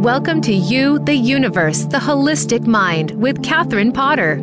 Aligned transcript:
Welcome 0.00 0.40
to 0.42 0.54
You, 0.54 0.98
the 1.00 1.14
Universe, 1.14 1.84
the 1.84 1.98
Holistic 1.98 2.66
Mind 2.66 3.10
with 3.10 3.42
Catherine 3.42 3.92
Potter. 3.92 4.42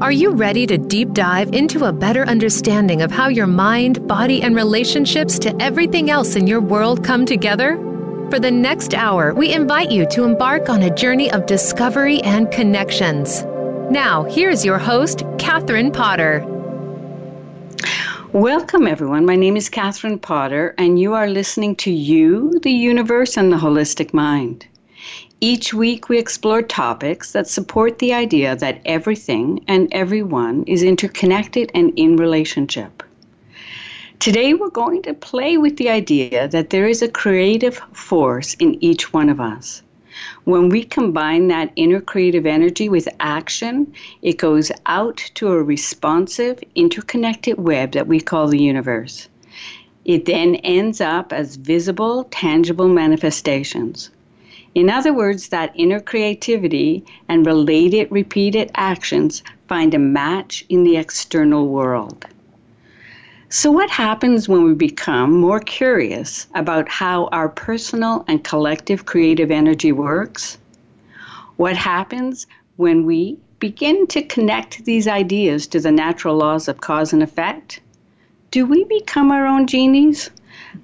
Are 0.00 0.10
you 0.10 0.32
ready 0.32 0.66
to 0.66 0.78
deep 0.78 1.12
dive 1.12 1.54
into 1.54 1.84
a 1.84 1.92
better 1.92 2.24
understanding 2.24 3.02
of 3.02 3.12
how 3.12 3.28
your 3.28 3.46
mind, 3.46 4.08
body, 4.08 4.42
and 4.42 4.56
relationships 4.56 5.38
to 5.38 5.54
everything 5.62 6.10
else 6.10 6.34
in 6.34 6.48
your 6.48 6.60
world 6.60 7.04
come 7.04 7.24
together? 7.24 7.76
For 8.30 8.40
the 8.40 8.50
next 8.50 8.94
hour, 8.94 9.32
we 9.32 9.54
invite 9.54 9.92
you 9.92 10.08
to 10.08 10.24
embark 10.24 10.68
on 10.68 10.82
a 10.82 10.92
journey 10.92 11.30
of 11.30 11.46
discovery 11.46 12.20
and 12.22 12.50
connections. 12.50 13.44
Now, 13.88 14.24
here's 14.24 14.64
your 14.64 14.78
host, 14.78 15.22
Catherine 15.38 15.92
Potter. 15.92 16.44
Welcome, 18.32 18.88
everyone. 18.88 19.24
My 19.24 19.36
name 19.36 19.56
is 19.56 19.68
Catherine 19.68 20.18
Potter, 20.18 20.74
and 20.78 20.98
you 20.98 21.14
are 21.14 21.28
listening 21.28 21.76
to 21.76 21.92
You, 21.92 22.58
the 22.64 22.72
Universe, 22.72 23.36
and 23.36 23.52
the 23.52 23.56
Holistic 23.56 24.12
Mind. 24.12 24.66
Each 25.42 25.74
week, 25.74 26.08
we 26.08 26.18
explore 26.18 26.62
topics 26.62 27.32
that 27.32 27.46
support 27.46 27.98
the 27.98 28.14
idea 28.14 28.56
that 28.56 28.80
everything 28.86 29.62
and 29.68 29.86
everyone 29.92 30.64
is 30.66 30.82
interconnected 30.82 31.70
and 31.74 31.92
in 31.94 32.16
relationship. 32.16 33.02
Today, 34.18 34.54
we're 34.54 34.70
going 34.70 35.02
to 35.02 35.12
play 35.12 35.58
with 35.58 35.76
the 35.76 35.90
idea 35.90 36.48
that 36.48 36.70
there 36.70 36.88
is 36.88 37.02
a 37.02 37.08
creative 37.08 37.76
force 37.92 38.54
in 38.54 38.82
each 38.82 39.12
one 39.12 39.28
of 39.28 39.38
us. 39.38 39.82
When 40.44 40.70
we 40.70 40.82
combine 40.82 41.48
that 41.48 41.70
inner 41.76 42.00
creative 42.00 42.46
energy 42.46 42.88
with 42.88 43.06
action, 43.20 43.92
it 44.22 44.38
goes 44.38 44.72
out 44.86 45.18
to 45.34 45.48
a 45.48 45.62
responsive, 45.62 46.64
interconnected 46.74 47.58
web 47.58 47.92
that 47.92 48.06
we 48.06 48.20
call 48.20 48.48
the 48.48 48.62
universe. 48.62 49.28
It 50.06 50.24
then 50.24 50.54
ends 50.56 51.02
up 51.02 51.34
as 51.34 51.56
visible, 51.56 52.24
tangible 52.30 52.88
manifestations. 52.88 54.08
In 54.76 54.90
other 54.90 55.14
words, 55.14 55.48
that 55.48 55.72
inner 55.74 56.00
creativity 56.00 57.02
and 57.30 57.46
related, 57.46 58.12
repeated 58.12 58.70
actions 58.74 59.42
find 59.68 59.94
a 59.94 59.98
match 59.98 60.66
in 60.68 60.84
the 60.84 60.98
external 60.98 61.68
world. 61.68 62.26
So, 63.48 63.70
what 63.70 63.88
happens 63.88 64.50
when 64.50 64.64
we 64.64 64.74
become 64.74 65.32
more 65.32 65.60
curious 65.60 66.46
about 66.54 66.90
how 66.90 67.28
our 67.32 67.48
personal 67.48 68.26
and 68.28 68.44
collective 68.44 69.06
creative 69.06 69.50
energy 69.50 69.92
works? 69.92 70.58
What 71.56 71.76
happens 71.78 72.46
when 72.76 73.06
we 73.06 73.38
begin 73.58 74.06
to 74.08 74.20
connect 74.20 74.84
these 74.84 75.08
ideas 75.08 75.66
to 75.68 75.80
the 75.80 75.90
natural 75.90 76.36
laws 76.36 76.68
of 76.68 76.82
cause 76.82 77.14
and 77.14 77.22
effect? 77.22 77.80
Do 78.50 78.66
we 78.66 78.84
become 78.84 79.30
our 79.30 79.46
own 79.46 79.68
genies? 79.68 80.28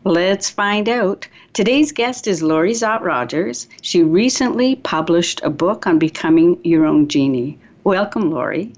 Let's 0.04 0.48
find 0.48 0.88
out. 0.88 1.28
Today's 1.54 1.92
guest 1.92 2.26
is 2.26 2.42
Laurie 2.42 2.72
Szott 2.72 3.02
Rogers. 3.02 3.68
She 3.82 4.02
recently 4.02 4.76
published 4.76 5.42
a 5.44 5.50
book 5.50 5.86
on 5.86 5.98
becoming 5.98 6.58
your 6.64 6.86
own 6.86 7.08
genie. 7.08 7.58
Welcome, 7.84 8.30
Laurie. 8.30 8.72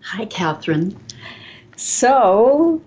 Hi, 0.00 0.24
Catherine. 0.24 0.98
So, 1.76 2.82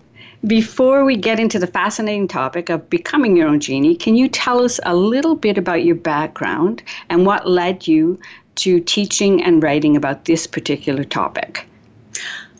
before 0.45 1.05
we 1.05 1.15
get 1.15 1.39
into 1.39 1.57
the 1.57 1.67
fascinating 1.67 2.27
topic 2.27 2.67
of 2.67 2.89
becoming 2.89 3.37
your 3.37 3.47
own 3.47 3.61
genie, 3.61 3.95
can 3.95 4.17
you 4.17 4.27
tell 4.27 4.61
us 4.61 4.77
a 4.83 4.93
little 4.93 5.35
bit 5.35 5.57
about 5.57 5.85
your 5.85 5.95
background 5.95 6.83
and 7.07 7.25
what 7.25 7.47
led 7.47 7.87
you 7.87 8.19
to 8.55 8.81
teaching 8.81 9.41
and 9.41 9.63
writing 9.63 9.95
about 9.95 10.25
this 10.25 10.45
particular 10.45 11.05
topic? 11.05 11.65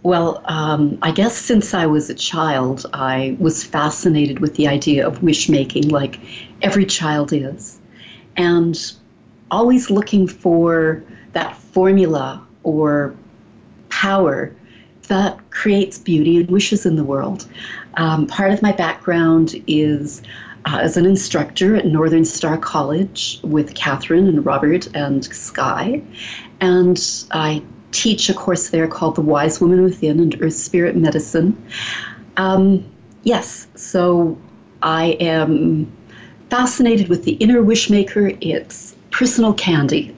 Well, 0.03 0.42
um, 0.45 0.98
I 1.02 1.12
guess 1.12 1.36
since 1.36 1.73
I 1.73 1.86
was 1.86 2.09
a 2.09 2.14
child, 2.14 2.86
I 2.94 3.36
was 3.40 3.64
fascinated 3.64 4.39
with 4.39 4.56
the 4.56 4.67
idea 4.67 5.06
of 5.06 5.23
wish 5.23 5.50
making, 5.50 5.89
like 5.89 6.20
every 6.62 6.86
child 6.86 7.34
is, 7.34 7.80
and 8.36 8.80
always 9.50 9.89
looking 9.89 10.28
for 10.28 11.04
that 11.34 11.56
formula 11.58 12.45
or 12.64 13.16
power 13.89 14.55
that 15.08 15.38
creates 15.49 15.98
beauty 15.98 16.38
and 16.38 16.49
wishes 16.49 16.86
in 16.86 16.95
the 16.95 17.04
world. 17.04 17.48
Um, 17.95 18.27
part 18.27 18.52
of 18.52 18.61
my 18.61 18.73
background 18.73 19.61
is 19.67 20.22
uh, 20.66 20.80
as 20.82 20.98
an 20.98 21.05
instructor 21.05 21.76
at 21.76 21.86
Northern 21.86 22.26
Star 22.26 22.58
College 22.58 23.39
with 23.43 23.73
Catherine 23.73 24.27
and 24.27 24.45
Robert 24.45 24.88
and 24.93 25.23
Sky, 25.26 26.02
and 26.60 27.26
I 27.32 27.64
teach 27.92 28.30
a 28.30 28.33
course 28.33 28.70
there 28.70 28.87
called 28.87 29.15
The 29.15 29.21
Wise 29.21 29.61
Woman 29.61 29.83
Within 29.83 30.20
and 30.20 30.42
Earth 30.42 30.55
Spirit 30.55 30.95
Medicine. 30.95 31.55
Um, 32.37 32.86
yes, 33.23 33.67
so 33.75 34.37
I 34.81 35.17
am 35.20 35.92
fascinated 36.49 37.09
with 37.09 37.23
the 37.23 37.33
inner 37.33 37.61
wishmaker. 37.61 38.37
It's 38.42 38.95
personal 39.11 39.53
candy. 39.53 40.15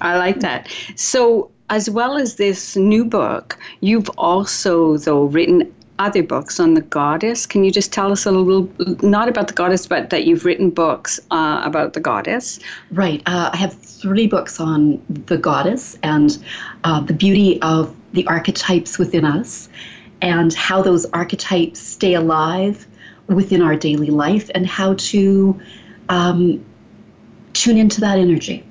I 0.00 0.16
like 0.18 0.40
that. 0.40 0.68
So, 0.96 1.50
as 1.70 1.88
well 1.88 2.16
as 2.16 2.36
this 2.36 2.76
new 2.76 3.04
book, 3.04 3.58
you've 3.80 4.08
also, 4.10 4.98
though, 4.98 5.24
written 5.24 5.72
other 5.98 6.22
books 6.22 6.58
on 6.58 6.74
the 6.74 6.80
goddess. 6.80 7.46
Can 7.46 7.64
you 7.64 7.70
just 7.70 7.92
tell 7.92 8.10
us 8.10 8.26
a 8.26 8.32
little, 8.32 8.68
not 9.02 9.28
about 9.28 9.48
the 9.48 9.54
goddess, 9.54 9.86
but 9.86 10.10
that 10.10 10.24
you've 10.24 10.44
written 10.44 10.70
books 10.70 11.20
uh, 11.30 11.62
about 11.64 11.92
the 11.92 12.00
goddess? 12.00 12.58
Right. 12.90 13.22
Uh, 13.26 13.50
I 13.52 13.56
have 13.56 13.74
three 13.74 14.26
books 14.26 14.60
on 14.60 15.00
the 15.08 15.38
goddess 15.38 15.96
and 16.02 16.42
uh, 16.82 17.00
the 17.00 17.12
beauty 17.12 17.60
of 17.62 17.94
the 18.12 18.26
archetypes 18.26 18.98
within 18.98 19.24
us 19.24 19.68
and 20.20 20.52
how 20.54 20.82
those 20.82 21.06
archetypes 21.06 21.80
stay 21.80 22.14
alive 22.14 22.86
within 23.28 23.62
our 23.62 23.76
daily 23.76 24.08
life 24.08 24.50
and 24.54 24.66
how 24.66 24.94
to 24.94 25.60
um, 26.08 26.64
tune 27.52 27.78
into 27.78 28.00
that 28.00 28.18
energy. 28.18 28.66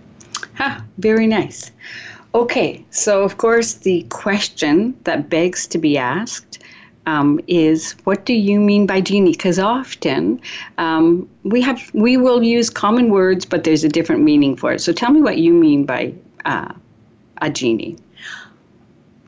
Ha, 0.55 0.83
very 0.97 1.27
nice. 1.27 1.71
Okay, 2.35 2.83
so 2.89 3.23
of 3.23 3.37
course, 3.37 3.75
the 3.75 4.03
question 4.09 4.97
that 5.03 5.29
begs 5.29 5.67
to 5.67 5.77
be 5.77 5.97
asked 5.97 6.62
um, 7.05 7.39
is 7.47 7.95
what 8.03 8.25
do 8.25 8.33
you 8.33 8.59
mean 8.59 8.85
by 8.85 9.01
genie? 9.01 9.31
Because 9.31 9.59
often 9.59 10.41
um, 10.77 11.29
we 11.43 11.61
have 11.61 11.81
we 11.93 12.17
will 12.17 12.43
use 12.43 12.69
common 12.69 13.09
words, 13.09 13.45
but 13.45 13.63
there's 13.63 13.83
a 13.83 13.89
different 13.89 14.23
meaning 14.23 14.55
for 14.55 14.73
it. 14.73 14.79
So 14.79 14.93
tell 14.93 15.11
me 15.11 15.21
what 15.21 15.37
you 15.37 15.53
mean 15.53 15.85
by 15.85 16.13
uh, 16.45 16.73
a 17.41 17.49
genie. 17.49 17.97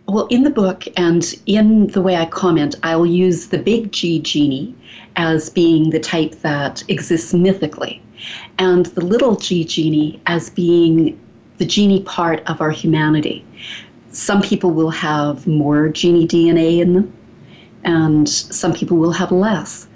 Well, 0.07 0.27
in 0.27 0.43
the 0.43 0.51
book 0.51 0.83
and 0.97 1.23
in 1.47 1.87
the 1.87 2.01
way 2.01 2.15
I 2.15 2.25
comment, 2.27 2.75
I'll 2.83 3.07
use 3.07 3.47
the 3.47 3.57
big 3.57 3.91
G 3.91 4.19
genie 4.19 4.75
as 5.15 5.49
being 5.49 5.89
the 5.89 5.99
type 5.99 6.31
that 6.41 6.83
exists 6.89 7.33
mythically, 7.33 8.01
and 8.59 8.85
the 8.87 9.03
little 9.03 9.35
g 9.35 9.63
genie 9.63 10.19
as 10.25 10.49
being 10.49 11.19
the 11.57 11.65
genie 11.65 12.03
part 12.03 12.43
of 12.47 12.61
our 12.61 12.71
humanity. 12.71 13.43
Some 14.11 14.41
people 14.41 14.71
will 14.71 14.89
have 14.91 15.47
more 15.47 15.89
genie 15.89 16.27
DNA 16.27 16.79
in 16.79 16.93
them, 16.93 17.13
and 17.85 18.27
some 18.27 18.73
people 18.73 18.97
will 18.97 19.11
have 19.11 19.31
less. 19.31 19.87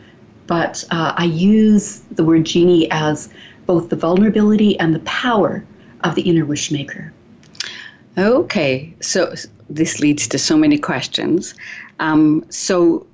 But 0.48 0.84
uh, 0.92 1.14
I 1.16 1.26
use 1.26 2.00
the 2.12 2.24
word 2.24 2.46
genie 2.46 2.90
as 2.92 3.30
both 3.66 3.90
the 3.90 3.96
vulnerability 3.96 4.80
and 4.80 4.96
the 4.96 5.00
power 5.00 5.64
of 6.04 6.16
the 6.16 6.22
inner 6.24 6.46
wish 6.46 6.72
maker. 6.72 7.14
Okay, 8.18 8.94
so 9.02 9.34
this 9.70 10.00
leads 10.00 10.28
to 10.30 10.40
so 10.40 10.58
many 10.58 10.78
questions. 10.78 11.54
Um, 12.00 12.46
so 12.50 13.06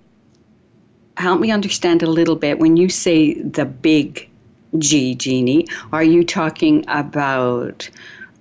help 1.18 1.40
me 1.40 1.52
understand 1.52 2.04
a 2.04 2.08
little 2.10 2.36
bit 2.36 2.60
when 2.60 2.78
you 2.78 2.90
say 2.90 3.34
the 3.42 3.66
big 3.66 4.30
G 4.78 5.16
genie, 5.16 5.68
are 5.94 6.04
you 6.04 6.24
talking 6.24 6.84
about 6.88 7.90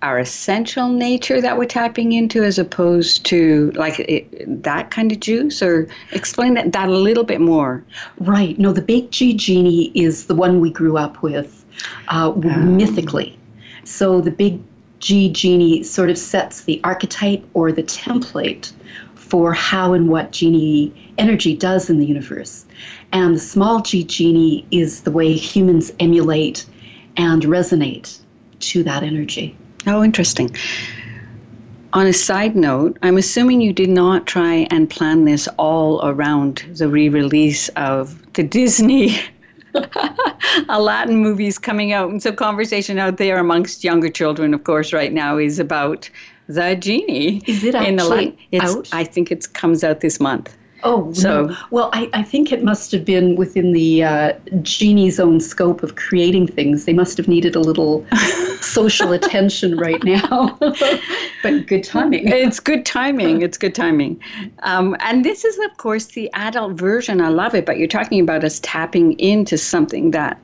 our 0.05 0.19
essential 0.19 0.91
nature 0.91 1.41
that 1.41 1.57
we're 1.57 1.65
tapping 1.65 2.13
into 2.13 2.45
as 2.45 2.59
opposed 2.59 3.25
to 3.25 3.71
like 3.75 3.99
it, 4.01 4.63
that 4.63 4.91
kind 4.91 5.11
of 5.11 5.19
juice? 5.19 5.63
Or 5.63 5.89
explain 6.13 6.55
that, 6.55 6.73
that 6.73 6.91
a 6.91 6.93
little 6.93 7.25
bit 7.25 7.41
more. 7.41 7.83
Right. 8.19 8.59
No 8.59 8.71
the 8.73 8.83
big 8.83 9.11
g 9.11 9.33
genie 9.33 9.91
is 9.95 10.27
the 10.27 10.35
one 10.35 10.61
we 10.61 10.71
grew 10.71 10.99
up 10.99 11.23
with 11.23 11.65
uh, 12.09 12.33
oh. 12.35 12.41
mythically. 12.41 13.39
So 13.85 14.21
the 14.21 14.31
big 14.31 14.61
g 14.99 15.31
genie 15.31 15.83
sort 15.83 16.11
of 16.11 16.19
sets 16.19 16.65
the 16.65 16.83
archetype 16.85 17.43
or 17.55 17.73
the 17.73 17.83
template 17.83 18.73
for 19.15 19.55
how 19.55 19.95
and 19.95 20.11
what 20.11 20.33
genie 20.33 20.93
energy 21.17 21.57
does 21.57 21.89
in 21.89 21.99
the 21.99 22.07
universe. 22.07 22.67
And 23.13 23.37
the 23.37 23.41
small 23.41 23.81
g 23.81 24.05
genie 24.05 24.67
is 24.71 25.01
the 25.01 25.11
way 25.11 25.33
humans 25.33 25.91
emulate 25.99 26.67
and 27.17 27.43
resonate 27.45 28.19
to 28.61 28.83
that 28.83 29.03
energy 29.03 29.57
Oh, 29.87 30.03
interesting. 30.03 30.55
On 31.93 32.07
a 32.07 32.13
side 32.13 32.57
note, 32.57 32.99
I'm 33.03 33.17
assuming 33.17 33.61
you 33.61 33.73
did 33.73 33.91
not 33.91 34.27
try 34.27 34.67
and 34.71 34.91
plan 34.91 35.25
this 35.25 35.47
all 35.59 36.01
around 36.05 36.65
the 36.73 36.89
re 36.89 37.09
release 37.09 37.69
of 37.71 38.33
the 38.33 38.43
Disney 38.43 39.17
Aladdin 40.69 41.19
movies 41.19 41.59
coming 41.59 41.93
out. 41.93 42.11
And 42.11 42.23
so, 42.23 42.33
conversation 42.33 42.99
out 42.99 43.19
there 43.19 43.39
amongst 43.39 43.85
younger 43.85 44.11
children, 44.11 44.55
of 44.55 44.65
course, 44.65 44.93
right 44.93 45.13
now 45.13 45.39
is 45.39 45.59
about 45.59 46.11
the 46.49 46.75
genie. 46.75 47.43
Is 47.47 47.63
it 47.63 47.75
actually 47.75 47.93
in 47.93 48.01
Aladdin. 48.01 48.39
It's, 48.51 48.65
out? 48.65 48.89
I 48.93 49.05
think 49.05 49.31
it 49.31 49.53
comes 49.53 49.85
out 49.85 50.01
this 50.01 50.19
month. 50.19 50.57
Oh, 50.83 51.11
so 51.15 51.47
no. 51.47 51.57
well, 51.71 51.91
I, 51.95 52.11
I 52.13 52.23
think 52.23 52.53
it 52.53 52.63
must 52.63 52.93
have 52.93 53.07
been 53.07 53.37
within 53.37 53.73
the 53.73 54.05
uh, 54.05 54.33
genie's 54.61 55.19
own 55.19 55.41
scope 55.41 55.83
of 55.83 55.97
creating 55.97 56.47
things. 56.47 56.85
They 56.85 56.93
must 56.93 57.17
have 57.17 57.27
needed 57.27 57.57
a 57.57 57.61
little 57.61 58.05
social 58.61 59.13
attention 59.13 59.77
right 59.77 60.03
now, 60.05 60.57
but 61.43 61.67
good 61.67 61.85
timing. 61.85 62.29
It's 62.29 62.61
good 62.61 62.85
timing. 62.87 63.43
It's 63.43 63.59
good 63.59 63.75
timing. 63.75 64.21
Um, 64.63 64.97
and 65.01 65.25
this 65.25 65.45
is, 65.45 65.59
of 65.59 65.77
course, 65.77 66.07
the 66.07 66.31
adult 66.35 66.75
version. 66.75 67.21
I 67.21 67.29
love 67.29 67.55
it, 67.55 67.67
but 67.67 67.79
you're 67.79 67.89
talking 67.89 68.21
about 68.21 68.45
us 68.45 68.61
tapping 68.61 69.19
into 69.19 69.59
something 69.59 70.11
that 70.13 70.39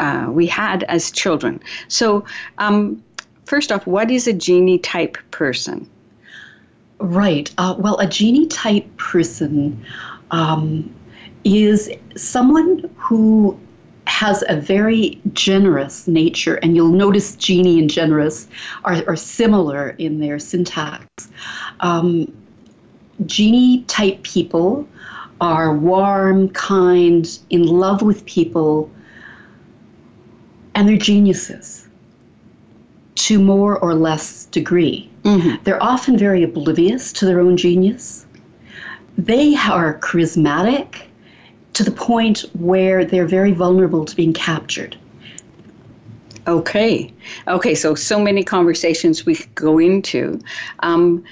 uh, 0.00 0.26
we 0.30 0.46
had 0.46 0.84
as 0.84 1.10
children. 1.10 1.60
So, 1.88 2.24
um, 2.58 3.02
first 3.44 3.70
off, 3.72 3.86
what 3.86 4.10
is 4.10 4.26
a 4.26 4.32
genie 4.32 4.78
type 4.78 5.16
person? 5.30 5.88
Right. 6.98 7.52
Uh, 7.58 7.74
well, 7.78 7.98
a 7.98 8.06
genie 8.06 8.46
type 8.46 8.96
person 8.96 9.84
um, 10.30 10.94
is 11.44 11.90
someone 12.16 12.90
who 12.96 13.58
has 14.06 14.44
a 14.48 14.56
very 14.60 15.20
generous 15.32 16.06
nature, 16.06 16.56
and 16.56 16.76
you'll 16.76 16.88
notice 16.88 17.36
genie 17.36 17.78
and 17.78 17.90
generous 17.90 18.48
are, 18.84 19.02
are 19.06 19.16
similar 19.16 19.90
in 19.90 20.20
their 20.20 20.38
syntax. 20.38 21.06
Um, 21.80 22.32
genie 23.26 23.82
type 23.84 24.22
people 24.22 24.86
are 25.40 25.74
warm, 25.74 26.48
kind, 26.50 27.38
in 27.50 27.66
love 27.66 28.02
with 28.02 28.24
people, 28.26 28.90
and 30.74 30.88
they're 30.88 30.96
geniuses 30.96 31.88
to 33.14 33.38
more 33.38 33.78
or 33.78 33.94
less 33.94 34.46
degree. 34.46 35.10
Mm-hmm. 35.22 35.62
They're 35.64 35.82
often 35.82 36.18
very 36.18 36.42
oblivious 36.42 37.12
to 37.14 37.26
their 37.26 37.40
own 37.40 37.56
genius. 37.56 38.26
They 39.16 39.54
are 39.54 39.98
charismatic 40.00 41.02
to 41.74 41.84
the 41.84 41.90
point 41.90 42.40
where 42.54 43.04
they're 43.04 43.26
very 43.26 43.52
vulnerable 43.52 44.04
to 44.04 44.16
being 44.16 44.32
captured. 44.32 44.96
Okay. 46.46 47.12
Okay, 47.48 47.74
so 47.74 47.94
so 47.94 48.20
many 48.20 48.44
conversations 48.44 49.24
we 49.24 49.34
could 49.36 49.54
go 49.54 49.78
into. 49.78 50.40
Um, 50.80 51.24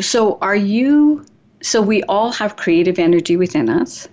so 0.00 0.38
are 0.40 0.56
you 0.56 1.24
so 1.60 1.82
we 1.82 2.02
all 2.04 2.30
have 2.32 2.56
creative 2.56 2.98
energy 2.98 3.36
within 3.36 3.68
us. 3.68 4.08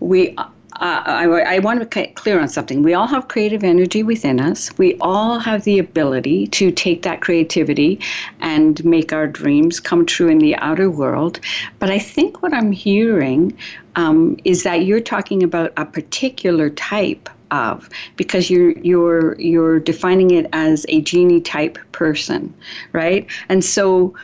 We 0.00 0.36
uh, 0.80 1.02
I, 1.04 1.24
I, 1.24 1.58
want 1.58 1.80
to 1.80 1.86
get 1.86 2.14
clear 2.14 2.38
on 2.40 2.48
something. 2.48 2.84
We 2.84 2.94
all 2.94 3.08
have 3.08 3.26
creative 3.26 3.64
energy 3.64 4.04
within 4.04 4.38
us. 4.40 4.70
We 4.78 4.96
all 5.00 5.40
have 5.40 5.64
the 5.64 5.78
ability 5.80 6.46
to 6.48 6.70
take 6.70 7.02
that 7.02 7.20
creativity 7.20 7.98
and 8.40 8.84
make 8.84 9.12
our 9.12 9.26
dreams 9.26 9.80
come 9.80 10.06
true 10.06 10.28
in 10.28 10.38
the 10.38 10.54
outer 10.56 10.88
world. 10.88 11.40
But 11.80 11.90
I 11.90 11.98
think 11.98 12.42
what 12.42 12.54
I'm 12.54 12.70
hearing 12.70 13.58
um, 13.96 14.36
is 14.44 14.62
that 14.62 14.84
you're 14.84 15.00
talking 15.00 15.42
about 15.42 15.72
a 15.76 15.84
particular 15.84 16.70
type 16.70 17.28
of 17.50 17.88
because 18.16 18.50
you're 18.50 18.78
you're 18.78 19.40
you're 19.40 19.80
defining 19.80 20.30
it 20.30 20.46
as 20.52 20.86
a 20.88 21.00
genie 21.00 21.40
type 21.40 21.78
person, 21.92 22.54
right? 22.92 23.26
And 23.48 23.64
so 23.64 24.14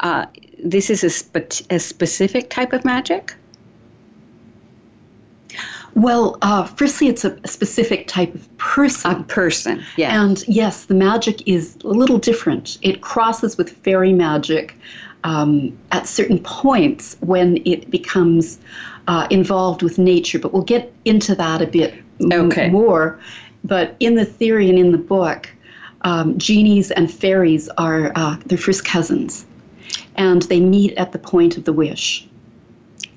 uh, 0.00 0.26
this 0.62 0.90
is 0.90 1.04
a, 1.04 1.10
spe- 1.10 1.70
a 1.70 1.78
specific 1.78 2.50
type 2.50 2.72
of 2.72 2.84
magic. 2.84 3.34
Well, 5.94 6.38
uh, 6.42 6.64
firstly, 6.64 7.06
it's 7.08 7.24
a 7.24 7.38
specific 7.46 8.08
type 8.08 8.34
of 8.34 8.58
person. 8.58 9.10
A 9.12 9.22
person, 9.24 9.82
yeah. 9.96 10.22
And 10.22 10.42
yes, 10.48 10.86
the 10.86 10.94
magic 10.94 11.46
is 11.46 11.76
a 11.84 11.88
little 11.88 12.18
different. 12.18 12.78
It 12.82 13.00
crosses 13.00 13.56
with 13.56 13.70
fairy 13.70 14.12
magic 14.12 14.76
um, 15.22 15.76
at 15.92 16.06
certain 16.08 16.38
points 16.40 17.16
when 17.20 17.62
it 17.64 17.90
becomes 17.90 18.58
uh, 19.06 19.26
involved 19.30 19.82
with 19.82 19.98
nature, 19.98 20.38
but 20.38 20.52
we'll 20.52 20.62
get 20.62 20.92
into 21.04 21.34
that 21.34 21.62
a 21.62 21.66
bit 21.66 21.94
okay. 22.32 22.66
m- 22.66 22.72
more. 22.72 23.20
But 23.62 23.96
in 24.00 24.14
the 24.14 24.24
theory 24.24 24.68
and 24.68 24.78
in 24.78 24.92
the 24.92 24.98
book, 24.98 25.48
um, 26.02 26.36
genies 26.38 26.90
and 26.90 27.10
fairies 27.10 27.68
are 27.78 28.12
uh, 28.14 28.36
their 28.46 28.58
first 28.58 28.84
cousins, 28.84 29.46
and 30.16 30.42
they 30.42 30.60
meet 30.60 30.94
at 30.96 31.12
the 31.12 31.18
point 31.18 31.56
of 31.56 31.64
the 31.64 31.72
wish. 31.72 32.28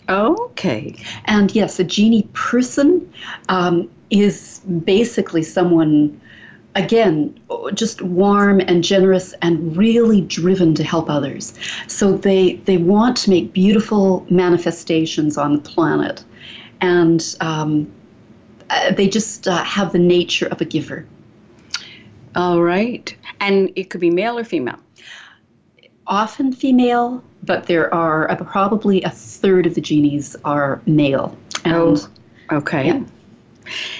Okay. 0.09 0.95
And 1.25 1.54
yes, 1.54 1.80
a 1.80 1.83
genie 1.83 2.27
person 2.33 3.12
um, 3.50 3.89
is 4.09 4.59
basically 4.86 5.44
someone, 5.44 6.19
again, 6.75 7.38
just 7.74 8.01
warm 8.01 8.62
and 8.62 8.83
generous 8.83 9.33
and 9.42 9.75
really 9.75 10.21
driven 10.21 10.74
to 10.75 10.83
help 10.83 11.09
others. 11.09 11.54
So 11.88 12.15
they, 12.15 12.56
they 12.65 12.77
want 12.77 13.18
to 13.18 13.30
make 13.30 13.51
beautiful 13.51 14.25
manifestations 14.30 15.38
on 15.38 15.56
the 15.56 15.62
planet. 15.62 16.24
And 16.80 17.36
um, 17.42 17.92
uh, 18.69 18.94
they 18.94 19.10
just 19.10 19.48
uh, 19.48 19.63
have 19.63 19.92
the 19.92 20.00
nature 20.00 20.48
of 20.48 20.62
a 20.62 20.65
giver. 20.65 21.06
All 22.36 22.62
right. 22.62 23.13
And 23.39 23.71
it 23.75 23.89
could 23.89 24.01
be 24.01 24.10
male 24.10 24.38
or 24.38 24.44
female? 24.44 24.80
Often 26.06 26.53
female, 26.53 27.24
but 27.48 27.66
there 27.66 27.92
are 27.92 28.30
uh, 28.30 28.36
probably 28.36 29.02
a 29.02 29.10
third 29.10 29.66
of 29.66 29.74
the 29.74 29.82
genies 29.82 30.36
are 30.46 30.82
male. 30.86 31.36
And, 31.66 31.74
oh, 31.74 32.10
okay. 32.52 33.02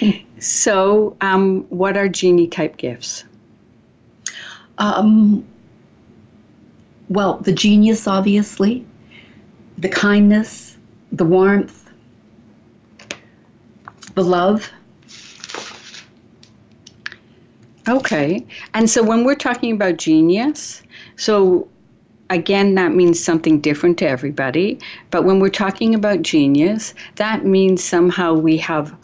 Yeah. 0.00 0.12
so, 0.38 1.16
um, 1.20 1.62
what 1.70 1.96
are 1.96 2.08
genie 2.08 2.46
type 2.46 2.76
gifts? 2.76 3.24
Um, 4.76 5.44
well, 7.08 7.38
the 7.38 7.52
genius, 7.52 8.06
obviously, 8.06 8.86
the 9.78 9.88
kindness, 9.88 10.76
the 11.10 11.24
warmth, 11.24 11.90
the 14.14 14.22
love. 14.22 14.70
Okay. 17.88 18.46
And 18.74 18.90
so 18.90 19.02
when 19.02 19.24
we're 19.24 19.34
talking 19.34 19.72
about 19.72 19.96
genius, 19.96 20.82
so 21.16 21.66
again, 22.30 22.74
that 22.74 22.94
means 22.94 23.22
something 23.22 23.60
different 23.60 23.98
to 23.98 24.08
everybody. 24.08 24.78
But 25.10 25.24
when 25.24 25.40
we're 25.40 25.48
talking 25.48 25.94
about 25.94 26.22
genius, 26.22 26.94
that 27.16 27.44
means 27.44 27.82
somehow 27.82 28.34
we 28.34 28.56
have 28.58 28.94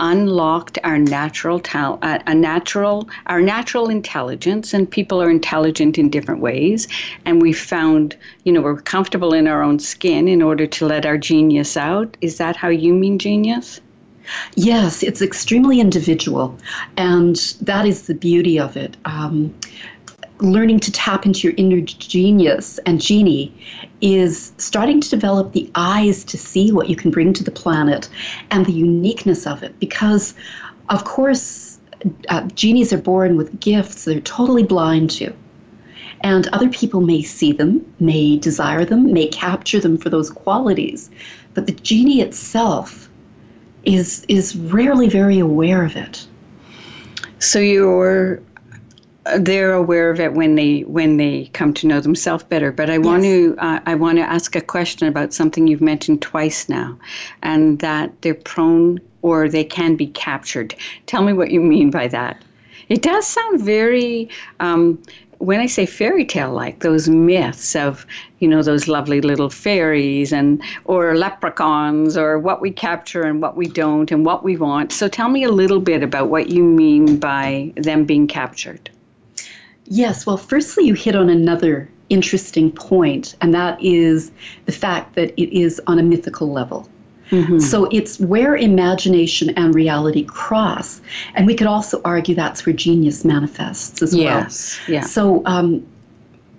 unlocked 0.00 0.78
our 0.82 0.98
natural 0.98 1.60
talent, 1.60 2.22
a 2.26 2.34
natural 2.34 3.08
our 3.26 3.40
natural 3.40 3.88
intelligence 3.88 4.74
and 4.74 4.90
people 4.90 5.22
are 5.22 5.30
intelligent 5.30 5.96
in 5.96 6.10
different 6.10 6.40
ways 6.40 6.88
and 7.24 7.40
we 7.40 7.52
found 7.52 8.16
you 8.42 8.52
know 8.52 8.60
we're 8.60 8.80
comfortable 8.80 9.32
in 9.32 9.46
our 9.46 9.62
own 9.62 9.78
skin 9.78 10.26
in 10.26 10.42
order 10.42 10.66
to 10.66 10.84
let 10.84 11.06
our 11.06 11.16
genius 11.16 11.76
out 11.76 12.16
is 12.20 12.38
that 12.38 12.56
how 12.56 12.68
you 12.68 12.92
mean 12.92 13.20
genius 13.20 13.80
Yes, 14.56 15.02
it's 15.02 15.20
extremely 15.20 15.80
individual, 15.80 16.56
and 16.96 17.36
that 17.60 17.84
is 17.86 18.06
the 18.06 18.14
beauty 18.14 18.58
of 18.58 18.74
it. 18.76 18.96
Um, 19.04 19.54
learning 20.40 20.80
to 20.80 20.92
tap 20.92 21.26
into 21.26 21.46
your 21.46 21.54
inner 21.56 21.80
genius 21.80 22.78
and 22.86 23.00
genie 23.00 23.54
is 24.00 24.52
starting 24.58 25.00
to 25.00 25.08
develop 25.08 25.52
the 25.52 25.70
eyes 25.74 26.24
to 26.24 26.36
see 26.36 26.72
what 26.72 26.88
you 26.88 26.96
can 26.96 27.10
bring 27.10 27.32
to 27.32 27.44
the 27.44 27.50
planet 27.50 28.08
and 28.50 28.66
the 28.66 28.72
uniqueness 28.72 29.46
of 29.46 29.62
it. 29.62 29.78
Because 29.78 30.34
of 30.88 31.04
course 31.04 31.78
uh, 32.28 32.42
genies 32.48 32.92
are 32.92 32.98
born 32.98 33.36
with 33.36 33.58
gifts 33.60 34.04
they're 34.04 34.20
totally 34.20 34.64
blind 34.64 35.10
to. 35.10 35.32
And 36.22 36.48
other 36.48 36.68
people 36.68 37.00
may 37.00 37.22
see 37.22 37.52
them 37.52 37.84
may 38.00 38.36
desire 38.36 38.84
them 38.84 39.12
may 39.12 39.28
capture 39.28 39.78
them 39.78 39.96
for 39.96 40.10
those 40.10 40.30
qualities. 40.30 41.10
But 41.54 41.66
the 41.66 41.72
genie 41.72 42.20
itself 42.20 43.08
is 43.84 44.24
is 44.28 44.56
rarely 44.56 45.08
very 45.08 45.38
aware 45.38 45.84
of 45.84 45.96
it. 45.96 46.26
So 47.38 47.58
you're 47.58 48.42
they're 49.38 49.72
aware 49.72 50.10
of 50.10 50.20
it 50.20 50.34
when 50.34 50.54
they 50.54 50.80
when 50.82 51.16
they 51.16 51.50
come 51.52 51.72
to 51.74 51.86
know 51.86 52.00
themselves 52.00 52.44
better. 52.44 52.70
But 52.70 52.90
I 52.90 52.94
yes. 52.94 53.04
want 53.04 53.22
to 53.22 53.56
uh, 53.58 53.80
I 53.86 53.94
want 53.94 54.18
to 54.18 54.24
ask 54.24 54.54
a 54.54 54.60
question 54.60 55.08
about 55.08 55.32
something 55.32 55.66
you've 55.66 55.80
mentioned 55.80 56.22
twice 56.22 56.68
now, 56.68 56.98
and 57.42 57.78
that 57.78 58.20
they're 58.22 58.34
prone 58.34 59.00
or 59.22 59.48
they 59.48 59.64
can 59.64 59.96
be 59.96 60.08
captured. 60.08 60.74
Tell 61.06 61.22
me 61.22 61.32
what 61.32 61.50
you 61.50 61.60
mean 61.60 61.90
by 61.90 62.08
that. 62.08 62.42
It 62.88 63.02
does 63.02 63.26
sound 63.26 63.60
very. 63.60 64.28
Um, 64.60 65.02
when 65.38 65.60
I 65.60 65.66
say 65.66 65.84
fairy 65.84 66.24
tale 66.24 66.52
like, 66.52 66.80
those 66.80 67.08
myths 67.08 67.76
of, 67.76 68.06
you 68.38 68.48
know, 68.48 68.62
those 68.62 68.88
lovely 68.88 69.20
little 69.20 69.50
fairies 69.50 70.32
and 70.32 70.62
or 70.84 71.16
leprechauns 71.18 72.16
or 72.16 72.38
what 72.38 72.62
we 72.62 72.70
capture 72.70 73.24
and 73.24 73.42
what 73.42 73.56
we 73.56 73.66
don't 73.66 74.10
and 74.10 74.24
what 74.24 74.42
we 74.42 74.56
want. 74.56 74.92
So 74.92 75.06
tell 75.08 75.28
me 75.28 75.44
a 75.44 75.50
little 75.50 75.80
bit 75.80 76.02
about 76.02 76.30
what 76.30 76.48
you 76.48 76.62
mean 76.62 77.18
by 77.18 77.72
them 77.76 78.04
being 78.04 78.26
captured. 78.26 78.88
Yes, 79.86 80.26
well, 80.26 80.36
firstly, 80.36 80.84
you 80.84 80.94
hit 80.94 81.14
on 81.14 81.28
another 81.28 81.88
interesting 82.08 82.70
point, 82.70 83.34
and 83.40 83.54
that 83.54 83.82
is 83.82 84.30
the 84.66 84.72
fact 84.72 85.14
that 85.14 85.32
it 85.40 85.56
is 85.56 85.80
on 85.86 85.98
a 85.98 86.02
mythical 86.02 86.50
level. 86.50 86.88
Mm-hmm. 87.30 87.58
So 87.58 87.86
it's 87.90 88.20
where 88.20 88.54
imagination 88.54 89.50
and 89.50 89.74
reality 89.74 90.24
cross. 90.24 91.00
And 91.34 91.46
we 91.46 91.54
could 91.54 91.66
also 91.66 92.00
argue 92.04 92.34
that's 92.34 92.66
where 92.66 92.74
genius 92.74 93.24
manifests 93.24 94.02
as 94.02 94.14
yes, 94.14 94.78
well. 94.86 94.94
Yeah. 94.94 95.00
So 95.02 95.42
um, 95.46 95.86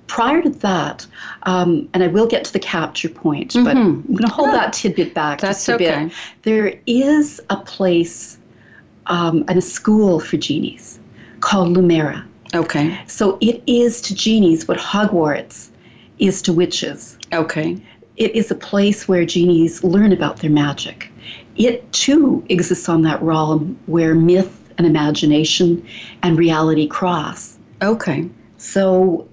prior 0.07 0.41
to 0.41 0.49
that, 0.49 1.05
um, 1.43 1.87
and 1.93 2.03
I 2.03 2.07
will 2.07 2.27
get 2.27 2.45
to 2.45 2.53
the 2.53 2.59
capture 2.59 3.09
point, 3.09 3.53
mm-hmm. 3.53 3.63
but 3.63 3.77
I'm 3.77 4.01
going 4.01 4.17
to 4.17 4.27
hold 4.27 4.49
yeah. 4.49 4.57
that 4.57 4.73
tidbit 4.73 5.13
back 5.13 5.41
That's 5.41 5.59
just 5.65 5.69
a 5.69 5.75
okay. 5.75 6.05
bit. 6.05 6.13
There 6.41 6.79
is 6.85 7.39
a 7.49 7.57
place 7.57 8.37
um, 9.05 9.45
and 9.47 9.57
a 9.57 9.61
school 9.61 10.19
for 10.19 10.37
genies 10.37 10.99
called 11.41 11.77
Lumera. 11.77 12.25
Okay. 12.53 12.99
So 13.07 13.37
it 13.41 13.63
is 13.67 14.01
to 14.01 14.15
genies 14.15 14.67
what 14.67 14.77
Hogwarts 14.77 15.69
is 16.19 16.41
to 16.43 16.53
witches. 16.53 17.17
Okay. 17.33 17.77
It 18.17 18.35
is 18.35 18.51
a 18.51 18.55
place 18.55 19.07
where 19.07 19.25
genies 19.25 19.83
learn 19.83 20.13
about 20.13 20.37
their 20.37 20.49
magic. 20.49 21.11
It 21.57 21.91
too 21.91 22.45
exists 22.49 22.87
on 22.87 23.01
that 23.01 23.21
realm 23.21 23.77
where 23.87 24.15
myth 24.15 24.61
and 24.77 24.85
imagination 24.85 25.85
and 26.23 26.37
reality 26.37 26.87
cross. 26.87 27.57
Okay. 27.81 28.29
So 28.57 29.27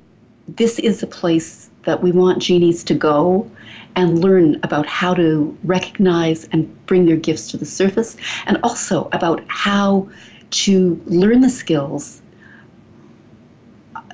this 0.48 0.78
is 0.78 1.02
a 1.02 1.06
place 1.06 1.70
that 1.84 2.02
we 2.02 2.12
want 2.12 2.40
genies 2.40 2.82
to 2.84 2.94
go 2.94 3.50
and 3.94 4.20
learn 4.20 4.58
about 4.62 4.86
how 4.86 5.14
to 5.14 5.56
recognize 5.64 6.48
and 6.52 6.86
bring 6.86 7.06
their 7.06 7.16
gifts 7.16 7.50
to 7.50 7.56
the 7.56 7.66
surface, 7.66 8.16
and 8.46 8.58
also 8.62 9.08
about 9.12 9.42
how 9.48 10.08
to 10.50 11.00
learn 11.06 11.40
the 11.40 11.50
skills 11.50 12.21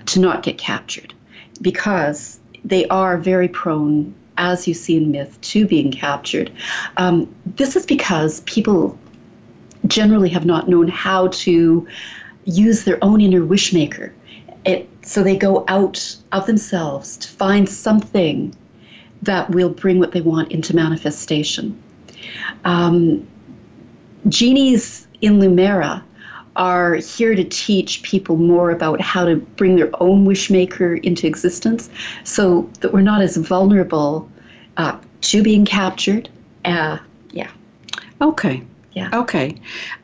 to 0.08 0.20
not 0.20 0.42
get 0.42 0.58
captured 0.58 1.14
because 1.60 2.40
they 2.64 2.86
are 2.88 3.16
very 3.16 3.48
prone, 3.48 4.14
as 4.36 4.66
you 4.66 4.74
see 4.74 4.96
in 4.96 5.10
myth, 5.10 5.40
to 5.40 5.66
being 5.66 5.90
captured. 5.90 6.50
Um, 6.96 7.32
this 7.44 7.76
is 7.76 7.86
because 7.86 8.40
people 8.40 8.98
generally 9.86 10.28
have 10.30 10.44
not 10.44 10.68
known 10.68 10.88
how 10.88 11.28
to 11.28 11.86
use 12.44 12.84
their 12.84 12.98
own 13.02 13.20
inner 13.20 13.40
wishmaker. 13.40 14.12
It, 14.64 14.88
so 15.02 15.22
they 15.22 15.36
go 15.36 15.64
out 15.68 16.16
of 16.32 16.46
themselves 16.46 17.16
to 17.18 17.28
find 17.28 17.68
something 17.68 18.54
that 19.22 19.50
will 19.50 19.70
bring 19.70 19.98
what 19.98 20.12
they 20.12 20.20
want 20.20 20.52
into 20.52 20.74
manifestation. 20.74 21.80
Um, 22.64 23.26
genies 24.28 25.06
in 25.20 25.38
Lumera 25.38 26.02
are 26.58 26.96
here 26.96 27.34
to 27.34 27.44
teach 27.44 28.02
people 28.02 28.36
more 28.36 28.70
about 28.70 29.00
how 29.00 29.24
to 29.24 29.36
bring 29.36 29.76
their 29.76 29.90
own 30.02 30.26
wishmaker 30.26 31.02
into 31.04 31.26
existence 31.26 31.88
so 32.24 32.68
that 32.80 32.92
we're 32.92 33.00
not 33.00 33.22
as 33.22 33.36
vulnerable 33.36 34.28
uh, 34.76 34.98
to 35.20 35.42
being 35.42 35.64
captured. 35.64 36.28
Uh, 36.64 36.98
yeah. 37.30 37.50
Okay. 38.20 38.62
Yeah. 38.92 39.10
Okay. 39.12 39.54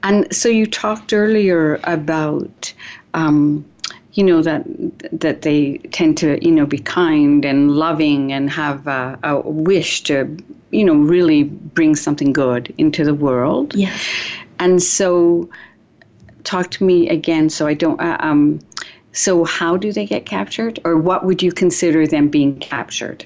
And 0.05 0.33
so 0.35 0.49
you 0.49 0.67
talked 0.67 1.13
earlier 1.13 1.81
about. 1.85 2.73
Um, 3.13 3.65
you 4.13 4.23
know 4.23 4.43
that 4.43 4.63
that 5.11 5.43
they 5.43 5.79
tend 5.91 6.17
to 6.19 6.39
you 6.45 6.53
know 6.53 6.67
be 6.67 6.79
kind 6.79 7.45
and 7.45 7.73
loving 7.73 8.33
and 8.33 8.49
have 8.49 8.87
a, 8.87 9.19
a 9.25 9.41
wish 9.41 10.05
to 10.05 10.37
you 10.71 10.85
know 10.85 10.95
really 10.95 11.43
bring 11.43 11.97
something 11.97 12.33
good 12.33 12.73
into 12.79 13.05
the 13.05 13.15
world. 13.15 13.75
Yes. 13.75 14.01
And 14.61 14.81
so 14.81 15.49
talk 16.45 16.71
to 16.73 16.85
me 16.85 17.09
again 17.09 17.51
so 17.51 17.67
I 17.67 17.75
don't. 17.75 18.01
Uh, 18.01 18.17
um, 18.21 18.61
so, 19.15 19.45
how 19.45 19.77
do 19.77 19.93
they 19.93 20.07
get 20.07 20.27
captured, 20.27 20.81
or 20.85 20.97
what 20.97 21.25
would 21.25 21.41
you 21.41 21.53
consider 21.53 22.05
them 22.05 22.29
being 22.29 22.59
captured? 22.59 23.25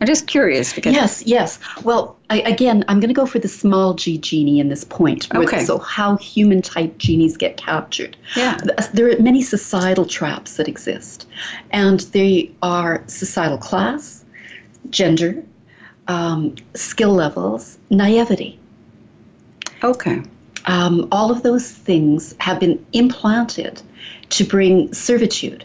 I'm 0.00 0.06
just 0.06 0.26
curious 0.26 0.72
because. 0.72 0.94
Yes, 0.94 1.22
yes. 1.26 1.58
Well, 1.84 2.16
I, 2.30 2.40
again, 2.40 2.82
I'm 2.88 2.98
going 2.98 3.10
to 3.10 3.14
go 3.14 3.26
for 3.26 3.38
the 3.38 3.46
small 3.46 3.92
g 3.92 4.16
genie 4.16 4.58
in 4.58 4.68
this 4.68 4.84
point. 4.84 5.28
Okay. 5.34 5.64
so, 5.64 5.78
how 5.78 6.16
human 6.16 6.62
type 6.62 6.96
genies 6.96 7.36
get 7.36 7.58
captured. 7.58 8.16
Yeah. 8.34 8.56
There 8.94 9.10
are 9.10 9.20
many 9.20 9.42
societal 9.42 10.06
traps 10.06 10.56
that 10.56 10.66
exist, 10.66 11.28
and 11.70 12.00
they 12.00 12.50
are 12.62 13.04
societal 13.06 13.58
class, 13.58 14.24
gender, 14.88 15.44
um, 16.08 16.56
skill 16.74 17.12
levels, 17.12 17.78
naivety. 17.90 18.58
Okay 19.84 20.22
um, 20.66 21.08
all 21.12 21.30
of 21.30 21.42
those 21.42 21.70
things 21.70 22.34
have 22.38 22.60
been 22.60 22.84
implanted 22.92 23.82
to 24.30 24.44
bring 24.44 24.92
servitude. 24.92 25.64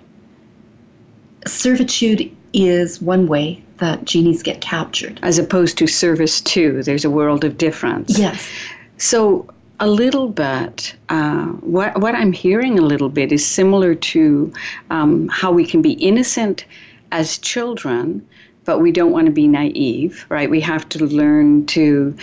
Servitude 1.46 2.36
is 2.54 3.02
one 3.02 3.28
way 3.28 3.64
that 3.78 4.06
genies 4.06 4.44
get 4.44 4.62
captured. 4.62 5.20
As 5.22 5.38
opposed 5.38 5.78
to 5.78 5.88
service 5.88 6.42
to, 6.42 6.82
there's 6.84 7.06
a 7.06 7.10
world 7.10 7.44
of 7.44 7.58
difference. 7.58 8.18
Yes. 8.18 8.50
So, 8.98 9.48
a 9.80 9.88
little 9.88 10.28
bit, 10.28 10.96
uh, 11.10 11.46
what, 11.46 12.00
what 12.02 12.16
I'm 12.16 12.32
hearing 12.32 12.80
a 12.80 12.82
little 12.82 13.10
bit 13.10 13.32
is 13.32 13.46
similar 13.46 13.94
to 13.94 14.52
um, 14.90 15.28
how 15.28 15.52
we 15.52 15.68
can 15.68 15.84
be 15.84 15.92
innocent 15.94 16.66
as 17.12 17.38
children, 17.38 18.28
but 18.66 18.80
we 18.80 18.92
don't 18.92 19.12
want 19.12 19.28
to 19.28 19.32
be 19.32 19.48
naive, 19.48 20.26
right? 20.30 20.50
We 20.50 20.62
have 20.62 20.90
to 20.90 21.06
learn 21.06 21.68
to 21.68 22.16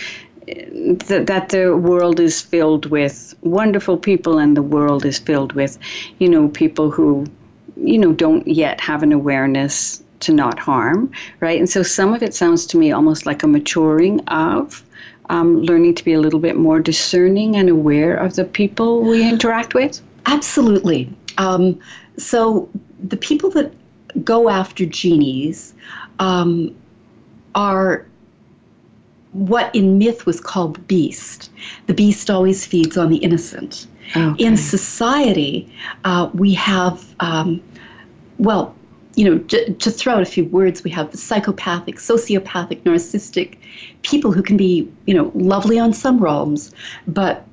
that, 0.47 1.25
that 1.27 1.49
the 1.49 1.75
world 1.75 2.19
is 2.19 2.41
filled 2.41 2.85
with 2.87 3.33
wonderful 3.41 3.97
people 3.97 4.37
and 4.37 4.55
the 4.55 4.61
world 4.61 5.05
is 5.05 5.17
filled 5.19 5.53
with, 5.53 5.77
you 6.19 6.29
know, 6.29 6.47
people 6.49 6.91
who, 6.91 7.25
you 7.75 7.97
know, 7.97 8.13
don't 8.13 8.47
yet 8.47 8.79
have 8.81 9.03
an 9.03 9.11
awareness 9.11 10.03
to 10.21 10.33
not 10.33 10.59
harm, 10.59 11.11
right? 11.39 11.59
And 11.59 11.69
so 11.69 11.83
some 11.83 12.13
of 12.13 12.23
it 12.23 12.33
sounds 12.33 12.65
to 12.67 12.77
me 12.77 12.91
almost 12.91 13.25
like 13.25 13.43
a 13.43 13.47
maturing 13.47 14.21
of 14.27 14.83
um, 15.29 15.61
learning 15.61 15.95
to 15.95 16.03
be 16.03 16.13
a 16.13 16.19
little 16.19 16.39
bit 16.39 16.55
more 16.55 16.79
discerning 16.79 17.55
and 17.55 17.69
aware 17.69 18.15
of 18.15 18.35
the 18.35 18.45
people 18.45 19.01
we 19.01 19.27
interact 19.29 19.73
with. 19.73 20.01
Absolutely. 20.25 21.13
Um, 21.37 21.79
so 22.17 22.69
the 22.99 23.17
people 23.17 23.49
that 23.51 23.73
go 24.23 24.49
after 24.49 24.85
genies 24.85 25.73
um, 26.19 26.75
are 27.53 28.05
what 29.35 29.73
in 29.75 29.97
myth 29.97 30.25
was 30.25 30.39
called 30.39 30.85
beast. 30.87 31.51
The 31.87 31.93
beast 31.93 32.29
always 32.29 32.65
feeds 32.65 32.95
on 32.95 33.09
the 33.09 33.17
innocent. 33.17 33.85
Okay. 34.15 34.43
In 34.43 34.55
society, 34.55 35.69
uh, 36.05 36.29
we 36.33 36.53
have, 36.53 37.03
um, 37.19 37.61
well, 38.37 38.73
you 39.15 39.25
know, 39.25 39.37
j- 39.39 39.73
to 39.73 39.91
throw 39.91 40.13
out 40.13 40.21
a 40.21 40.25
few 40.25 40.45
words, 40.45 40.85
we 40.85 40.91
have 40.91 41.11
the 41.11 41.17
psychopathic, 41.17 41.97
sociopathic, 41.97 42.81
narcissistic 42.83 43.57
people 44.03 44.31
who 44.31 44.41
can 44.41 44.55
be, 44.55 44.89
you 45.05 45.13
know, 45.13 45.31
lovely 45.35 45.77
on 45.79 45.91
some 45.91 46.17
realms, 46.17 46.71
but 47.05 47.45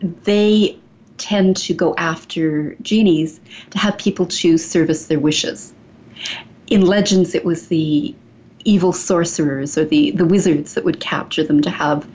they 0.00 0.78
tend 1.18 1.56
to 1.56 1.74
go 1.74 1.92
after 1.96 2.74
genies 2.82 3.40
to 3.70 3.78
have 3.78 3.98
people 3.98 4.26
to 4.26 4.56
service 4.58 5.06
their 5.06 5.18
wishes. 5.18 5.74
In 6.68 6.82
legends, 6.82 7.34
it 7.34 7.44
was 7.44 7.66
the 7.66 8.14
evil 8.66 8.92
sorcerers 8.92 9.78
or 9.78 9.84
the, 9.84 10.10
the 10.12 10.24
wizards 10.24 10.74
that 10.74 10.84
would 10.84 11.00
capture 11.00 11.44
them 11.44 11.60
to 11.62 11.70
have 11.70 12.06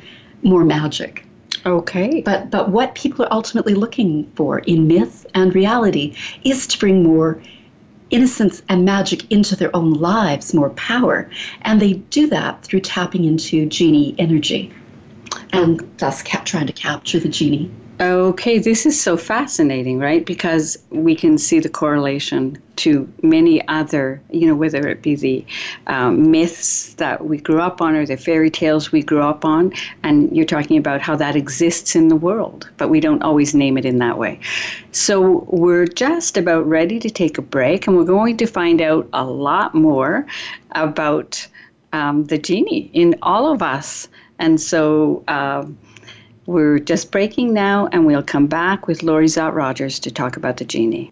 more 0.43 0.63
magic. 0.63 1.25
Okay. 1.65 2.21
But 2.21 2.49
but 2.49 2.69
what 2.69 2.95
people 2.95 3.25
are 3.25 3.33
ultimately 3.33 3.75
looking 3.75 4.31
for 4.35 4.59
in 4.59 4.87
myth 4.87 5.25
and 5.35 5.53
reality 5.53 6.15
is 6.43 6.65
to 6.67 6.79
bring 6.79 7.03
more 7.03 7.41
innocence 8.09 8.61
and 8.67 8.83
magic 8.83 9.31
into 9.31 9.55
their 9.55 9.75
own 9.75 9.93
lives, 9.93 10.53
more 10.53 10.71
power. 10.71 11.29
And 11.61 11.81
they 11.81 11.93
do 11.93 12.27
that 12.27 12.63
through 12.63 12.81
tapping 12.81 13.25
into 13.25 13.65
genie 13.67 14.15
energy 14.17 14.71
and 15.53 15.79
thus 15.97 16.21
trying 16.23 16.67
to 16.67 16.73
capture 16.73 17.19
the 17.19 17.29
genie. 17.29 17.71
Okay, 18.01 18.57
this 18.57 18.87
is 18.87 18.99
so 18.99 19.15
fascinating, 19.15 19.99
right? 19.99 20.25
Because 20.25 20.75
we 20.89 21.15
can 21.15 21.37
see 21.37 21.59
the 21.59 21.69
correlation 21.69 22.57
to 22.77 23.07
many 23.21 23.65
other, 23.67 24.19
you 24.31 24.47
know, 24.47 24.55
whether 24.55 24.87
it 24.87 25.03
be 25.03 25.13
the 25.13 25.45
um, 25.85 26.31
myths 26.31 26.95
that 26.95 27.25
we 27.25 27.37
grew 27.37 27.61
up 27.61 27.79
on 27.79 27.95
or 27.95 28.07
the 28.07 28.17
fairy 28.17 28.49
tales 28.49 28.91
we 28.91 29.03
grew 29.03 29.21
up 29.21 29.45
on. 29.45 29.71
And 30.01 30.35
you're 30.35 30.47
talking 30.47 30.77
about 30.77 30.99
how 30.99 31.15
that 31.17 31.35
exists 31.35 31.95
in 31.95 32.07
the 32.07 32.15
world, 32.15 32.67
but 32.77 32.89
we 32.89 33.01
don't 33.01 33.21
always 33.21 33.53
name 33.53 33.77
it 33.77 33.85
in 33.85 33.99
that 33.99 34.17
way. 34.17 34.39
So 34.91 35.45
we're 35.49 35.85
just 35.85 36.37
about 36.37 36.67
ready 36.67 36.97
to 37.01 37.09
take 37.11 37.37
a 37.37 37.43
break, 37.43 37.85
and 37.85 37.95
we're 37.95 38.03
going 38.03 38.35
to 38.37 38.47
find 38.47 38.81
out 38.81 39.07
a 39.13 39.23
lot 39.23 39.75
more 39.75 40.25
about 40.71 41.47
um, 41.93 42.25
the 42.25 42.39
genie 42.39 42.89
in 42.93 43.13
all 43.21 43.53
of 43.53 43.61
us. 43.61 44.07
And 44.39 44.59
so, 44.59 45.23
uh, 45.27 45.65
we're 46.45 46.79
just 46.79 47.11
breaking 47.11 47.53
now, 47.53 47.87
and 47.91 48.05
we'll 48.05 48.23
come 48.23 48.47
back 48.47 48.87
with 48.87 49.03
Laurie 49.03 49.27
Szott 49.27 49.53
Rogers 49.53 49.99
to 49.99 50.11
talk 50.11 50.37
about 50.37 50.57
the 50.57 50.65
genie. 50.65 51.11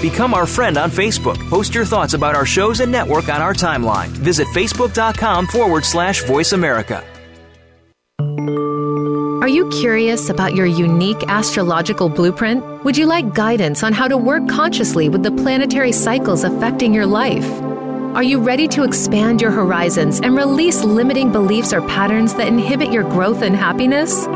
Become 0.00 0.32
our 0.32 0.46
friend 0.46 0.78
on 0.78 0.90
Facebook. 0.90 1.36
Post 1.50 1.74
your 1.74 1.84
thoughts 1.84 2.14
about 2.14 2.34
our 2.34 2.46
shows 2.46 2.80
and 2.80 2.90
network 2.90 3.28
on 3.28 3.42
our 3.42 3.52
timeline. 3.52 4.08
Visit 4.08 4.46
facebook.com 4.48 5.46
forward 5.46 5.84
slash 5.84 6.24
voice 6.24 6.52
America. 6.52 7.04
Are 9.42 9.48
you 9.48 9.68
curious 9.70 10.28
about 10.28 10.54
your 10.54 10.66
unique 10.66 11.22
astrological 11.28 12.08
blueprint? 12.08 12.62
Would 12.84 12.96
you 12.96 13.06
like 13.06 13.34
guidance 13.34 13.82
on 13.82 13.92
how 13.92 14.06
to 14.06 14.16
work 14.16 14.48
consciously 14.48 15.08
with 15.08 15.22
the 15.22 15.32
planetary 15.32 15.92
cycles 15.92 16.44
affecting 16.44 16.94
your 16.94 17.06
life? 17.06 17.69
Are 18.14 18.24
you 18.24 18.40
ready 18.40 18.66
to 18.68 18.82
expand 18.82 19.40
your 19.40 19.52
horizons 19.52 20.20
and 20.20 20.36
release 20.36 20.82
limiting 20.82 21.30
beliefs 21.30 21.72
or 21.72 21.80
patterns 21.82 22.34
that 22.34 22.48
inhibit 22.48 22.90
your 22.90 23.04
growth 23.04 23.40
and 23.40 23.54
happiness? 23.54 24.26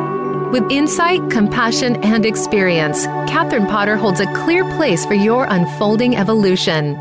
With 0.52 0.70
insight, 0.70 1.28
compassion, 1.28 1.96
and 2.04 2.24
experience, 2.24 3.06
Catherine 3.26 3.66
Potter 3.66 3.96
holds 3.96 4.20
a 4.20 4.32
clear 4.32 4.62
place 4.76 5.04
for 5.04 5.14
your 5.14 5.46
unfolding 5.46 6.14
evolution. 6.14 6.94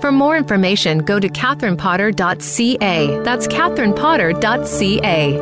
For 0.00 0.10
more 0.10 0.36
information, 0.36 0.98
go 0.98 1.20
to 1.20 1.28
catherinepotter.ca. 1.28 3.22
That's 3.22 3.46
catherinepotter.ca. 3.46 5.38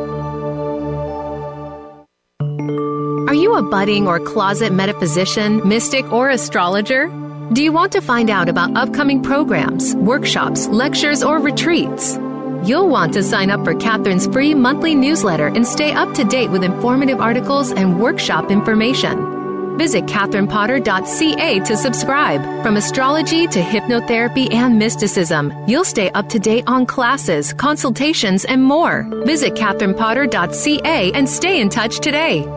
Are 3.27 3.33
you 3.33 3.55
a 3.55 3.63
budding 3.63 4.07
or 4.07 4.19
closet 4.19 4.71
metaphysician, 4.71 5.67
mystic, 5.67 6.13
or 6.13 6.29
astrologer? 6.29 7.11
Do 7.53 7.63
you 7.63 7.71
want 7.71 7.93
to 7.93 8.01
find 8.01 8.29
out 8.29 8.49
about 8.49 8.75
upcoming 8.75 9.23
programs, 9.23 9.95
workshops, 9.95 10.67
lectures, 10.67 11.23
or 11.23 11.39
retreats? 11.39 12.17
You'll 12.63 12.89
want 12.89 13.13
to 13.13 13.23
sign 13.23 13.49
up 13.49 13.63
for 13.63 13.73
Catherine's 13.73 14.27
free 14.27 14.53
monthly 14.53 14.93
newsletter 14.93 15.47
and 15.47 15.65
stay 15.65 15.93
up 15.93 16.13
to 16.15 16.25
date 16.25 16.51
with 16.51 16.61
informative 16.61 17.21
articles 17.21 17.71
and 17.71 18.01
workshop 18.01 18.51
information. 18.51 19.77
Visit 19.77 20.07
catherinepotter.ca 20.07 21.59
to 21.59 21.77
subscribe. 21.77 22.41
From 22.63 22.75
astrology 22.75 23.47
to 23.47 23.61
hypnotherapy 23.61 24.53
and 24.53 24.77
mysticism, 24.77 25.53
you'll 25.67 25.85
stay 25.85 26.09
up 26.11 26.27
to 26.29 26.39
date 26.39 26.65
on 26.67 26.85
classes, 26.85 27.53
consultations, 27.53 28.43
and 28.43 28.61
more. 28.61 29.07
Visit 29.23 29.53
catherinepotter.ca 29.53 31.13
and 31.13 31.29
stay 31.29 31.61
in 31.61 31.69
touch 31.69 31.99
today. 31.99 32.56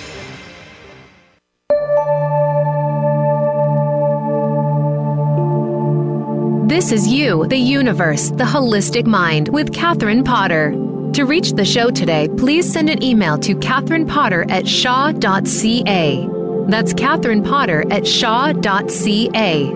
This 6.71 6.93
is 6.93 7.05
You, 7.05 7.45
the 7.47 7.57
Universe, 7.57 8.29
the 8.29 8.45
Holistic 8.45 9.05
Mind 9.05 9.49
with 9.49 9.73
Catherine 9.73 10.23
Potter. 10.23 10.71
To 11.11 11.25
reach 11.25 11.51
the 11.51 11.65
show 11.65 11.91
today, 11.91 12.29
please 12.37 12.71
send 12.71 12.89
an 12.89 13.03
email 13.03 13.37
to 13.39 13.55
Catherine 13.55 14.07
Potter 14.07 14.45
at 14.47 14.65
shaw.ca. 14.65 16.29
That's 16.69 16.93
Catherine 16.93 17.43
Potter 17.43 17.83
at 17.91 18.07
shaw.ca. 18.07 19.69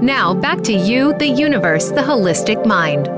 Now, 0.00 0.32
back 0.32 0.62
to 0.62 0.72
You, 0.72 1.12
the 1.18 1.28
Universe, 1.28 1.90
the 1.90 2.00
Holistic 2.00 2.64
Mind. 2.64 3.08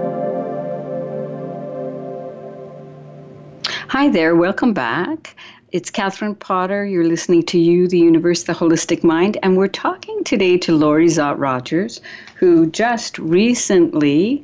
Hi 3.91 4.09
there, 4.09 4.35
welcome 4.35 4.73
back. 4.73 5.37
It's 5.73 5.89
Catherine 5.89 6.35
Potter. 6.35 6.85
You're 6.85 7.05
listening 7.05 7.45
to 7.45 7.59
You, 7.59 7.87
the 7.87 7.99
Universe, 7.99 8.43
the 8.43 8.53
Holistic 8.53 9.05
Mind, 9.05 9.39
and 9.41 9.57
we're 9.57 9.69
talking 9.69 10.25
today 10.25 10.59
to 10.59 10.75
Laurie 10.75 11.07
Szott 11.07 11.39
Rogers, 11.39 12.01
who 12.35 12.67
just 12.67 13.17
recently 13.21 14.43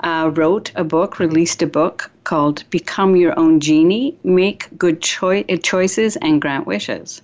uh, 0.00 0.30
wrote 0.32 0.72
a 0.74 0.82
book, 0.82 1.18
released 1.18 1.60
a 1.60 1.66
book 1.66 2.10
called 2.24 2.64
Become 2.70 3.16
Your 3.16 3.38
Own 3.38 3.60
Genie 3.60 4.16
Make 4.24 4.66
Good 4.78 5.02
Choi- 5.02 5.44
Choices 5.62 6.16
and 6.16 6.40
Grant 6.40 6.66
Wishes. 6.66 7.20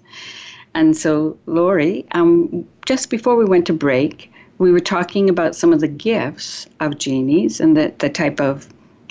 And 0.74 0.94
so, 0.94 1.38
Laurie, 1.46 2.04
um, 2.12 2.68
just 2.84 3.08
before 3.08 3.36
we 3.36 3.46
went 3.46 3.66
to 3.68 3.72
break, 3.72 4.30
we 4.58 4.70
were 4.70 4.78
talking 4.78 5.30
about 5.30 5.56
some 5.56 5.72
of 5.72 5.80
the 5.80 5.88
gifts 5.88 6.66
of 6.80 6.98
genies 6.98 7.60
and 7.60 7.74
the, 7.74 7.94
the 7.98 8.10
type 8.10 8.42
of 8.42 8.68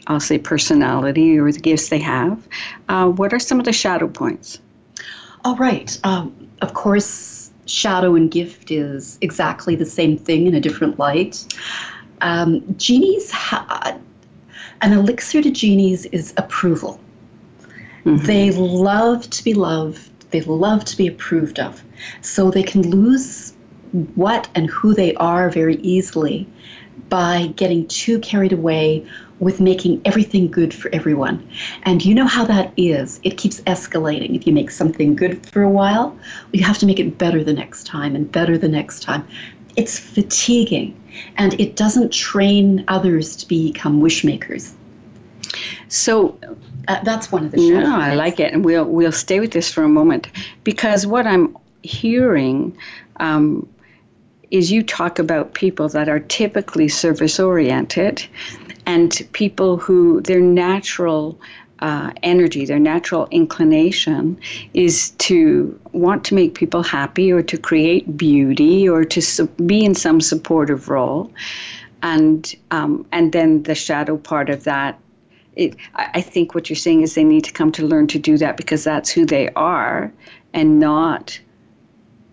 I'll 0.07 0.19
say 0.19 0.37
personality 0.37 1.37
or 1.37 1.51
the 1.51 1.59
gifts 1.59 1.89
they 1.89 1.99
have. 1.99 2.47
Uh, 2.89 3.09
what 3.09 3.33
are 3.33 3.39
some 3.39 3.59
of 3.59 3.65
the 3.65 3.73
shadow 3.73 4.07
points? 4.07 4.59
All 5.43 5.55
right. 5.57 5.97
Um, 6.03 6.49
of 6.61 6.73
course, 6.73 7.51
shadow 7.65 8.15
and 8.15 8.31
gift 8.31 8.71
is 8.71 9.17
exactly 9.21 9.75
the 9.75 9.85
same 9.85 10.17
thing 10.17 10.47
in 10.47 10.55
a 10.55 10.59
different 10.59 10.97
light. 10.97 11.45
Um, 12.21 12.75
genies, 12.77 13.29
ha- 13.31 13.97
an 14.81 14.93
elixir 14.93 15.41
to 15.41 15.51
genies 15.51 16.05
is 16.07 16.33
approval. 16.37 16.99
Mm-hmm. 18.05 18.25
They 18.25 18.51
love 18.51 19.29
to 19.29 19.43
be 19.43 19.53
loved. 19.53 20.31
They 20.31 20.41
love 20.41 20.85
to 20.85 20.97
be 20.97 21.07
approved 21.07 21.59
of. 21.59 21.83
So 22.21 22.49
they 22.49 22.63
can 22.63 22.89
lose 22.89 23.53
what 24.15 24.49
and 24.55 24.69
who 24.69 24.93
they 24.93 25.13
are 25.15 25.49
very 25.49 25.75
easily 25.77 26.47
by 27.09 27.53
getting 27.55 27.87
too 27.87 28.19
carried 28.19 28.53
away 28.53 29.05
with 29.39 29.59
making 29.59 30.01
everything 30.05 30.49
good 30.49 30.73
for 30.73 30.89
everyone. 30.93 31.47
And 31.83 32.03
you 32.03 32.15
know 32.15 32.25
how 32.25 32.45
that 32.45 32.73
is. 32.75 33.19
It 33.23 33.37
keeps 33.37 33.61
escalating. 33.61 34.35
If 34.35 34.47
you 34.47 34.53
make 34.53 34.71
something 34.71 35.15
good 35.15 35.45
for 35.45 35.61
a 35.61 35.69
while, 35.69 36.17
you 36.53 36.63
have 36.63 36.77
to 36.79 36.85
make 36.85 36.99
it 36.99 37.17
better 37.17 37.43
the 37.43 37.53
next 37.53 37.85
time 37.85 38.15
and 38.15 38.31
better 38.31 38.57
the 38.57 38.67
next 38.67 39.03
time. 39.03 39.27
It's 39.75 39.99
fatiguing 39.99 40.99
and 41.37 41.59
it 41.59 41.75
doesn't 41.75 42.11
train 42.11 42.83
others 42.87 43.35
to 43.37 43.47
become 43.47 44.01
wish 44.01 44.23
makers. 44.23 44.73
So 45.87 46.37
uh, 46.87 47.03
that's 47.03 47.31
one 47.31 47.45
of 47.45 47.51
the 47.51 47.57
No, 47.57 47.95
I 47.95 48.15
like 48.15 48.39
it, 48.39 48.53
and 48.53 48.65
we'll 48.65 48.85
we'll 48.85 49.11
stay 49.11 49.39
with 49.39 49.51
this 49.51 49.71
for 49.71 49.83
a 49.83 49.89
moment 49.89 50.27
because 50.63 51.07
what 51.07 51.25
I'm 51.25 51.57
hearing 51.83 52.77
um, 53.17 53.67
is 54.51 54.71
you 54.71 54.83
talk 54.83 55.19
about 55.19 55.53
people 55.53 55.89
that 55.89 56.09
are 56.09 56.19
typically 56.19 56.87
service 56.87 57.39
oriented 57.39 58.25
and 58.87 59.27
people 59.33 59.77
who 59.77 60.21
their 60.21 60.39
natural 60.39 61.39
uh, 61.79 62.11
energy, 62.23 62.65
their 62.65 62.79
natural 62.79 63.27
inclination 63.29 64.39
is 64.73 65.11
to 65.11 65.79
want 65.91 66.23
to 66.25 66.33
make 66.33 66.55
people 66.55 66.81
happy 66.81 67.31
or 67.31 67.43
to 67.43 67.57
create 67.57 68.17
beauty 68.17 68.89
or 68.89 69.03
to 69.03 69.21
su- 69.21 69.45
be 69.65 69.85
in 69.85 69.93
some 69.93 70.19
supportive 70.19 70.89
role. 70.89 71.31
And, 72.01 72.55
um, 72.71 73.05
and 73.11 73.31
then 73.31 73.63
the 73.63 73.75
shadow 73.75 74.17
part 74.17 74.49
of 74.49 74.63
that, 74.63 74.99
it, 75.55 75.75
I 75.95 76.21
think 76.21 76.55
what 76.55 76.69
you're 76.69 76.77
saying 76.77 77.01
is 77.01 77.13
they 77.13 77.23
need 77.23 77.43
to 77.43 77.51
come 77.51 77.71
to 77.73 77.85
learn 77.85 78.07
to 78.07 78.19
do 78.19 78.37
that 78.37 78.57
because 78.57 78.83
that's 78.83 79.09
who 79.09 79.25
they 79.25 79.49
are 79.49 80.11
and 80.53 80.79
not 80.79 81.39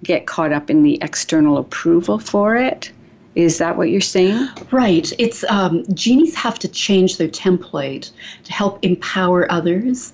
get 0.02 0.26
caught 0.26 0.52
up 0.52 0.70
in 0.70 0.82
the 0.82 0.98
external 1.02 1.58
approval 1.58 2.18
for 2.18 2.56
it. 2.56 2.92
Is 3.34 3.58
that 3.58 3.76
what 3.76 3.90
you're 3.90 4.00
saying? 4.00 4.48
Right. 4.70 5.12
It's 5.18 5.44
um, 5.44 5.84
genies 5.94 6.34
have 6.36 6.58
to 6.60 6.68
change 6.68 7.16
their 7.16 7.28
template 7.28 8.10
to 8.44 8.52
help 8.52 8.84
empower 8.84 9.50
others 9.50 10.12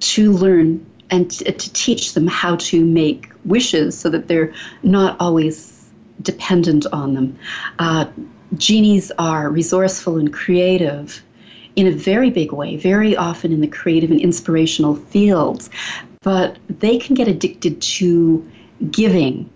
to 0.00 0.32
learn 0.32 0.84
and 1.10 1.30
t- 1.30 1.44
to 1.44 1.72
teach 1.72 2.14
them 2.14 2.26
how 2.26 2.56
to 2.56 2.84
make 2.84 3.30
wishes 3.44 3.96
so 3.98 4.08
that 4.10 4.28
they're 4.28 4.52
not 4.82 5.16
always 5.20 5.90
dependent 6.22 6.86
on 6.92 7.14
them. 7.14 7.38
Uh, 7.78 8.06
genies 8.56 9.10
are 9.18 9.48
resourceful 9.48 10.18
and 10.18 10.32
creative 10.32 11.22
in 11.76 11.86
a 11.86 11.92
very 11.92 12.30
big 12.30 12.52
way, 12.52 12.76
very 12.76 13.16
often 13.16 13.52
in 13.52 13.60
the 13.60 13.66
creative 13.66 14.10
and 14.10 14.20
inspirational 14.20 14.96
fields, 14.96 15.70
but 16.22 16.58
they 16.68 16.98
can 16.98 17.14
get 17.14 17.28
addicted 17.28 17.80
to 17.80 18.46
giving 18.90 19.48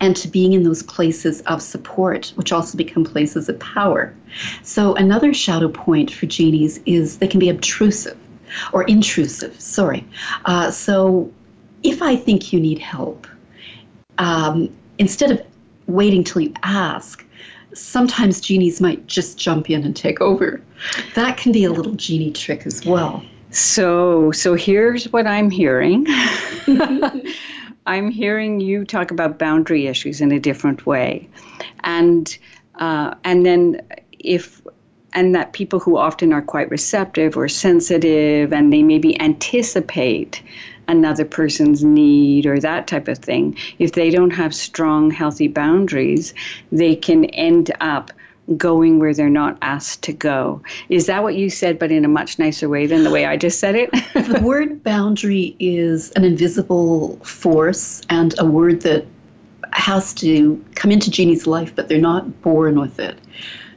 and 0.00 0.16
to 0.16 0.28
being 0.28 0.52
in 0.52 0.62
those 0.62 0.82
places 0.82 1.40
of 1.42 1.60
support, 1.62 2.32
which 2.36 2.52
also 2.52 2.76
become 2.76 3.04
places 3.04 3.48
of 3.48 3.58
power. 3.60 4.14
So, 4.62 4.94
another 4.94 5.34
shadow 5.34 5.68
point 5.68 6.10
for 6.10 6.26
genies 6.26 6.80
is 6.86 7.18
they 7.18 7.28
can 7.28 7.40
be 7.40 7.50
obtrusive 7.50 8.16
or 8.72 8.84
intrusive, 8.84 9.60
sorry. 9.60 10.06
Uh, 10.46 10.70
so, 10.70 11.30
if 11.82 12.02
I 12.02 12.16
think 12.16 12.52
you 12.52 12.60
need 12.60 12.78
help, 12.78 13.26
um, 14.18 14.74
instead 14.98 15.30
of 15.30 15.42
waiting 15.86 16.24
till 16.24 16.42
you 16.42 16.54
ask, 16.62 17.24
sometimes 17.74 18.40
genies 18.40 18.80
might 18.80 19.06
just 19.06 19.38
jump 19.38 19.70
in 19.70 19.84
and 19.84 19.94
take 19.94 20.20
over. 20.20 20.60
That 21.14 21.36
can 21.36 21.52
be 21.52 21.64
a 21.64 21.70
little 21.70 21.94
genie 21.94 22.32
trick 22.32 22.66
as 22.66 22.84
well. 22.84 23.22
So, 23.50 24.30
so 24.32 24.54
here's 24.54 25.12
what 25.12 25.26
I'm 25.26 25.50
hearing. 25.50 26.06
I'm 27.86 28.10
hearing 28.10 28.60
you 28.60 28.84
talk 28.84 29.10
about 29.10 29.38
boundary 29.38 29.86
issues 29.86 30.20
in 30.20 30.32
a 30.32 30.40
different 30.40 30.86
way, 30.86 31.28
and 31.82 32.36
uh, 32.76 33.14
and 33.24 33.44
then 33.44 33.80
if 34.18 34.60
and 35.12 35.34
that 35.34 35.52
people 35.52 35.80
who 35.80 35.96
often 35.96 36.32
are 36.32 36.42
quite 36.42 36.70
receptive 36.70 37.36
or 37.36 37.48
sensitive 37.48 38.52
and 38.52 38.72
they 38.72 38.82
maybe 38.82 39.20
anticipate 39.20 40.42
another 40.88 41.24
person's 41.24 41.84
need 41.84 42.46
or 42.46 42.58
that 42.58 42.86
type 42.86 43.08
of 43.08 43.18
thing 43.18 43.56
if 43.78 43.92
they 43.92 44.10
don't 44.10 44.30
have 44.30 44.54
strong 44.54 45.10
healthy 45.10 45.48
boundaries 45.48 46.34
they 46.72 46.96
can 46.96 47.24
end 47.26 47.70
up 47.80 48.10
going 48.56 48.98
where 48.98 49.14
they're 49.14 49.28
not 49.28 49.58
asked 49.62 50.02
to 50.02 50.12
go. 50.12 50.62
Is 50.88 51.06
that 51.06 51.22
what 51.22 51.34
you 51.34 51.50
said, 51.50 51.78
but 51.78 51.90
in 51.90 52.04
a 52.04 52.08
much 52.08 52.38
nicer 52.38 52.68
way 52.68 52.86
than 52.86 53.04
the 53.04 53.10
way 53.10 53.26
I 53.26 53.36
just 53.36 53.58
said 53.60 53.74
it? 53.74 53.90
the 54.14 54.40
word 54.42 54.82
boundary 54.82 55.56
is 55.58 56.10
an 56.12 56.24
invisible 56.24 57.16
force 57.18 58.02
and 58.10 58.34
a 58.38 58.44
word 58.44 58.82
that 58.82 59.06
has 59.72 60.12
to 60.14 60.62
come 60.74 60.90
into 60.90 61.10
genie's 61.10 61.46
life, 61.46 61.74
but 61.74 61.88
they're 61.88 61.98
not 61.98 62.42
born 62.42 62.80
with 62.80 62.98
it 62.98 63.16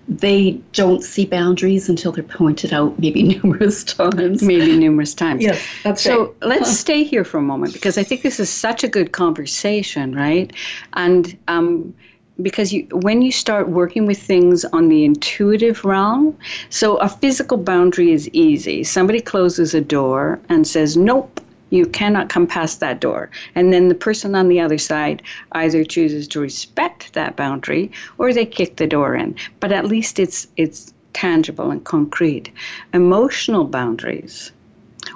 they 0.07 0.51
don't 0.73 1.03
see 1.03 1.25
boundaries 1.25 1.87
until 1.87 2.11
they're 2.11 2.23
pointed 2.23 2.73
out 2.73 2.97
maybe 2.99 3.23
numerous 3.41 3.83
times. 3.83 4.43
Maybe 4.43 4.77
numerous 4.77 5.13
times. 5.13 5.43
Yes, 5.43 5.65
that's 5.83 6.01
so 6.01 6.25
right. 6.25 6.33
let's 6.41 6.77
stay 6.77 7.03
here 7.03 7.23
for 7.23 7.37
a 7.37 7.41
moment 7.41 7.73
because 7.73 7.97
I 7.97 8.03
think 8.03 8.21
this 8.21 8.39
is 8.39 8.49
such 8.49 8.83
a 8.83 8.87
good 8.87 9.11
conversation, 9.11 10.13
right? 10.15 10.51
And 10.93 11.37
um, 11.47 11.95
because 12.41 12.73
you, 12.73 12.87
when 12.91 13.21
you 13.21 13.31
start 13.31 13.69
working 13.69 14.05
with 14.05 14.21
things 14.21 14.65
on 14.65 14.89
the 14.89 15.05
intuitive 15.05 15.85
realm, 15.85 16.37
so 16.69 16.97
a 16.97 17.07
physical 17.07 17.57
boundary 17.57 18.11
is 18.11 18.29
easy. 18.33 18.83
Somebody 18.83 19.21
closes 19.21 19.73
a 19.73 19.81
door 19.81 20.39
and 20.49 20.67
says, 20.67 20.97
"Nope." 20.97 21.39
You 21.69 21.87
cannot 21.87 22.29
come 22.29 22.45
past 22.45 22.79
that 22.81 22.99
door. 22.99 23.31
And 23.55 23.73
then 23.73 23.87
the 23.87 23.95
person 23.95 24.35
on 24.35 24.47
the 24.47 24.59
other 24.59 24.77
side 24.77 25.23
either 25.53 25.83
chooses 25.83 26.27
to 26.27 26.39
respect 26.39 27.13
that 27.13 27.35
boundary 27.35 27.91
or 28.19 28.31
they 28.31 28.45
kick 28.45 28.75
the 28.75 28.85
door 28.85 29.15
in. 29.15 29.35
But 29.59 29.71
at 29.71 29.87
least 29.87 30.19
it's 30.19 30.47
it's 30.55 30.93
tangible 31.13 31.71
and 31.71 31.83
concrete. 31.83 32.51
Emotional 32.93 33.63
boundaries 33.63 34.51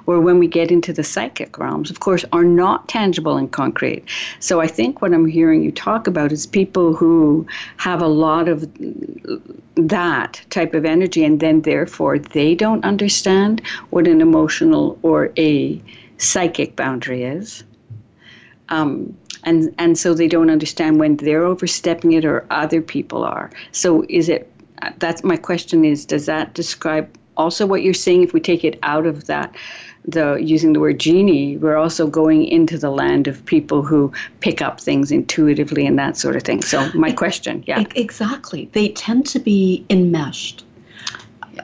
or 0.08 0.22
when 0.22 0.40
we 0.40 0.48
get 0.48 0.72
into 0.72 0.92
the 0.94 1.04
psychic 1.04 1.60
realms, 1.60 1.92
of 1.92 2.00
course, 2.00 2.26
are 2.32 2.46
not 2.46 2.88
tangible 2.88 3.38
and 3.38 3.52
concrete. 3.52 4.04
So 4.40 4.62
I 4.62 4.68
think 4.68 5.02
what 5.02 5.14
I'm 5.14 5.28
hearing 5.28 5.62
you 5.62 5.72
talk 5.72 6.08
about 6.08 6.32
is 6.32 6.48
people 6.48 6.96
who 6.96 7.46
have 7.76 8.02
a 8.02 8.08
lot 8.08 8.48
of 8.48 8.68
that 9.76 10.42
type 10.50 10.74
of 10.74 10.86
energy, 10.86 11.24
and 11.24 11.40
then 11.40 11.62
therefore 11.62 12.18
they 12.18 12.56
don't 12.56 12.84
understand 12.86 13.62
what 13.90 14.08
an 14.08 14.22
emotional 14.22 14.98
or 15.04 15.32
a 15.38 15.82
psychic 16.18 16.76
boundary 16.76 17.24
is. 17.24 17.64
Um, 18.70 19.16
and, 19.44 19.74
and 19.78 19.98
so 19.98 20.14
they 20.14 20.28
don't 20.28 20.50
understand 20.50 21.00
when 21.00 21.18
they're 21.18 21.44
overstepping 21.44 22.14
it 22.14 22.26
or 22.26 22.46
other 22.50 22.82
people 22.82 23.24
are. 23.24 23.52
So 23.72 24.06
is 24.10 24.30
it, 24.30 24.52
that's 25.00 25.24
my 25.24 25.38
question 25.38 25.86
is, 25.86 26.06
does 26.06 26.26
that 26.26 26.54
describe 26.54 27.10
also 27.38 27.66
what 27.66 27.84
you're 27.84 27.94
seeing 27.94 28.24
if 28.24 28.34
we 28.34 28.40
take 28.40 28.64
it 28.64 28.80
out 28.84 29.06
of 29.06 29.28
that 29.28 29.56
the 30.08 30.36
using 30.36 30.74
the 30.74 30.80
word 30.80 31.00
genie 31.00 31.58
we're 31.58 31.76
also 31.76 32.08
going 32.08 32.46
into 32.46 32.78
the 32.78 32.90
land 32.90 33.28
of 33.28 33.46
people 33.46 33.82
who 33.82 34.12
pick 34.40 34.62
up 34.62 34.80
things 34.80 35.12
intuitively 35.12 35.86
and 35.86 36.00
that 36.00 36.16
sort 36.18 36.36
of 36.36 36.44
thing. 36.44 36.62
So 36.62 36.90
my 36.94 37.12
question 37.12 37.64
yeah. 37.68 37.84
exactly. 37.96 38.70
They 38.72 38.90
tend 38.90 39.26
to 39.28 39.40
be 39.40 39.86
enmeshed 39.90 40.64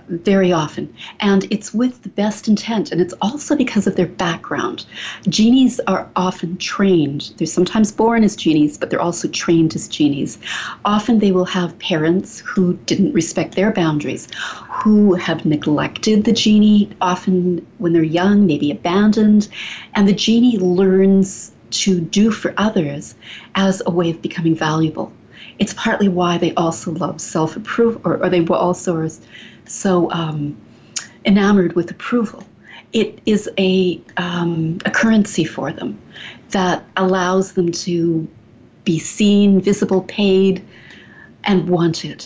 very 0.08 0.52
often. 0.52 0.94
And 1.20 1.46
it's 1.50 1.74
with 1.74 2.02
the 2.04 2.10
best 2.10 2.48
intent. 2.48 2.92
And 2.92 3.02
it's 3.02 3.14
also 3.22 3.56
because 3.56 3.88
of 3.88 3.96
their 3.96 4.08
background. 4.08 4.86
Genies 5.28 5.80
are 5.88 6.10
often 6.16 6.58
trained. 6.58 7.34
They're 7.38 7.48
sometimes 7.48 7.92
born 7.92 8.24
as 8.24 8.36
genies, 8.36 8.78
but 8.78 8.90
they're 8.90 9.02
also 9.02 9.28
trained 9.28 9.76
as 9.76 9.88
genies. 9.88 10.38
Often 10.86 11.20
they 11.20 11.32
will 11.32 11.46
have 11.46 11.78
parents 11.80 12.40
who 12.40 12.74
didn't 12.86 13.14
respect 13.14 13.56
their 13.56 13.72
boundaries, 13.72 14.28
who 14.70 15.14
have 15.16 15.46
neglected 15.46 16.24
the 16.26 16.34
genie, 16.34 16.90
often 17.02 17.66
when 17.78 17.94
they're 17.94 18.04
young, 18.04 18.46
maybe 18.46 18.72
abandoned. 18.72 19.48
And 19.94 20.08
the 20.08 20.14
genie 20.14 20.58
learns 20.58 21.52
to 21.72 22.00
do 22.00 22.30
for 22.32 22.54
others 22.58 23.16
as 23.56 23.82
a 23.86 23.92
way 23.92 24.12
of 24.12 24.22
becoming 24.22 24.56
valuable. 24.56 25.12
It's 25.60 25.74
partly 25.74 26.08
why 26.08 26.38
they 26.38 26.54
also 26.56 26.92
love 26.92 27.22
self 27.22 27.56
approval, 27.56 28.02
or, 28.04 28.18
or 28.18 28.30
they 28.30 28.46
also 28.46 28.96
are 28.96 29.10
so 29.66 30.12
um, 30.12 30.58
enamored 31.26 31.74
with 31.76 31.92
approval. 31.92 32.44
It 32.92 33.20
is 33.26 33.50
a, 33.58 34.00
um, 34.18 34.78
a 34.86 34.92
currency 34.92 35.46
for 35.46 35.72
them 35.72 36.00
that 36.50 36.84
allows 36.96 37.54
them 37.54 37.72
to 37.72 38.28
be 38.84 39.00
seen, 39.00 39.62
visible, 39.62 40.02
paid, 40.04 40.64
and 41.44 41.68
wanted. 41.70 42.26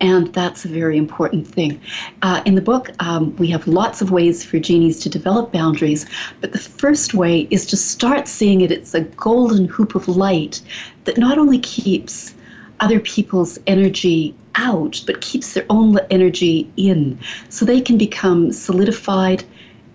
And 0.00 0.32
that's 0.32 0.64
a 0.64 0.68
very 0.68 0.96
important 0.96 1.46
thing. 1.46 1.80
Uh, 2.22 2.40
in 2.44 2.54
the 2.54 2.60
book, 2.60 2.90
um, 3.00 3.34
we 3.36 3.48
have 3.48 3.66
lots 3.66 4.00
of 4.00 4.10
ways 4.12 4.44
for 4.44 4.58
genies 4.58 5.00
to 5.00 5.08
develop 5.08 5.52
boundaries, 5.52 6.06
but 6.40 6.52
the 6.52 6.58
first 6.58 7.14
way 7.14 7.48
is 7.50 7.66
to 7.66 7.76
start 7.76 8.28
seeing 8.28 8.60
it. 8.60 8.70
It's 8.70 8.94
a 8.94 9.00
golden 9.00 9.66
hoop 9.66 9.96
of 9.96 10.06
light 10.06 10.60
that 11.04 11.18
not 11.18 11.36
only 11.36 11.58
keeps 11.58 12.34
other 12.80 13.00
people's 13.00 13.58
energy 13.66 14.34
out, 14.54 15.02
but 15.06 15.20
keeps 15.20 15.54
their 15.54 15.66
own 15.70 15.98
energy 16.10 16.70
in. 16.76 17.18
So 17.48 17.64
they 17.64 17.80
can 17.80 17.98
become 17.98 18.52
solidified, 18.52 19.44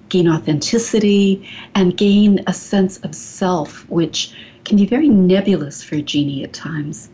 gain 0.09 0.27
authenticity, 0.27 1.47
and 1.75 1.95
gain 1.95 2.43
a 2.47 2.53
sense 2.53 2.97
of 2.99 3.13
self, 3.13 3.87
which 3.89 4.33
can 4.63 4.77
be 4.77 4.85
very 4.85 5.09
nebulous 5.09 5.83
for 5.83 5.95
a 5.95 6.01
genie 6.01 6.43
at 6.43 6.53
times. 6.53 7.09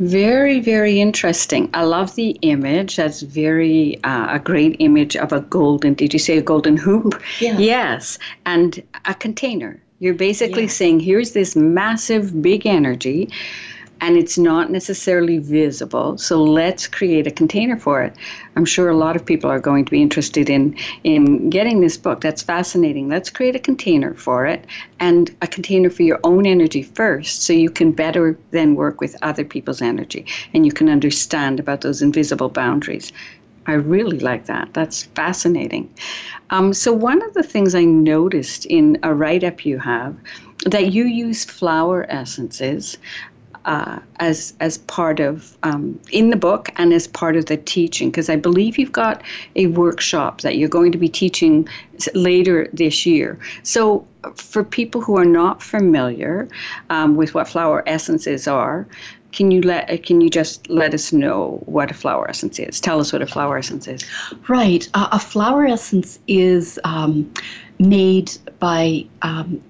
Very, 0.00 0.58
very 0.58 1.00
interesting. 1.00 1.70
I 1.72 1.84
love 1.84 2.16
the 2.16 2.30
image. 2.42 2.96
That's 2.96 3.22
very 3.22 4.02
uh, 4.02 4.34
a 4.34 4.38
great 4.40 4.76
image 4.80 5.16
of 5.16 5.32
a 5.32 5.40
golden. 5.40 5.94
Did 5.94 6.12
you 6.12 6.18
say 6.18 6.36
a 6.36 6.42
golden 6.42 6.76
hoop? 6.76 7.22
Yeah. 7.38 7.58
Yes, 7.58 8.18
and 8.44 8.82
a 9.04 9.14
container. 9.14 9.80
You're 10.00 10.14
basically 10.14 10.62
yeah. 10.62 10.70
saying 10.70 11.00
here's 11.00 11.32
this 11.32 11.54
massive, 11.54 12.42
big 12.42 12.66
energy 12.66 13.30
and 14.00 14.16
it's 14.16 14.36
not 14.36 14.70
necessarily 14.70 15.38
visible. 15.38 16.18
So 16.18 16.42
let's 16.42 16.86
create 16.86 17.26
a 17.26 17.30
container 17.30 17.76
for 17.76 18.02
it. 18.02 18.14
I'm 18.56 18.64
sure 18.64 18.88
a 18.88 18.96
lot 18.96 19.16
of 19.16 19.24
people 19.24 19.50
are 19.50 19.60
going 19.60 19.84
to 19.84 19.90
be 19.90 20.02
interested 20.02 20.50
in 20.50 20.76
in 21.04 21.50
getting 21.50 21.80
this 21.80 21.96
book. 21.96 22.20
That's 22.20 22.42
fascinating. 22.42 23.08
Let's 23.08 23.30
create 23.30 23.56
a 23.56 23.60
container 23.60 24.14
for 24.14 24.46
it 24.46 24.64
and 25.00 25.34
a 25.42 25.46
container 25.46 25.90
for 25.90 26.02
your 26.02 26.20
own 26.24 26.46
energy 26.46 26.82
first 26.82 27.42
so 27.42 27.52
you 27.52 27.70
can 27.70 27.92
better 27.92 28.38
then 28.50 28.74
work 28.74 29.00
with 29.00 29.16
other 29.22 29.44
people's 29.44 29.82
energy 29.82 30.26
and 30.52 30.66
you 30.66 30.72
can 30.72 30.88
understand 30.88 31.60
about 31.60 31.80
those 31.80 32.02
invisible 32.02 32.48
boundaries. 32.48 33.12
I 33.66 33.72
really 33.72 34.18
like 34.18 34.46
that. 34.46 34.74
That's 34.74 35.04
fascinating. 35.04 35.88
Um, 36.50 36.74
so, 36.74 36.92
one 36.92 37.22
of 37.22 37.32
the 37.32 37.42
things 37.42 37.74
I 37.74 37.84
noticed 37.84 38.66
in 38.66 38.98
a 39.02 39.14
write 39.14 39.42
up 39.42 39.64
you 39.64 39.78
have 39.78 40.14
that 40.66 40.92
you 40.92 41.04
use 41.04 41.44
flower 41.44 42.06
essences 42.08 42.98
uh, 43.64 43.98
as 44.16 44.54
as 44.60 44.78
part 44.78 45.20
of 45.20 45.56
um, 45.62 45.98
in 46.10 46.30
the 46.30 46.36
book 46.36 46.68
and 46.76 46.92
as 46.92 47.06
part 47.06 47.36
of 47.36 47.46
the 47.46 47.56
teaching 47.56 48.10
because 48.10 48.28
I 48.28 48.36
believe 48.36 48.78
you've 48.78 48.92
got 48.92 49.22
a 49.56 49.66
workshop 49.68 50.42
that 50.42 50.56
you're 50.56 50.68
going 50.68 50.92
to 50.92 50.98
be 50.98 51.08
teaching 51.08 51.68
later 52.14 52.68
this 52.72 53.06
year. 53.06 53.38
So 53.62 54.06
for 54.36 54.64
people 54.64 55.00
who 55.00 55.16
are 55.16 55.24
not 55.24 55.62
familiar 55.62 56.48
um, 56.90 57.16
with 57.16 57.34
what 57.34 57.48
flower 57.48 57.82
essences 57.86 58.46
are, 58.46 58.86
can 59.32 59.50
you 59.50 59.62
let 59.62 59.90
uh, 59.90 59.96
can 59.98 60.20
you 60.20 60.30
just 60.30 60.68
let 60.70 60.94
us 60.94 61.12
know 61.12 61.62
what 61.66 61.90
a 61.90 61.94
flower 61.94 62.28
essence 62.28 62.58
is? 62.58 62.80
Tell 62.80 63.00
us 63.00 63.12
what 63.12 63.22
a 63.22 63.26
flower 63.26 63.58
essence 63.58 63.88
is. 63.88 64.04
Right, 64.48 64.88
uh, 64.94 65.08
a 65.10 65.18
flower 65.18 65.66
essence 65.66 66.18
is 66.28 66.78
um, 66.84 67.32
made 67.78 68.30
by 68.60 69.06
um, 69.22 69.60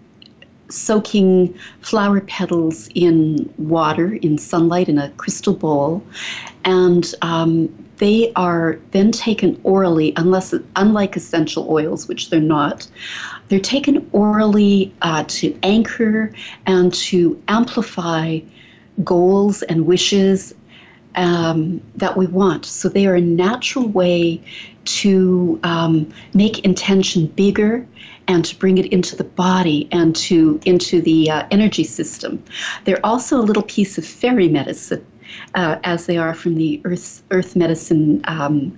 soaking 0.68 1.54
flower 1.80 2.20
petals 2.20 2.88
in 2.94 3.52
water, 3.58 4.14
in 4.14 4.38
sunlight, 4.38 4.88
in 4.88 4.98
a 4.98 5.10
crystal 5.10 5.54
bowl, 5.54 6.02
and 6.64 7.14
um, 7.22 7.68
they 7.98 8.32
are 8.34 8.78
then 8.90 9.12
taken 9.12 9.60
orally, 9.62 10.12
unless 10.16 10.54
unlike 10.76 11.16
essential 11.16 11.70
oils, 11.70 12.08
which 12.08 12.30
they're 12.30 12.40
not. 12.40 12.86
They're 13.48 13.60
taken 13.60 14.08
orally 14.12 14.92
uh, 15.02 15.24
to 15.28 15.56
anchor 15.62 16.32
and 16.66 16.92
to 16.94 17.40
amplify 17.48 18.40
goals 19.02 19.62
and 19.62 19.86
wishes 19.86 20.54
um, 21.14 21.80
that 21.94 22.16
we 22.16 22.26
want. 22.26 22.64
So 22.64 22.88
they 22.88 23.06
are 23.06 23.14
a 23.14 23.20
natural 23.20 23.86
way 23.86 24.42
to 24.84 25.60
um, 25.62 26.12
make 26.34 26.60
intention 26.60 27.26
bigger 27.26 27.86
and 28.28 28.44
to 28.44 28.56
bring 28.56 28.78
it 28.78 28.86
into 28.86 29.16
the 29.16 29.24
body 29.24 29.88
and 29.92 30.14
to 30.16 30.60
into 30.64 31.00
the 31.00 31.30
uh, 31.30 31.46
energy 31.50 31.84
system. 31.84 32.42
They're 32.84 33.04
also 33.04 33.38
a 33.38 33.42
little 33.42 33.62
piece 33.62 33.98
of 33.98 34.06
fairy 34.06 34.48
medicine, 34.48 35.04
uh, 35.54 35.76
as 35.84 36.06
they 36.06 36.16
are 36.16 36.34
from 36.34 36.54
the 36.56 36.80
earth 36.84 37.22
earth 37.30 37.56
medicine 37.56 38.22
um, 38.24 38.76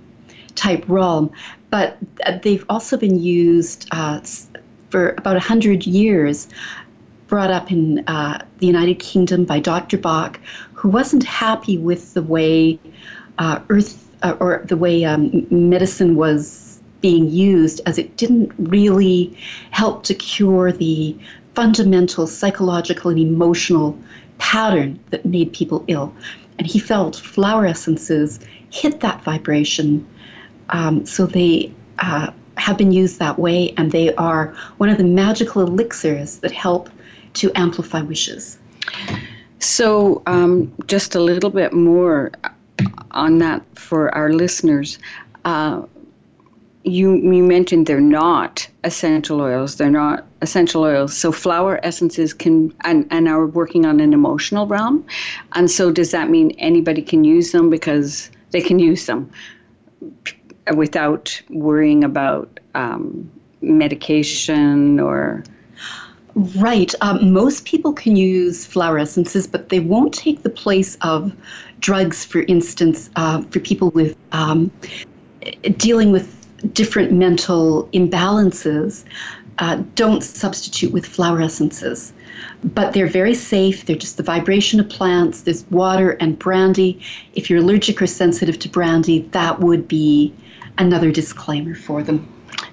type 0.55 0.83
realm. 0.87 1.31
But 1.69 1.97
uh, 2.25 2.37
they've 2.41 2.65
also 2.69 2.97
been 2.97 3.19
used 3.19 3.87
uh, 3.91 4.21
for 4.89 5.11
about 5.17 5.39
hundred 5.39 5.85
years. 5.85 6.47
Brought 7.27 7.51
up 7.51 7.71
in 7.73 8.05
uh, 8.07 8.45
the 8.59 8.67
United 8.67 8.99
Kingdom 8.99 9.43
by 9.43 9.59
Dr. 9.59 9.97
Bach, 9.97 10.39
who 10.71 10.87
wasn't 10.87 11.25
happy 11.25 11.77
with 11.77 12.13
the 12.13 12.23
way 12.23 12.79
uh, 13.37 13.59
earth 13.67 14.05
or 14.23 14.63
the 14.65 14.77
way 14.77 15.03
um, 15.03 15.45
medicine 15.51 16.15
was 16.15 16.66
being 17.01 17.29
used 17.29 17.81
as 17.85 17.97
it 17.97 18.17
didn't 18.17 18.51
really 18.57 19.37
help 19.71 20.03
to 20.03 20.13
cure 20.13 20.71
the 20.71 21.17
fundamental 21.53 22.27
psychological 22.27 23.09
and 23.09 23.19
emotional 23.19 23.97
pattern 24.37 24.99
that 25.09 25.25
made 25.25 25.51
people 25.53 25.83
ill. 25.87 26.13
And 26.57 26.67
he 26.67 26.79
felt 26.79 27.15
flower 27.15 27.65
essences 27.65 28.39
hit 28.69 28.99
that 29.01 29.23
vibration. 29.23 30.05
Um, 30.69 31.05
so 31.05 31.25
they 31.25 31.73
uh, 31.99 32.31
have 32.57 32.77
been 32.77 32.91
used 32.91 33.19
that 33.19 33.39
way, 33.39 33.73
and 33.77 33.91
they 33.91 34.13
are 34.15 34.55
one 34.77 34.89
of 34.89 34.97
the 34.97 35.03
magical 35.03 35.61
elixirs 35.61 36.39
that 36.39 36.51
help 36.51 36.89
to 37.33 37.51
amplify 37.55 38.01
wishes. 38.01 38.57
So, 39.59 40.21
um, 40.25 40.71
just 40.87 41.15
a 41.15 41.19
little 41.19 41.49
bit 41.49 41.73
more 41.73 42.31
on 43.11 43.39
that 43.39 43.63
for 43.75 44.13
our 44.13 44.31
listeners. 44.31 44.99
Uh, 45.45 45.83
you 46.87 47.15
you 47.15 47.43
mentioned 47.43 47.85
they're 47.85 47.99
not 47.99 48.67
essential 48.83 49.41
oils. 49.41 49.75
They're 49.75 49.91
not 49.91 50.25
essential 50.41 50.83
oils. 50.83 51.15
So 51.15 51.31
flower 51.31 51.79
essences 51.83 52.33
can 52.33 52.73
and, 52.85 53.07
and 53.11 53.27
are 53.27 53.45
working 53.45 53.85
on 53.85 53.99
an 53.99 54.13
emotional 54.13 54.67
realm. 54.67 55.05
And 55.53 55.69
so 55.69 55.91
does 55.91 56.11
that 56.11 56.29
mean 56.29 56.51
anybody 56.57 57.01
can 57.01 57.23
use 57.23 57.51
them 57.51 57.69
because 57.69 58.29
they 58.51 58.61
can 58.61 58.79
use 58.79 59.05
them 59.05 59.29
without 60.75 61.41
worrying 61.49 62.03
about 62.03 62.59
um, 62.75 63.29
medication 63.61 64.99
or 64.99 65.43
Right. 66.55 66.93
Um, 67.01 67.33
most 67.33 67.65
people 67.65 67.93
can 67.93 68.15
use 68.15 68.63
flower 68.63 68.99
essences, 68.99 69.47
but 69.47 69.69
they 69.69 69.79
won't 69.79 70.13
take 70.13 70.43
the 70.43 70.51
place 70.51 70.95
of 71.01 71.35
drugs, 71.79 72.23
for 72.23 72.43
instance, 72.43 73.09
uh, 73.15 73.41
for 73.49 73.59
people 73.59 73.89
with 73.89 74.15
um, 74.33 74.69
dealing 75.77 76.11
with 76.11 76.36
different 76.73 77.11
mental 77.11 77.87
imbalances. 77.93 79.03
Uh, 79.59 79.81
don't 79.95 80.23
substitute 80.23 80.91
with 80.91 81.05
flower 81.05 81.41
essences. 81.41 82.13
But 82.63 82.93
they're 82.93 83.07
very 83.07 83.33
safe. 83.33 83.85
They're 83.85 83.95
just 83.95 84.17
the 84.17 84.23
vibration 84.23 84.79
of 84.79 84.89
plants. 84.89 85.41
There's 85.41 85.65
water 85.71 86.11
and 86.11 86.37
brandy. 86.37 87.01
If 87.33 87.49
you're 87.49 87.59
allergic 87.59 88.01
or 88.01 88.07
sensitive 88.07 88.59
to 88.59 88.69
brandy, 88.69 89.21
that 89.31 89.59
would 89.59 89.87
be 89.87 90.33
another 90.77 91.11
disclaimer 91.11 91.75
for 91.75 92.03
them. 92.03 92.27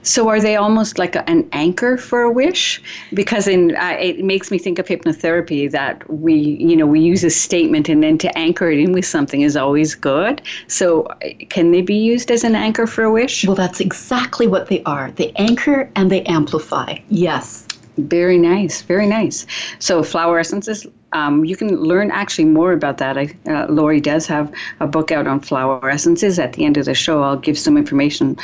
So 0.04 0.28
are 0.28 0.40
they 0.40 0.56
almost 0.56 0.98
like 0.98 1.16
a, 1.16 1.28
an 1.28 1.48
anchor 1.52 1.96
for 1.96 2.22
a 2.22 2.30
wish? 2.30 2.80
Because 3.12 3.48
in 3.48 3.74
uh, 3.76 3.96
it 3.98 4.24
makes 4.24 4.50
me 4.50 4.58
think 4.58 4.78
of 4.78 4.86
hypnotherapy 4.86 5.70
that 5.70 6.08
we 6.08 6.34
you 6.34 6.76
know 6.76 6.86
we 6.86 7.00
use 7.00 7.24
a 7.24 7.30
statement 7.30 7.88
and 7.88 8.02
then 8.02 8.18
to 8.18 8.38
anchor 8.38 8.70
it 8.70 8.78
in 8.78 8.92
with 8.92 9.06
something 9.06 9.40
is 9.40 9.56
always 9.56 9.94
good. 9.94 10.40
So 10.68 11.02
uh, 11.02 11.30
can 11.48 11.72
they 11.72 11.82
be 11.82 11.96
used 11.96 12.30
as 12.30 12.44
an 12.44 12.54
anchor 12.54 12.86
for 12.86 13.04
a 13.04 13.10
wish? 13.10 13.46
Well, 13.46 13.56
that's 13.56 13.80
exactly 13.80 14.46
what 14.46 14.68
they 14.68 14.82
are. 14.84 15.10
They 15.12 15.32
anchor 15.32 15.90
and 15.96 16.10
they 16.10 16.22
amplify. 16.24 16.98
Yes. 17.08 17.66
Very 17.96 18.38
nice, 18.38 18.82
very 18.82 19.06
nice. 19.06 19.46
So 19.78 20.02
flower 20.02 20.40
essences, 20.40 20.84
um, 21.12 21.44
you 21.44 21.56
can 21.56 21.76
learn 21.80 22.10
actually 22.10 22.46
more 22.46 22.72
about 22.72 22.98
that. 22.98 23.16
I, 23.16 23.32
uh, 23.48 23.66
Laurie 23.68 24.00
does 24.00 24.26
have 24.26 24.52
a 24.80 24.86
book 24.88 25.12
out 25.12 25.28
on 25.28 25.38
flower 25.38 25.88
essences. 25.88 26.40
At 26.40 26.54
the 26.54 26.64
end 26.64 26.76
of 26.76 26.86
the 26.86 26.94
show, 26.94 27.22
I'll 27.22 27.36
give 27.36 27.56
some 27.56 27.76
information 27.76 28.36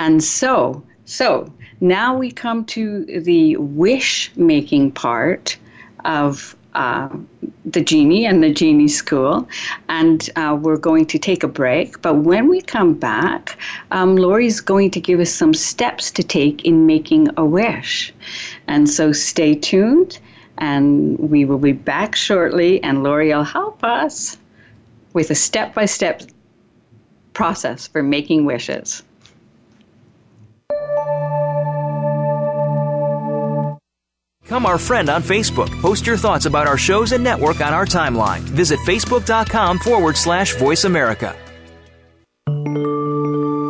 and 0.00 0.24
so, 0.24 0.82
so 1.04 1.52
now 1.82 2.16
we 2.16 2.30
come 2.30 2.64
to 2.64 3.04
the 3.04 3.56
wish 3.56 4.32
making 4.34 4.92
part 4.92 5.58
of 6.06 6.56
uh, 6.74 7.10
the 7.66 7.82
genie 7.82 8.24
and 8.24 8.42
the 8.42 8.50
genie 8.50 8.88
school, 8.88 9.46
and 9.90 10.30
uh, 10.36 10.58
we're 10.58 10.78
going 10.78 11.04
to 11.04 11.18
take 11.18 11.42
a 11.42 11.48
break. 11.48 12.00
But 12.00 12.14
when 12.14 12.48
we 12.48 12.62
come 12.62 12.94
back, 12.94 13.58
um, 13.90 14.16
Laurie's 14.16 14.62
going 14.62 14.90
to 14.92 15.00
give 15.00 15.20
us 15.20 15.30
some 15.30 15.52
steps 15.52 16.10
to 16.12 16.22
take 16.22 16.64
in 16.64 16.86
making 16.86 17.28
a 17.36 17.44
wish. 17.44 18.14
And 18.68 18.88
so 18.88 19.12
stay 19.12 19.54
tuned, 19.54 20.18
and 20.56 21.18
we 21.18 21.44
will 21.44 21.58
be 21.58 21.72
back 21.72 22.16
shortly, 22.16 22.82
and 22.82 23.02
Laurie 23.02 23.34
will 23.34 23.44
help 23.44 23.84
us 23.84 24.38
with 25.12 25.30
a 25.30 25.34
step 25.34 25.74
by 25.74 25.84
step 25.84 26.22
process 27.34 27.86
for 27.86 28.02
making 28.02 28.46
wishes. 28.46 29.02
Become 34.50 34.66
our 34.66 34.78
friend 34.78 35.08
on 35.08 35.22
Facebook. 35.22 35.70
Post 35.80 36.06
your 36.08 36.16
thoughts 36.16 36.44
about 36.44 36.66
our 36.66 36.76
shows 36.76 37.12
and 37.12 37.22
network 37.22 37.60
on 37.60 37.72
our 37.72 37.86
timeline. 37.86 38.40
Visit 38.40 38.80
facebook.com 38.80 39.78
forward 39.78 40.16
slash 40.16 40.56
voice 40.56 40.82
America. 40.82 41.36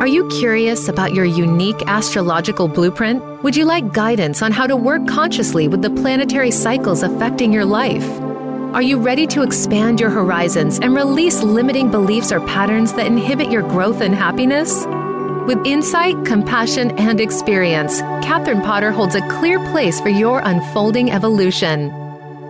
Are 0.01 0.07
you 0.07 0.27
curious 0.29 0.87
about 0.87 1.13
your 1.13 1.25
unique 1.25 1.79
astrological 1.85 2.67
blueprint? 2.67 3.21
Would 3.43 3.55
you 3.55 3.65
like 3.65 3.93
guidance 3.93 4.41
on 4.41 4.51
how 4.51 4.65
to 4.65 4.75
work 4.75 5.05
consciously 5.07 5.67
with 5.67 5.83
the 5.83 5.91
planetary 5.91 6.49
cycles 6.49 7.03
affecting 7.03 7.53
your 7.53 7.65
life? 7.65 8.09
Are 8.73 8.81
you 8.81 8.97
ready 8.99 9.27
to 9.27 9.43
expand 9.43 9.99
your 9.99 10.09
horizons 10.09 10.79
and 10.79 10.95
release 10.95 11.43
limiting 11.43 11.91
beliefs 11.91 12.31
or 12.31 12.39
patterns 12.47 12.93
that 12.93 13.05
inhibit 13.05 13.51
your 13.51 13.61
growth 13.61 14.01
and 14.01 14.15
happiness? 14.15 14.87
With 15.47 15.65
insight, 15.65 16.23
compassion, 16.23 16.91
and 16.99 17.19
experience, 17.19 18.01
Catherine 18.23 18.61
Potter 18.61 18.91
holds 18.91 19.15
a 19.15 19.27
clear 19.27 19.59
place 19.71 19.99
for 19.99 20.09
your 20.09 20.39
unfolding 20.39 21.11
evolution. 21.11 21.89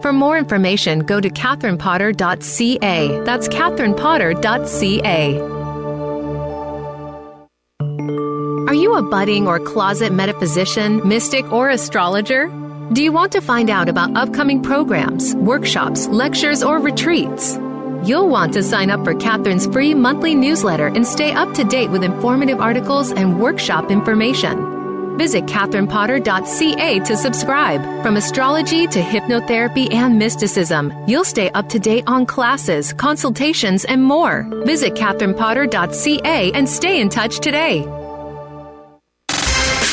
For 0.01 0.12
more 0.12 0.38
information, 0.38 0.99
go 0.99 1.21
to 1.21 1.30
catherinepotter.ca. 1.30 3.21
That's 3.23 3.47
catherinepotter.ca. 3.47 5.39
Are 8.67 8.73
you 8.73 8.95
a 8.95 9.01
budding 9.01 9.47
or 9.47 9.60
closet 9.60 10.12
metaphysician, 10.12 11.08
mystic, 11.08 11.51
or 11.51 11.69
astrologer? 11.69 12.47
Do 12.93 13.01
you 13.04 13.12
want 13.13 13.32
to 13.32 13.41
find 13.41 13.69
out 13.69 13.88
about 13.88 14.17
upcoming 14.17 14.62
programs, 14.62 15.34
workshops, 15.36 16.08
lectures, 16.08 16.62
or 16.62 16.80
retreats? 16.80 17.58
You'll 18.03 18.29
want 18.29 18.53
to 18.53 18.63
sign 18.63 18.89
up 18.89 19.03
for 19.03 19.13
Catherine's 19.13 19.67
free 19.67 19.93
monthly 19.93 20.33
newsletter 20.33 20.87
and 20.87 21.05
stay 21.05 21.31
up 21.31 21.53
to 21.53 21.63
date 21.63 21.91
with 21.91 22.03
informative 22.03 22.59
articles 22.59 23.11
and 23.11 23.39
workshop 23.39 23.91
information. 23.91 24.71
Visit 25.17 25.45
catherinepotter.ca 25.45 26.99
to 26.99 27.17
subscribe. 27.17 27.81
From 28.01 28.17
astrology 28.17 28.87
to 28.87 29.01
hypnotherapy 29.01 29.93
and 29.93 30.17
mysticism, 30.17 30.91
you'll 31.07 31.23
stay 31.23 31.51
up 31.51 31.69
to 31.69 31.79
date 31.79 32.05
on 32.07 32.25
classes, 32.25 32.91
consultations, 32.93 33.85
and 33.85 34.03
more. 34.03 34.47
Visit 34.65 34.95
catherinepotter.ca 34.95 36.51
and 36.53 36.67
stay 36.67 36.99
in 36.99 37.09
touch 37.09 37.39
today. 37.39 38.00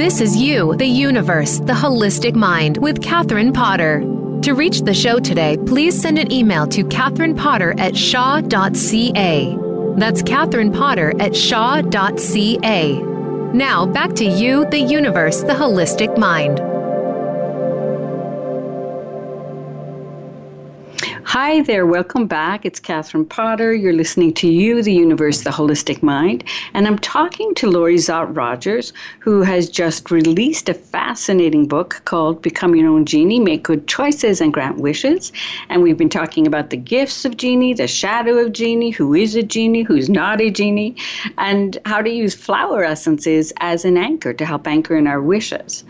This 0.00 0.22
is 0.22 0.34
You, 0.34 0.74
the 0.76 0.86
Universe, 0.86 1.58
the 1.58 1.74
Holistic 1.74 2.34
Mind 2.34 2.78
with 2.78 3.02
Catherine 3.02 3.52
Potter. 3.52 4.00
To 4.40 4.54
reach 4.54 4.80
the 4.80 4.94
show 4.94 5.20
today, 5.20 5.58
please 5.66 6.00
send 6.00 6.18
an 6.18 6.32
email 6.32 6.66
to 6.68 6.84
Catherine 6.84 7.36
Potter 7.36 7.74
at 7.76 7.94
shaw.ca. 7.94 9.58
That's 9.98 10.22
Catherine 10.22 10.72
Potter 10.72 11.12
at 11.20 11.36
shaw.ca. 11.36 12.98
Now, 13.52 13.84
back 13.84 14.14
to 14.14 14.24
You, 14.24 14.64
the 14.70 14.80
Universe, 14.80 15.42
the 15.42 15.52
Holistic 15.52 16.16
Mind. 16.16 16.60
Hi 21.32 21.62
there, 21.62 21.86
welcome 21.86 22.26
back. 22.26 22.66
It's 22.66 22.80
Catherine 22.80 23.24
Potter. 23.24 23.72
You're 23.72 23.92
listening 23.92 24.34
to 24.34 24.48
You, 24.48 24.82
the 24.82 24.92
Universe, 24.92 25.42
the 25.42 25.50
Holistic 25.50 26.02
Mind. 26.02 26.42
And 26.74 26.88
I'm 26.88 26.98
talking 26.98 27.54
to 27.54 27.70
Laurie 27.70 27.98
Szott 27.98 28.36
Rogers, 28.36 28.92
who 29.20 29.42
has 29.42 29.70
just 29.70 30.10
released 30.10 30.68
a 30.68 30.74
fascinating 30.74 31.68
book 31.68 32.02
called 32.04 32.42
Become 32.42 32.74
Your 32.74 32.88
Own 32.88 33.04
Genie 33.04 33.38
Make 33.38 33.62
Good 33.62 33.86
Choices 33.86 34.40
and 34.40 34.52
Grant 34.52 34.78
Wishes. 34.78 35.30
And 35.68 35.84
we've 35.84 35.96
been 35.96 36.08
talking 36.08 36.48
about 36.48 36.70
the 36.70 36.76
gifts 36.76 37.24
of 37.24 37.36
Genie, 37.36 37.74
the 37.74 37.86
shadow 37.86 38.38
of 38.38 38.52
Genie, 38.52 38.90
who 38.90 39.14
is 39.14 39.36
a 39.36 39.44
Genie, 39.44 39.84
who's 39.84 40.10
not 40.10 40.40
a 40.40 40.50
Genie, 40.50 40.96
and 41.38 41.78
how 41.84 42.02
to 42.02 42.10
use 42.10 42.34
flower 42.34 42.82
essences 42.82 43.52
as 43.58 43.84
an 43.84 43.96
anchor 43.96 44.32
to 44.32 44.44
help 44.44 44.66
anchor 44.66 44.96
in 44.96 45.06
our 45.06 45.22
wishes. 45.22 45.84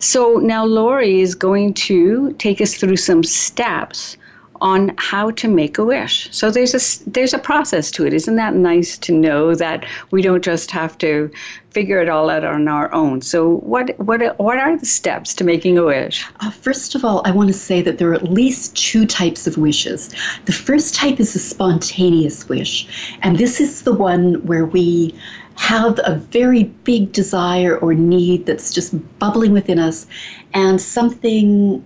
So 0.00 0.38
now 0.38 0.64
Laurie 0.64 1.20
is 1.20 1.36
going 1.36 1.74
to 1.74 2.32
take 2.32 2.60
us 2.60 2.74
through 2.74 2.96
some 2.96 3.22
steps 3.22 4.16
on 4.62 4.94
how 4.96 5.32
to 5.32 5.48
make 5.48 5.76
a 5.76 5.84
wish. 5.84 6.28
So 6.30 6.50
there's 6.50 6.74
a 6.74 7.10
there's 7.10 7.34
a 7.34 7.38
process 7.38 7.90
to 7.92 8.06
it. 8.06 8.14
Isn't 8.14 8.36
that 8.36 8.54
nice 8.54 8.96
to 8.98 9.12
know 9.12 9.54
that 9.56 9.84
we 10.12 10.22
don't 10.22 10.42
just 10.42 10.70
have 10.70 10.96
to 10.98 11.30
figure 11.70 12.00
it 12.00 12.08
all 12.08 12.30
out 12.30 12.44
on 12.44 12.68
our 12.68 12.92
own. 12.94 13.20
So 13.22 13.56
what 13.56 13.98
what 13.98 14.38
what 14.38 14.58
are 14.58 14.78
the 14.78 14.86
steps 14.86 15.34
to 15.34 15.44
making 15.44 15.78
a 15.78 15.84
wish? 15.84 16.24
Uh, 16.40 16.50
first 16.50 16.94
of 16.94 17.04
all, 17.04 17.22
I 17.24 17.32
want 17.32 17.48
to 17.48 17.54
say 17.54 17.82
that 17.82 17.98
there 17.98 18.10
are 18.10 18.14
at 18.14 18.30
least 18.30 18.76
two 18.76 19.04
types 19.04 19.46
of 19.46 19.58
wishes. 19.58 20.10
The 20.44 20.52
first 20.52 20.94
type 20.94 21.18
is 21.18 21.34
a 21.34 21.40
spontaneous 21.40 22.48
wish, 22.48 22.86
and 23.22 23.38
this 23.38 23.60
is 23.60 23.82
the 23.82 23.94
one 23.94 24.46
where 24.46 24.64
we 24.64 25.14
have 25.56 25.98
a 26.04 26.14
very 26.14 26.64
big 26.84 27.12
desire 27.12 27.76
or 27.78 27.94
need 27.94 28.46
that's 28.46 28.72
just 28.72 28.94
bubbling 29.18 29.52
within 29.52 29.78
us 29.78 30.06
and 30.54 30.80
something 30.80 31.84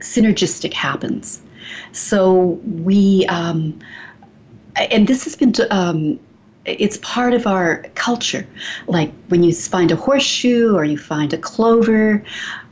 synergistic 0.00 0.72
happens. 0.72 1.43
So 1.92 2.60
we, 2.82 3.26
um, 3.26 3.78
and 4.76 5.06
this 5.06 5.24
has 5.24 5.36
been, 5.36 5.54
um, 5.70 6.18
it's 6.64 6.98
part 6.98 7.34
of 7.34 7.46
our 7.46 7.84
culture. 7.94 8.46
Like 8.86 9.12
when 9.28 9.42
you 9.42 9.54
find 9.54 9.90
a 9.90 9.96
horseshoe 9.96 10.74
or 10.74 10.84
you 10.84 10.98
find 10.98 11.32
a 11.32 11.38
clover 11.38 12.24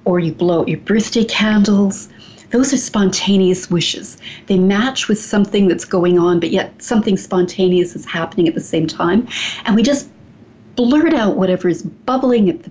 or 0.05 0.19
you 0.19 0.33
blow 0.33 0.61
out 0.61 0.69
your 0.69 0.81
birthday 0.81 1.25
candles, 1.25 2.09
those 2.51 2.73
are 2.73 2.79
spontaneous 2.79 3.71
wishes. 3.71 4.19
They 4.47 4.59
match 4.59 5.09
with 5.09 5.19
something 5.19 5.69
that's 5.69 5.85
going 5.85 6.19
on, 6.19 6.41
but 6.41 6.51
yet 6.51 6.83
something 6.83 7.17
spontaneous 7.17 7.97
is 7.97 8.05
happening 8.05 8.49
at 8.49 8.55
the 8.55 8.61
same 8.61 8.87
time. 8.87 9.27
And 9.65 9.75
we 9.75 9.83
just 9.83 10.09
blurt 10.77 11.15
out 11.15 11.37
whatever 11.37 11.69
is 11.69 11.83
bubbling 11.83 12.51
at 12.51 12.63
the 12.63 12.71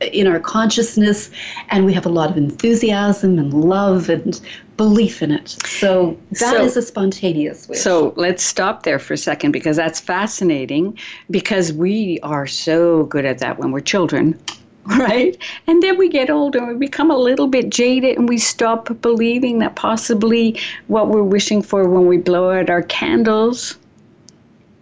in 0.00 0.26
our 0.26 0.40
consciousness, 0.40 1.30
and 1.70 1.84
we 1.84 1.92
have 1.92 2.06
a 2.06 2.08
lot 2.08 2.30
of 2.30 2.36
enthusiasm 2.36 3.38
and 3.38 3.52
love 3.52 4.08
and 4.08 4.40
belief 4.78 5.20
in 5.20 5.32
it. 5.32 5.50
So 5.66 6.16
that 6.30 6.54
so, 6.54 6.64
is 6.64 6.76
a 6.78 6.82
spontaneous 6.82 7.68
wish. 7.68 7.80
So 7.80 8.14
let's 8.16 8.42
stop 8.42 8.84
there 8.84 8.98
for 8.98 9.12
a 9.12 9.18
second 9.18 9.52
because 9.52 9.76
that's 9.76 10.00
fascinating 10.00 10.96
because 11.30 11.72
we 11.74 12.18
are 12.22 12.46
so 12.46 13.04
good 13.04 13.26
at 13.26 13.40
that 13.40 13.58
when 13.58 13.72
we're 13.72 13.80
children. 13.80 14.40
Right? 14.88 15.36
And 15.66 15.82
then 15.82 15.98
we 15.98 16.08
get 16.08 16.30
older 16.30 16.60
and 16.60 16.68
we 16.68 16.86
become 16.86 17.10
a 17.10 17.16
little 17.18 17.46
bit 17.46 17.68
jaded 17.68 18.16
and 18.16 18.26
we 18.26 18.38
stop 18.38 18.88
believing 19.02 19.58
that 19.58 19.76
possibly 19.76 20.58
what 20.86 21.08
we're 21.08 21.22
wishing 21.22 21.60
for 21.60 21.86
when 21.86 22.06
we 22.06 22.16
blow 22.16 22.50
out 22.50 22.70
our 22.70 22.80
candles 22.80 23.76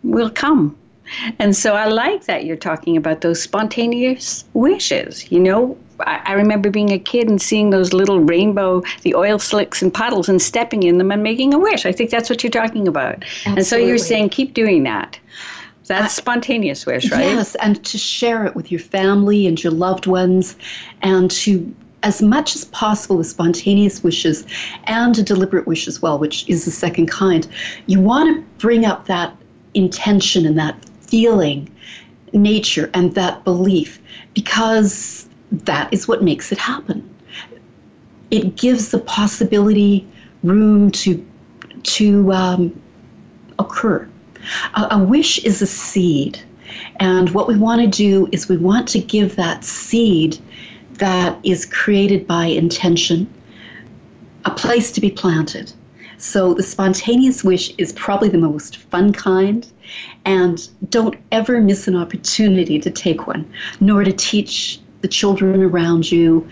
will 0.04 0.30
come 0.30 0.76
and 1.38 1.56
so 1.56 1.74
I 1.74 1.86
like 1.86 2.24
that 2.24 2.44
you're 2.44 2.56
talking 2.56 2.96
about 2.96 3.20
those 3.20 3.42
spontaneous 3.42 4.44
wishes. 4.54 5.30
You 5.30 5.40
know, 5.40 5.76
I, 6.00 6.20
I, 6.24 6.32
remember 6.32 6.70
being 6.70 6.90
a 6.90 6.98
kid 6.98 7.28
and 7.28 7.40
seeing 7.40 7.70
those 7.70 7.92
little 7.92 8.20
rainbow, 8.20 8.82
the 9.02 9.14
oil 9.14 9.38
slicks 9.38 9.82
and 9.82 9.92
puddles 9.92 10.28
and 10.28 10.40
stepping 10.40 10.82
in 10.82 10.98
them 10.98 11.10
and 11.10 11.22
making 11.22 11.54
a 11.54 11.58
wish. 11.58 11.86
I 11.86 11.92
think 11.92 12.10
that's 12.10 12.28
what 12.28 12.42
you're 12.42 12.50
talking 12.50 12.86
about. 12.88 13.22
Absolutely. 13.22 13.52
And 13.56 13.66
so 13.66 13.76
you're 13.76 13.98
saying 13.98 14.30
keep 14.30 14.54
doing 14.54 14.82
that. 14.84 15.18
That's 15.86 16.14
spontaneous 16.14 16.84
wish, 16.84 17.10
right? 17.12 17.20
Yes, 17.20 17.54
and 17.56 17.84
to 17.84 17.96
share 17.96 18.44
it 18.44 18.56
with 18.56 18.72
your 18.72 18.80
family 18.80 19.46
and 19.46 19.62
your 19.62 19.72
loved 19.72 20.06
ones 20.06 20.56
and 21.02 21.30
to 21.30 21.74
as 22.02 22.22
much 22.22 22.54
as 22.54 22.64
possible 22.66 23.16
with 23.16 23.26
spontaneous 23.26 24.02
wishes 24.02 24.44
and 24.84 25.18
a 25.18 25.22
deliberate 25.22 25.66
wish 25.66 25.88
as 25.88 26.02
well, 26.02 26.18
which 26.18 26.48
is 26.48 26.64
the 26.64 26.70
second 26.70 27.06
kind. 27.06 27.48
You 27.86 28.00
want 28.00 28.36
to 28.36 28.42
bring 28.58 28.84
up 28.84 29.06
that 29.06 29.36
intention 29.74 30.46
and 30.46 30.58
that 30.58 30.85
feeling 31.06 31.70
nature 32.32 32.90
and 32.94 33.14
that 33.14 33.44
belief 33.44 34.00
because 34.34 35.28
that 35.50 35.92
is 35.92 36.08
what 36.08 36.22
makes 36.22 36.52
it 36.52 36.58
happen. 36.58 37.08
It 38.30 38.56
gives 38.56 38.90
the 38.90 38.98
possibility 38.98 40.06
room 40.42 40.90
to 40.92 41.24
to 41.82 42.32
um, 42.32 42.82
occur. 43.58 44.08
A, 44.74 44.88
a 44.92 45.04
wish 45.04 45.38
is 45.44 45.62
a 45.62 45.66
seed, 45.66 46.40
and 46.96 47.30
what 47.30 47.46
we 47.46 47.56
want 47.56 47.80
to 47.80 47.86
do 47.86 48.28
is 48.32 48.48
we 48.48 48.56
want 48.56 48.88
to 48.88 48.98
give 48.98 49.36
that 49.36 49.64
seed 49.64 50.38
that 50.94 51.38
is 51.44 51.64
created 51.66 52.26
by 52.26 52.46
intention 52.46 53.32
a 54.44 54.50
place 54.50 54.92
to 54.92 55.00
be 55.00 55.10
planted. 55.10 55.72
So 56.18 56.54
the 56.54 56.62
spontaneous 56.62 57.44
wish 57.44 57.74
is 57.78 57.92
probably 57.92 58.28
the 58.28 58.38
most 58.38 58.76
fun 58.76 59.12
kind. 59.12 59.66
And 60.26 60.68
don't 60.90 61.16
ever 61.32 61.60
miss 61.60 61.88
an 61.88 61.96
opportunity 61.96 62.78
to 62.80 62.90
take 62.90 63.26
one, 63.26 63.50
nor 63.80 64.04
to 64.04 64.12
teach 64.12 64.80
the 65.00 65.08
children 65.08 65.62
around 65.62 66.10
you 66.10 66.46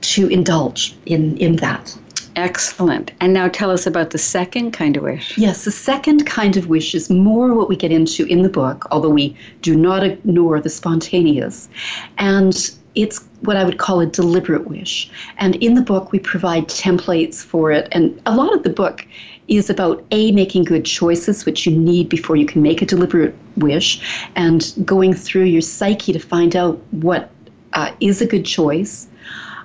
to 0.00 0.28
indulge 0.28 0.96
in, 1.06 1.36
in 1.38 1.56
that. 1.56 1.98
Excellent. 2.36 3.10
And 3.20 3.34
now 3.34 3.48
tell 3.48 3.70
us 3.70 3.84
about 3.84 4.10
the 4.10 4.18
second 4.18 4.70
kind 4.70 4.96
of 4.96 5.02
wish. 5.02 5.36
Yes, 5.36 5.64
the 5.64 5.72
second 5.72 6.24
kind 6.24 6.56
of 6.56 6.68
wish 6.68 6.94
is 6.94 7.10
more 7.10 7.52
what 7.52 7.68
we 7.68 7.74
get 7.74 7.90
into 7.90 8.26
in 8.26 8.42
the 8.42 8.48
book, 8.48 8.86
although 8.92 9.08
we 9.10 9.36
do 9.62 9.74
not 9.74 10.04
ignore 10.04 10.60
the 10.60 10.70
spontaneous. 10.70 11.68
And 12.16 12.54
it's 12.94 13.27
what 13.40 13.56
I 13.56 13.64
would 13.64 13.78
call 13.78 14.00
a 14.00 14.06
deliberate 14.06 14.66
wish. 14.68 15.10
And 15.38 15.56
in 15.56 15.74
the 15.74 15.82
book, 15.82 16.12
we 16.12 16.18
provide 16.18 16.68
templates 16.68 17.36
for 17.36 17.70
it. 17.70 17.88
And 17.92 18.20
a 18.26 18.34
lot 18.34 18.52
of 18.52 18.62
the 18.62 18.70
book 18.70 19.06
is 19.46 19.70
about 19.70 20.04
A, 20.10 20.32
making 20.32 20.64
good 20.64 20.84
choices, 20.84 21.46
which 21.46 21.66
you 21.66 21.76
need 21.76 22.08
before 22.08 22.36
you 22.36 22.44
can 22.46 22.62
make 22.62 22.82
a 22.82 22.86
deliberate 22.86 23.34
wish, 23.56 24.28
and 24.36 24.72
going 24.84 25.14
through 25.14 25.44
your 25.44 25.62
psyche 25.62 26.12
to 26.12 26.18
find 26.18 26.54
out 26.54 26.78
what 26.90 27.30
uh, 27.72 27.92
is 28.00 28.20
a 28.20 28.26
good 28.26 28.44
choice, 28.44 29.08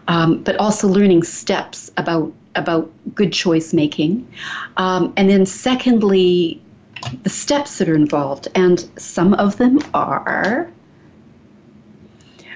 um, 0.07 0.41
but 0.43 0.55
also 0.57 0.87
learning 0.87 1.23
steps 1.23 1.91
about, 1.97 2.31
about 2.55 2.89
good 3.13 3.33
choice 3.33 3.73
making. 3.73 4.27
Um, 4.77 5.13
and 5.17 5.29
then, 5.29 5.45
secondly, 5.45 6.61
the 7.23 7.29
steps 7.29 7.77
that 7.79 7.89
are 7.89 7.95
involved. 7.95 8.47
And 8.55 8.87
some 8.97 9.33
of 9.33 9.57
them 9.57 9.79
are 9.93 10.71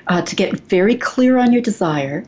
uh, 0.08 0.22
to 0.22 0.36
get 0.36 0.60
very 0.62 0.96
clear 0.96 1.38
on 1.38 1.52
your 1.54 1.62
desire, 1.62 2.26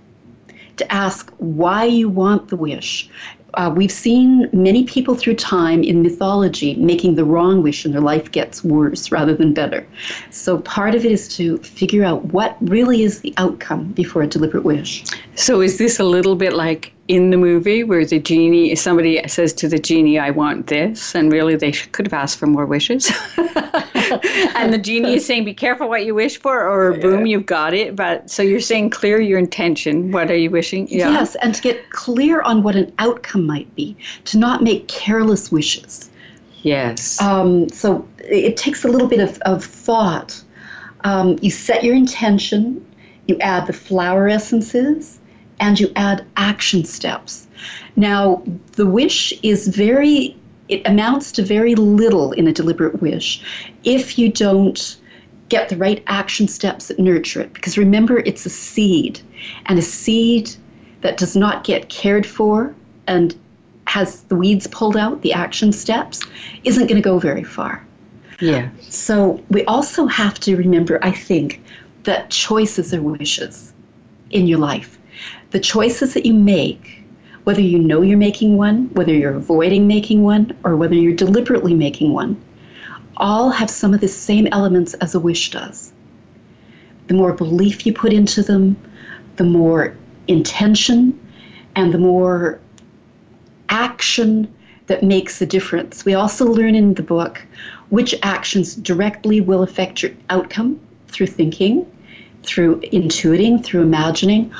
to 0.77 0.91
ask 0.91 1.31
why 1.37 1.83
you 1.85 2.09
want 2.09 2.49
the 2.49 2.55
wish. 2.55 3.09
Uh, 3.55 3.73
we've 3.75 3.91
seen 3.91 4.47
many 4.53 4.83
people 4.83 5.15
through 5.15 5.35
time 5.35 5.83
in 5.83 6.03
mythology 6.03 6.75
making 6.75 7.15
the 7.15 7.25
wrong 7.25 7.63
wish 7.63 7.83
and 7.83 7.93
their 7.93 8.01
life 8.01 8.31
gets 8.31 8.63
worse 8.63 9.11
rather 9.11 9.33
than 9.33 9.53
better. 9.53 9.85
So 10.29 10.59
part 10.59 10.93
of 10.93 11.03
it 11.03 11.11
is 11.11 11.27
to 11.37 11.57
figure 11.59 12.03
out 12.03 12.25
what 12.25 12.57
really 12.61 13.01
is 13.01 13.21
the 13.21 13.33
outcome 13.37 13.91
before 13.93 14.21
a 14.21 14.27
deliberate 14.27 14.63
wish. 14.63 15.03
So 15.35 15.61
is 15.61 15.79
this 15.79 15.99
a 15.99 16.03
little 16.03 16.35
bit 16.35 16.53
like 16.53 16.93
in 17.09 17.31
the 17.31 17.37
movie 17.37 17.83
where 17.83 18.05
the 18.05 18.19
genie 18.19 18.75
somebody 18.75 19.27
says 19.27 19.51
to 19.51 19.67
the 19.67 19.79
genie 19.79 20.19
i 20.19 20.29
want 20.29 20.67
this 20.67 21.15
and 21.15 21.31
really 21.31 21.55
they 21.55 21.71
could 21.71 22.05
have 22.05 22.13
asked 22.13 22.37
for 22.37 22.47
more 22.47 22.65
wishes. 22.65 23.11
And 24.55 24.73
the 24.73 24.77
genie 24.77 25.15
is 25.15 25.25
saying 25.25 25.45
be 25.45 25.53
careful 25.53 25.87
what 25.87 26.05
you 26.05 26.15
wish 26.15 26.39
for 26.39 26.67
or 26.67 26.93
boom 26.93 27.25
you've 27.25 27.45
got 27.45 27.73
it. 27.73 27.95
But 27.95 28.29
so 28.29 28.41
you're 28.41 28.59
saying 28.59 28.89
clear 28.89 29.21
your 29.21 29.39
intention. 29.39 30.11
What 30.11 30.29
are 30.31 30.35
you 30.35 30.49
wishing? 30.49 30.87
Yeah. 30.89 31.11
yes 31.11 31.35
and 31.35 31.53
to 31.55 31.61
get 31.61 31.89
clear 31.91 32.41
on 32.41 32.63
what 32.63 32.75
an 32.75 32.91
outcome 32.99 33.45
might 33.45 33.73
be 33.75 33.95
to 34.25 34.37
not 34.37 34.63
make 34.63 34.87
careless 34.87 35.51
wishes. 35.51 36.09
Yes. 36.63 37.21
Um, 37.21 37.69
so 37.69 38.07
it 38.17 38.57
takes 38.57 38.83
a 38.83 38.87
little 38.87 39.07
bit 39.07 39.19
of, 39.19 39.37
of 39.41 39.63
thought. 39.63 40.41
Um, 41.03 41.37
you 41.41 41.51
set 41.51 41.83
your 41.83 41.95
intention 41.95 42.85
you 43.27 43.37
add 43.39 43.67
the 43.67 43.73
flower 43.73 44.27
essences 44.27 45.18
and 45.59 45.79
you 45.79 45.91
add 45.95 46.25
action 46.37 46.83
steps. 46.85 47.47
Now, 47.95 48.43
the 48.73 48.85
wish 48.85 49.33
is 49.43 49.67
very, 49.67 50.37
it 50.69 50.81
amounts 50.85 51.31
to 51.33 51.43
very 51.43 51.75
little 51.75 52.31
in 52.31 52.47
a 52.47 52.53
deliberate 52.53 53.01
wish 53.01 53.41
if 53.83 54.17
you 54.17 54.31
don't 54.31 54.97
get 55.49 55.69
the 55.69 55.77
right 55.77 56.03
action 56.07 56.47
steps 56.47 56.87
that 56.87 56.99
nurture 56.99 57.41
it. 57.41 57.53
Because 57.53 57.77
remember, 57.77 58.19
it's 58.19 58.45
a 58.45 58.49
seed, 58.49 59.19
and 59.65 59.79
a 59.79 59.81
seed 59.81 60.51
that 61.01 61.17
does 61.17 61.35
not 61.35 61.63
get 61.63 61.89
cared 61.89 62.25
for 62.25 62.73
and 63.07 63.35
has 63.87 64.21
the 64.23 64.35
weeds 64.35 64.67
pulled 64.67 64.95
out, 64.95 65.21
the 65.23 65.33
action 65.33 65.71
steps, 65.71 66.21
isn't 66.63 66.85
going 66.87 66.95
to 66.95 67.01
go 67.01 67.17
very 67.17 67.43
far. 67.43 67.83
Yeah. 68.39 68.69
So 68.81 69.43
we 69.49 69.65
also 69.65 70.05
have 70.05 70.39
to 70.41 70.55
remember, 70.55 70.99
I 71.01 71.11
think, 71.11 71.61
that 72.03 72.29
choices 72.29 72.93
are 72.93 73.01
wishes 73.01 73.73
in 74.29 74.47
your 74.47 74.59
life 74.59 74.99
the 75.51 75.59
choices 75.59 76.13
that 76.13 76.25
you 76.25 76.33
make, 76.33 77.03
whether 77.43 77.61
you 77.61 77.79
know 77.79 78.01
you're 78.01 78.17
making 78.17 78.57
one, 78.57 78.89
whether 78.93 79.13
you're 79.13 79.35
avoiding 79.35 79.87
making 79.87 80.23
one, 80.23 80.55
or 80.63 80.75
whether 80.75 80.95
you're 80.95 81.13
deliberately 81.13 81.73
making 81.73 82.13
one, 82.13 82.39
all 83.17 83.49
have 83.49 83.69
some 83.69 83.93
of 83.93 84.01
the 84.01 84.07
same 84.07 84.47
elements 84.51 84.93
as 84.95 85.15
a 85.15 85.19
wish 85.19 85.51
does. 85.51 85.91
The 87.07 87.15
more 87.15 87.33
belief 87.33 87.85
you 87.85 87.93
put 87.93 88.13
into 88.13 88.43
them, 88.43 88.77
the 89.37 89.43
more 89.43 89.95
intention, 90.27 91.19
and 91.75 91.93
the 91.93 91.97
more 91.97 92.59
action 93.69 94.53
that 94.87 95.03
makes 95.03 95.41
a 95.41 95.45
difference. 95.45 96.05
We 96.05 96.13
also 96.13 96.45
learn 96.45 96.75
in 96.75 96.93
the 96.93 97.03
book 97.03 97.45
which 97.89 98.13
actions 98.21 98.75
directly 98.75 99.41
will 99.41 99.63
affect 99.63 100.03
your 100.03 100.11
outcome 100.29 100.79
through 101.07 101.27
thinking, 101.27 101.91
through 102.43 102.79
intuiting, 102.81 103.63
through 103.63 103.81
imagining, 103.81 104.53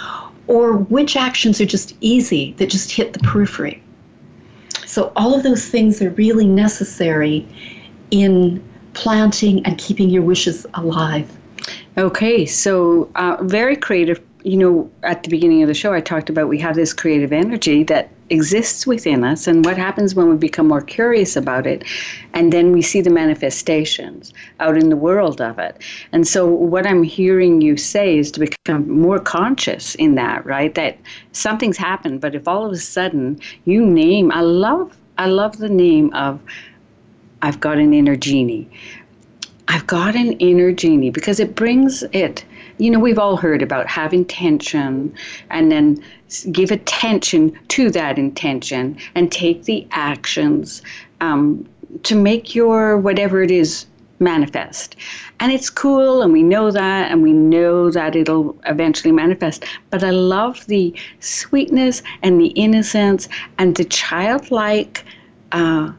or 0.48 0.74
which 0.74 1.16
actions 1.16 1.62
are 1.62 1.66
just 1.66 1.96
easy 2.02 2.54
that 2.54 2.70
just 2.70 2.92
hit 2.92 3.14
the 3.14 3.20
periphery. 3.20 3.82
So, 4.86 5.12
all 5.16 5.36
of 5.36 5.44
those 5.44 5.68
things 5.68 6.02
are 6.02 6.10
really 6.12 6.48
necessary 6.48 7.48
in 8.12 8.64
planting 8.94 9.66
and 9.66 9.78
keeping 9.78 10.10
your 10.10 10.24
wishes 10.24 10.66
alive. 10.74 11.32
Okay, 11.98 12.46
so 12.46 13.10
uh, 13.16 13.38
very 13.42 13.76
creative. 13.76 14.20
You 14.44 14.58
know, 14.58 14.92
at 15.04 15.24
the 15.24 15.30
beginning 15.30 15.62
of 15.62 15.68
the 15.68 15.74
show, 15.74 15.94
I 15.94 16.00
talked 16.00 16.30
about 16.30 16.48
we 16.48 16.60
have 16.60 16.76
this 16.76 16.94
creative 16.94 17.34
energy 17.34 17.84
that 17.84 18.10
exists 18.30 18.86
within 18.86 19.24
us 19.24 19.48
and 19.48 19.66
what 19.66 19.78
happens 19.78 20.16
when 20.16 20.30
we 20.30 20.36
become 20.36 20.68
more 20.68 20.82
curious 20.82 21.36
about 21.36 21.66
it 21.66 21.84
and 22.34 22.54
then 22.54 22.72
we 22.72 22.82
see 22.82 23.02
the 23.02 23.10
manifestations 23.10 24.34
out 24.60 24.78
in 24.78 24.90
the 24.90 24.96
world 24.96 25.42
of 25.42 25.58
it. 25.60 25.82
And 26.12 26.28
so 26.28 26.46
what 26.46 26.86
i'm 26.86 27.04
hearing 27.04 27.62
you 27.62 27.78
say 27.78 28.18
is 28.18 28.32
to 28.32 28.40
become 28.40 28.90
more 28.90 29.20
conscious 29.20 29.96
in 29.96 30.16
that 30.16 30.46
right? 30.46 30.74
That 30.76 30.98
something's 31.32 31.78
happened 31.78 32.22
but 32.22 32.36
if 32.36 32.48
all 32.48 32.66
of 32.66 32.72
a 32.72 32.78
sudden 32.78 33.40
you 33.66 33.86
name 33.86 34.32
i 34.32 34.42
love 34.42 34.96
i 35.18 35.28
love 35.28 35.58
the 35.58 35.70
name 35.70 36.14
of 36.14 36.40
i've 37.42 37.60
got 37.60 37.78
an 37.78 37.94
inner 37.94 38.16
genie. 38.16 38.70
I've 39.70 39.86
got 39.86 40.16
an 40.16 40.34
inner 40.34 40.72
genie 40.72 41.12
because 41.12 41.40
it 41.40 41.56
brings 41.56 42.04
it 42.12 42.44
you 42.80 42.90
know, 42.90 43.00
we've 43.00 43.20
all 43.20 43.38
heard 43.38 43.62
about 43.62 43.88
have 43.88 44.14
intention 44.14 45.14
and 45.50 45.72
then 45.72 46.04
give 46.52 46.72
attention 46.72 47.58
to 47.68 47.92
that 47.92 48.18
intention 48.18 48.98
and 49.16 49.32
take 49.32 49.64
the 49.66 49.86
actions 49.92 50.82
um, 51.22 51.68
to 52.04 52.16
make 52.16 52.56
your 52.56 52.98
whatever 52.98 53.44
it 53.44 53.52
is 53.52 53.86
manifest. 54.20 54.96
And 55.40 55.52
it's 55.52 55.70
cool, 55.70 56.22
and 56.22 56.34
we 56.34 56.44
know 56.44 56.72
that, 56.72 57.12
and 57.12 57.22
we 57.22 57.34
know 57.34 57.90
that 57.92 58.16
it'll 58.16 58.58
eventually 58.66 59.12
manifest. 59.12 59.66
But 59.90 60.04
I 60.04 60.12
love 60.12 60.66
the 60.68 60.94
sweetness 61.20 62.02
and 62.22 62.40
the 62.40 62.48
innocence 62.48 63.28
and 63.58 63.76
the 63.76 63.86
childlike. 63.86 65.04
Uh, 65.52 65.92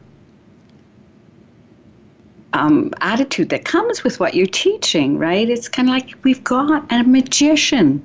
um, 2.53 2.93
attitude 3.01 3.49
that 3.49 3.65
comes 3.65 4.03
with 4.03 4.19
what 4.19 4.33
you're 4.33 4.45
teaching, 4.45 5.17
right? 5.17 5.49
It's 5.49 5.69
kind 5.69 5.89
of 5.89 5.93
like 5.93 6.15
we've 6.23 6.43
got 6.43 6.91
a 6.91 7.03
magician, 7.03 8.03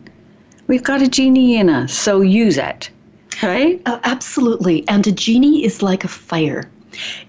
we've 0.67 0.85
got 0.85 1.03
a 1.03 1.09
genie 1.09 1.57
in 1.57 1.69
us, 1.69 1.93
so 1.93 2.21
use 2.21 2.59
it, 2.59 2.91
right? 3.43 3.81
Uh, 3.87 4.01
absolutely. 4.05 4.87
And 4.89 5.07
a 5.07 5.13
genie 5.13 5.65
is 5.65 5.83
like 5.83 6.05
a 6.05 6.09
fire. 6.09 6.71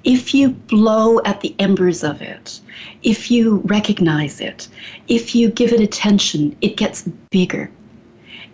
If 0.03 0.33
you 0.33 0.49
blow 0.49 1.19
at 1.25 1.41
the 1.41 1.53
embers 1.59 2.03
of 2.03 2.21
it, 2.21 2.59
if 3.03 3.29
you 3.29 3.61
recognize 3.65 4.39
it, 4.39 4.67
if 5.07 5.35
you 5.35 5.49
give 5.49 5.73
it 5.73 5.81
attention, 5.81 6.55
it 6.61 6.77
gets 6.77 7.03
bigger. 7.29 7.69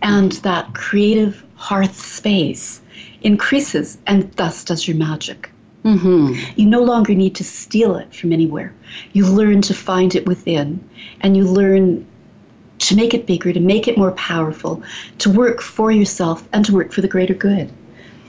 And 0.02 0.32
that 0.44 0.74
creative 0.74 1.44
hearth 1.56 2.00
space 2.00 2.82
increases, 3.22 3.98
and 4.08 4.32
thus 4.34 4.64
does 4.64 4.88
your 4.88 4.98
magic. 4.98 5.53
Mm-hmm. 5.84 6.54
You 6.56 6.66
no 6.66 6.82
longer 6.82 7.14
need 7.14 7.36
to 7.36 7.44
steal 7.44 7.96
it 7.96 8.16
from 8.16 8.32
anywhere. 8.32 8.74
You 9.12 9.28
learn 9.28 9.62
to 9.64 9.74
find 9.74 10.16
it 10.16 10.26
within, 10.26 10.88
and 11.22 11.36
you 11.36 11.44
learn 11.44 12.06
to 12.80 12.96
make 12.96 13.14
it 13.14 13.26
bigger, 13.26 13.54
to 13.54 13.60
make 13.60 13.88
it 13.88 13.98
more 13.98 14.14
powerful, 14.14 14.82
to 15.20 15.30
work 15.30 15.62
for 15.62 15.92
yourself 15.92 16.48
and 16.54 16.66
to 16.66 16.74
work 16.74 16.92
for 16.92 17.02
the 17.02 17.08
greater 17.08 17.34
good 17.34 17.72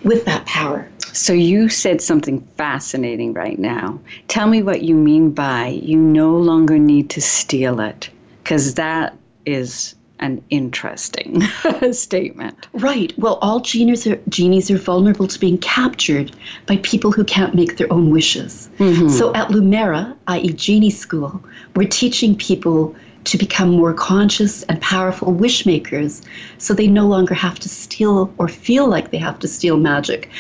with 0.03 0.25
that 0.27 0.45
power. 0.47 0.89
So, 1.13 1.33
you 1.33 1.69
said 1.69 2.03
something 2.03 2.41
fascinating 2.57 3.35
right 3.35 3.59
now. 3.59 4.01
Tell 4.27 4.49
me 4.49 4.63
what 4.63 4.83
you 4.83 4.97
mean 4.97 5.31
by 5.31 5.69
you 5.69 5.97
no 5.97 6.37
longer 6.37 6.79
need 6.79 7.09
to 7.11 7.21
steal 7.21 7.79
it, 7.81 8.11
because 8.43 8.75
that 8.75 9.17
is 9.47 9.95
an 10.21 10.43
interesting 10.51 11.43
statement. 11.93 12.69
Right. 12.73 13.13
Well, 13.19 13.39
all 13.43 13.61
genies 13.61 14.07
are, 14.07 14.17
genies 14.29 14.71
are 14.71 14.79
vulnerable 14.79 15.27
to 15.27 15.39
being 15.39 15.59
captured 15.59 16.33
by 16.67 16.79
people 16.79 17.13
who 17.13 17.25
can't 17.25 17.55
make 17.55 17.77
their 17.77 17.93
own 17.93 18.11
wishes. 18.11 18.69
Mm-hmm. 18.79 19.09
So 19.09 19.35
at 19.35 19.49
Lumera, 19.49 20.17
i.e., 20.29 20.53
Genie 20.53 20.91
School, 20.91 21.43
we're 21.75 21.89
teaching 21.89 22.37
people 22.37 22.95
to 23.25 23.39
become 23.39 23.71
more 23.71 23.95
conscious 23.95 24.63
and 24.65 24.81
powerful 24.81 25.33
wish 25.33 25.65
makers 25.65 26.23
so 26.59 26.75
they 26.75 26.87
no 26.87 27.07
longer 27.07 27.35
have 27.35 27.59
to 27.59 27.69
steal 27.69 28.33
or 28.39 28.49
feel 28.49 28.87
like 28.87 29.11
they 29.11 29.19
have 29.19 29.39
to 29.41 29.49
steal 29.49 29.79
magic. 29.79 30.31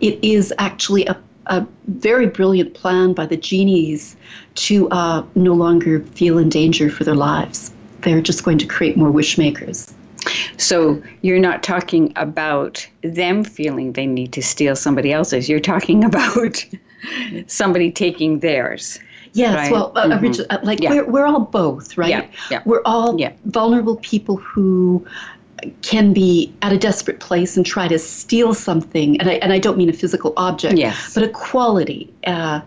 It 0.00 0.22
is 0.22 0.52
actually 0.58 1.06
a 1.06 1.16
a 1.48 1.64
very 1.86 2.26
brilliant 2.26 2.74
plan 2.74 3.12
by 3.12 3.24
the 3.24 3.36
genies 3.36 4.16
to 4.56 4.88
uh, 4.88 5.22
no 5.36 5.54
longer 5.54 6.00
feel 6.00 6.38
in 6.38 6.48
danger 6.48 6.90
for 6.90 7.04
their 7.04 7.14
lives 7.14 7.70
they're 8.06 8.20
just 8.20 8.44
going 8.44 8.58
to 8.58 8.66
create 8.66 8.96
more 8.96 9.10
wish 9.10 9.36
makers. 9.36 9.92
So 10.56 11.02
you're 11.22 11.40
not 11.40 11.62
talking 11.62 12.12
about 12.16 12.86
them 13.02 13.44
feeling 13.44 13.92
they 13.92 14.06
need 14.06 14.32
to 14.32 14.42
steal 14.42 14.76
somebody 14.76 15.12
else's. 15.12 15.48
You're 15.48 15.60
talking 15.60 16.04
about 16.10 16.64
somebody 17.48 17.90
taking 17.90 18.38
theirs. 18.38 18.98
Yes, 19.32 19.54
right? 19.54 19.72
well, 19.72 19.92
uh, 19.96 20.04
mm-hmm. 20.04 20.24
originally, 20.24 20.50
uh, 20.50 20.58
like 20.62 20.80
yeah. 20.80 20.90
we're, 20.94 21.10
we're 21.10 21.26
all 21.26 21.40
both, 21.40 21.98
right? 21.98 22.08
Yeah, 22.08 22.26
yeah. 22.50 22.62
We're 22.64 22.80
all 22.86 23.20
yeah. 23.20 23.32
vulnerable 23.44 23.96
people 23.96 24.36
who 24.36 25.06
can 25.82 26.12
be 26.12 26.54
at 26.62 26.72
a 26.72 26.78
desperate 26.78 27.20
place 27.20 27.56
and 27.56 27.66
try 27.66 27.86
to 27.88 27.98
steal 27.98 28.54
something, 28.54 29.20
and 29.20 29.28
I, 29.28 29.34
and 29.34 29.52
I 29.52 29.58
don't 29.58 29.76
mean 29.76 29.90
a 29.90 29.92
physical 29.92 30.32
object, 30.38 30.78
yes. 30.78 31.12
but 31.12 31.22
a 31.22 31.28
quality, 31.28 32.12
uh, 32.26 32.60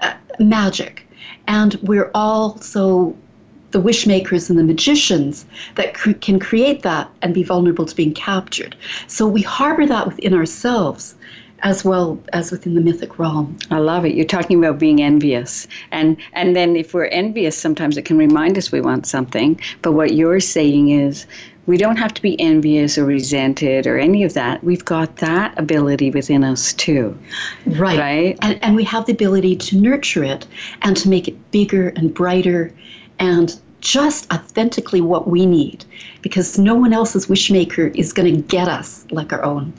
uh, 0.00 0.14
magic. 0.38 1.06
And 1.48 1.74
we're 1.82 2.10
all 2.14 2.58
so 2.60 3.14
the 3.70 3.80
wish 3.80 4.06
makers 4.06 4.48
and 4.48 4.58
the 4.58 4.64
magicians 4.64 5.44
that 5.74 5.94
cr- 5.94 6.12
can 6.12 6.38
create 6.38 6.82
that 6.82 7.10
and 7.22 7.34
be 7.34 7.42
vulnerable 7.42 7.84
to 7.84 7.94
being 7.94 8.14
captured. 8.14 8.76
So 9.06 9.26
we 9.26 9.42
harbor 9.42 9.86
that 9.86 10.06
within 10.06 10.34
ourselves 10.34 11.14
as 11.62 11.84
well 11.84 12.20
as 12.32 12.50
within 12.50 12.74
the 12.74 12.80
mythic 12.80 13.18
realm. 13.18 13.56
I 13.70 13.78
love 13.78 14.04
it. 14.04 14.14
You're 14.14 14.26
talking 14.26 14.58
about 14.62 14.78
being 14.78 15.02
envious. 15.02 15.66
And 15.90 16.16
and 16.32 16.54
then 16.54 16.76
if 16.76 16.94
we're 16.94 17.06
envious 17.06 17.56
sometimes 17.56 17.96
it 17.96 18.04
can 18.04 18.18
remind 18.18 18.58
us 18.58 18.70
we 18.70 18.80
want 18.80 19.06
something, 19.06 19.60
but 19.82 19.92
what 19.92 20.14
you're 20.14 20.40
saying 20.40 20.90
is 20.90 21.26
we 21.66 21.76
don't 21.76 21.96
have 21.96 22.14
to 22.14 22.22
be 22.22 22.38
envious 22.40 22.96
or 22.96 23.04
resented 23.04 23.86
or 23.86 23.98
any 23.98 24.22
of 24.22 24.34
that. 24.34 24.62
We've 24.62 24.84
got 24.84 25.16
that 25.16 25.58
ability 25.58 26.10
within 26.10 26.44
us 26.44 26.72
too. 26.72 27.18
Right. 27.66 27.98
Right. 27.98 28.38
And, 28.42 28.62
and 28.62 28.76
we 28.76 28.84
have 28.84 29.06
the 29.06 29.12
ability 29.12 29.56
to 29.56 29.76
nurture 29.76 30.22
it 30.22 30.46
and 30.82 30.96
to 30.98 31.08
make 31.08 31.26
it 31.26 31.50
bigger 31.50 31.88
and 31.88 32.14
brighter 32.14 32.72
and 33.18 33.58
just 33.80 34.32
authentically 34.32 35.00
what 35.00 35.28
we 35.28 35.46
need 35.46 35.84
because 36.22 36.58
no 36.58 36.74
one 36.74 36.92
else's 36.92 37.26
wishmaker 37.26 37.94
is 37.94 38.12
going 38.12 38.34
to 38.34 38.42
get 38.42 38.68
us 38.68 39.06
like 39.10 39.32
our 39.32 39.44
own. 39.44 39.72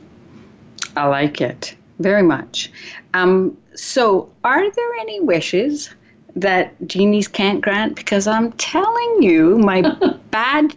I 0.96 1.06
like 1.06 1.40
it 1.40 1.74
very 1.98 2.22
much. 2.22 2.70
Um, 3.14 3.56
so, 3.74 4.30
are 4.44 4.70
there 4.70 4.94
any 5.00 5.20
wishes 5.20 5.90
that 6.34 6.74
genies 6.86 7.28
can't 7.28 7.60
grant? 7.60 7.96
Because 7.96 8.26
I'm 8.26 8.52
telling 8.52 9.22
you, 9.22 9.58
my 9.58 9.82
bad 10.30 10.74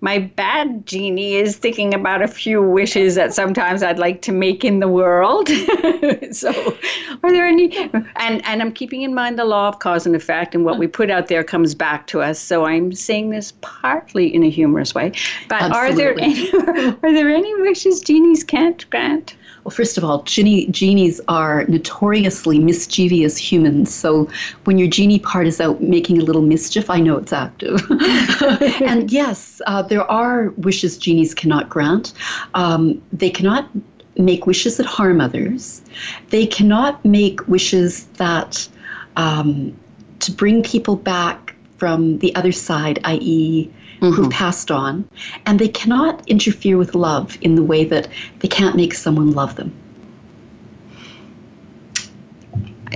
my 0.00 0.18
bad 0.18 0.86
genie 0.86 1.34
is 1.34 1.56
thinking 1.56 1.94
about 1.94 2.22
a 2.22 2.28
few 2.28 2.62
wishes 2.62 3.14
that 3.14 3.34
sometimes 3.34 3.82
I'd 3.82 3.98
like 3.98 4.22
to 4.22 4.32
make 4.32 4.64
in 4.64 4.80
the 4.80 4.88
world. 4.88 5.48
so, 6.32 6.76
are 7.22 7.32
there 7.32 7.46
any? 7.46 7.76
And 8.16 8.44
and 8.44 8.62
I'm 8.62 8.72
keeping 8.72 9.02
in 9.02 9.14
mind 9.14 9.38
the 9.38 9.44
law 9.44 9.68
of 9.68 9.78
cause 9.78 10.06
and 10.06 10.14
effect, 10.14 10.54
and 10.54 10.64
what 10.64 10.78
we 10.78 10.86
put 10.86 11.10
out 11.10 11.28
there 11.28 11.44
comes 11.44 11.74
back 11.74 12.06
to 12.08 12.20
us. 12.20 12.38
So 12.38 12.64
I'm 12.64 12.92
saying 12.92 13.30
this 13.30 13.52
partly 13.60 14.32
in 14.34 14.42
a 14.42 14.50
humorous 14.50 14.94
way. 14.94 15.12
But 15.48 15.62
Absolutely. 15.62 15.80
are 15.80 15.94
there 15.94 16.20
any, 16.20 16.52
are 17.02 17.12
there 17.12 17.28
any 17.28 17.54
wishes 17.62 18.00
genies 18.00 18.44
can't 18.44 18.88
grant? 18.90 19.36
Well, 19.68 19.76
first 19.76 19.98
of 19.98 20.04
all, 20.04 20.22
genie, 20.22 20.66
genies 20.68 21.20
are 21.28 21.64
notoriously 21.64 22.58
mischievous 22.58 23.36
humans. 23.36 23.92
So 23.92 24.30
when 24.64 24.78
your 24.78 24.88
genie 24.88 25.18
part 25.18 25.46
is 25.46 25.60
out 25.60 25.82
making 25.82 26.16
a 26.16 26.22
little 26.22 26.40
mischief, 26.40 26.88
I 26.88 27.00
know 27.00 27.18
it's 27.18 27.34
active. 27.34 27.78
and 28.80 29.12
yes, 29.12 29.60
uh, 29.66 29.82
there 29.82 30.10
are 30.10 30.54
wishes 30.56 30.96
genies 30.96 31.34
cannot 31.34 31.68
grant. 31.68 32.14
Um, 32.54 33.02
they 33.12 33.28
cannot 33.28 33.68
make 34.16 34.46
wishes 34.46 34.78
that 34.78 34.86
harm 34.86 35.20
others. 35.20 35.82
They 36.30 36.46
cannot 36.46 37.04
make 37.04 37.46
wishes 37.46 38.06
that 38.16 38.66
um, 39.16 39.76
to 40.20 40.32
bring 40.32 40.62
people 40.62 40.96
back 40.96 41.54
from 41.76 42.20
the 42.20 42.34
other 42.34 42.52
side, 42.52 43.00
i.e., 43.04 43.70
mm-hmm. 44.00 44.10
who've 44.10 44.30
passed 44.30 44.70
on, 44.70 45.08
and 45.46 45.58
they 45.58 45.68
cannot 45.68 46.26
interfere 46.28 46.76
with 46.76 46.94
love 46.94 47.36
in 47.40 47.54
the 47.54 47.62
way 47.62 47.84
that 47.84 48.08
they 48.40 48.48
can't 48.48 48.76
make 48.76 48.94
someone 48.94 49.32
love 49.32 49.56
them. 49.56 49.72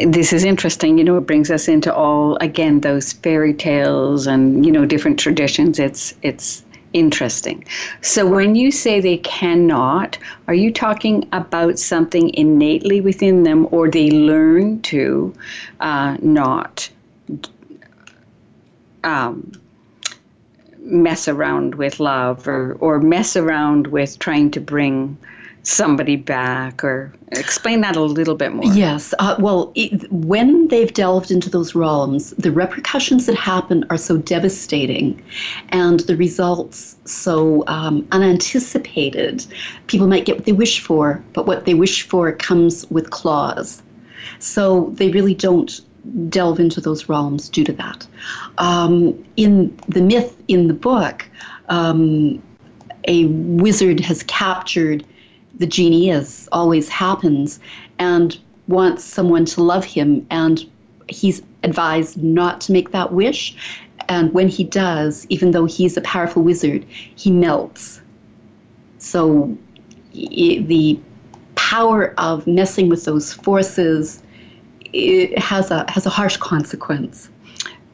This 0.06 0.32
is 0.32 0.44
interesting. 0.44 0.96
You 0.96 1.04
know, 1.04 1.18
it 1.18 1.26
brings 1.26 1.50
us 1.50 1.68
into 1.68 1.94
all 1.94 2.36
again 2.36 2.80
those 2.80 3.12
fairy 3.12 3.52
tales 3.52 4.26
and 4.26 4.64
you 4.64 4.72
know 4.72 4.86
different 4.86 5.18
traditions. 5.18 5.78
It's 5.78 6.14
it's 6.22 6.64
interesting. 6.92 7.64
So 8.00 8.26
when 8.26 8.54
you 8.54 8.70
say 8.70 9.00
they 9.00 9.18
cannot, 9.18 10.18
are 10.48 10.54
you 10.54 10.72
talking 10.72 11.28
about 11.32 11.78
something 11.78 12.32
innately 12.34 13.00
within 13.00 13.42
them, 13.42 13.68
or 13.70 13.90
they 13.90 14.10
learn 14.10 14.80
to 14.82 15.34
uh, 15.80 16.16
not? 16.22 16.88
Um, 19.04 19.52
mess 20.84 21.28
around 21.28 21.76
with 21.76 22.00
love 22.00 22.46
or, 22.48 22.74
or 22.80 23.00
mess 23.00 23.36
around 23.36 23.86
with 23.88 24.18
trying 24.18 24.50
to 24.50 24.60
bring 24.60 25.16
somebody 25.64 26.16
back 26.16 26.82
or 26.82 27.12
explain 27.30 27.82
that 27.82 27.94
a 27.94 28.02
little 28.02 28.34
bit 28.34 28.52
more. 28.52 28.64
Yes 28.72 29.14
uh, 29.20 29.36
well 29.38 29.70
it, 29.76 30.10
when 30.10 30.66
they've 30.68 30.92
delved 30.92 31.30
into 31.30 31.48
those 31.48 31.74
realms 31.74 32.30
the 32.32 32.50
repercussions 32.50 33.26
that 33.26 33.36
happen 33.36 33.84
are 33.88 33.96
so 33.96 34.16
devastating 34.16 35.22
and 35.68 36.00
the 36.00 36.16
results 36.16 36.96
so 37.04 37.64
um, 37.68 38.06
unanticipated. 38.10 39.46
People 39.86 40.08
might 40.08 40.24
get 40.24 40.36
what 40.36 40.46
they 40.46 40.52
wish 40.52 40.80
for 40.80 41.22
but 41.32 41.46
what 41.46 41.64
they 41.64 41.74
wish 41.74 42.02
for 42.02 42.32
comes 42.32 42.90
with 42.90 43.10
claws. 43.10 43.82
So 44.40 44.90
they 44.94 45.10
really 45.10 45.34
don't 45.34 45.80
delve 46.28 46.58
into 46.58 46.80
those 46.80 47.08
realms 47.08 47.48
due 47.48 47.64
to 47.64 47.72
that 47.72 48.06
um, 48.58 49.24
in 49.36 49.76
the 49.88 50.00
myth 50.00 50.36
in 50.48 50.66
the 50.68 50.74
book 50.74 51.28
um, 51.68 52.42
a 53.08 53.26
wizard 53.26 54.00
has 54.00 54.22
captured 54.24 55.04
the 55.58 55.66
genie, 55.66 56.10
as 56.10 56.48
always 56.52 56.88
happens, 56.88 57.60
and 57.98 58.38
wants 58.68 59.04
someone 59.04 59.44
to 59.44 59.62
love 59.62 59.84
him. 59.84 60.26
And 60.30 60.64
he's 61.08 61.42
advised 61.62 62.22
not 62.22 62.60
to 62.62 62.72
make 62.72 62.90
that 62.92 63.12
wish. 63.12 63.56
And 64.08 64.32
when 64.32 64.48
he 64.48 64.64
does, 64.64 65.26
even 65.28 65.52
though 65.52 65.66
he's 65.66 65.96
a 65.96 66.00
powerful 66.02 66.42
wizard, 66.42 66.84
he 66.84 67.30
melts. 67.30 68.00
So 68.98 69.56
the 70.12 70.98
power 71.54 72.14
of 72.18 72.46
messing 72.46 72.88
with 72.88 73.04
those 73.04 73.32
forces 73.32 74.22
it 74.92 75.38
has 75.38 75.70
a 75.70 75.84
has 75.90 76.06
a 76.06 76.10
harsh 76.10 76.36
consequence. 76.36 77.28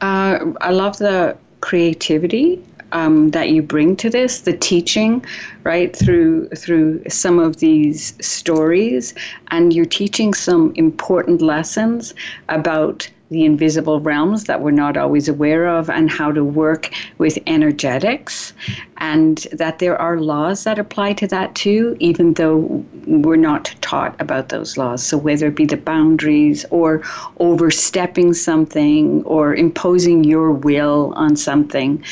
Uh, 0.01 0.53
I 0.61 0.71
love 0.71 0.97
the 0.97 1.37
creativity 1.61 2.63
um, 2.91 3.29
that 3.31 3.49
you 3.49 3.61
bring 3.61 3.95
to 3.97 4.09
this, 4.09 4.41
the 4.41 4.55
teaching, 4.57 5.23
right 5.63 5.95
through 5.95 6.49
through 6.49 7.03
some 7.09 7.39
of 7.39 7.57
these 7.57 8.13
stories, 8.25 9.13
and 9.51 9.73
you're 9.73 9.85
teaching 9.85 10.33
some 10.33 10.73
important 10.75 11.41
lessons 11.41 12.13
about 12.49 13.09
the 13.29 13.45
invisible 13.45 13.99
realms 13.99 14.45
that 14.45 14.61
we're 14.61 14.71
not 14.71 14.97
always 14.97 15.27
aware 15.27 15.67
of 15.67 15.89
and 15.89 16.09
how 16.09 16.31
to 16.31 16.43
work 16.43 16.91
with 17.19 17.37
energetics. 17.45 18.53
And 18.97 19.37
that 19.51 19.79
there 19.79 19.97
are 19.97 20.19
laws 20.19 20.63
that 20.63 20.79
apply 20.79 21.13
to 21.13 21.27
that 21.27 21.55
too 21.55 21.95
even 21.99 22.33
though 22.33 22.83
we're 23.05 23.35
not 23.35 23.73
taught 23.81 24.19
about 24.19 24.49
those 24.49 24.77
laws. 24.77 25.03
So 25.03 25.17
whether 25.17 25.47
it 25.47 25.55
be 25.55 25.65
the 25.65 25.77
boundaries 25.77 26.65
or 26.71 27.03
overstepping 27.39 28.33
something 28.33 29.23
or 29.23 29.53
imposing 29.55 30.23
your 30.23 30.51
will 30.51 31.13
on 31.15 31.35
something. 31.35 32.03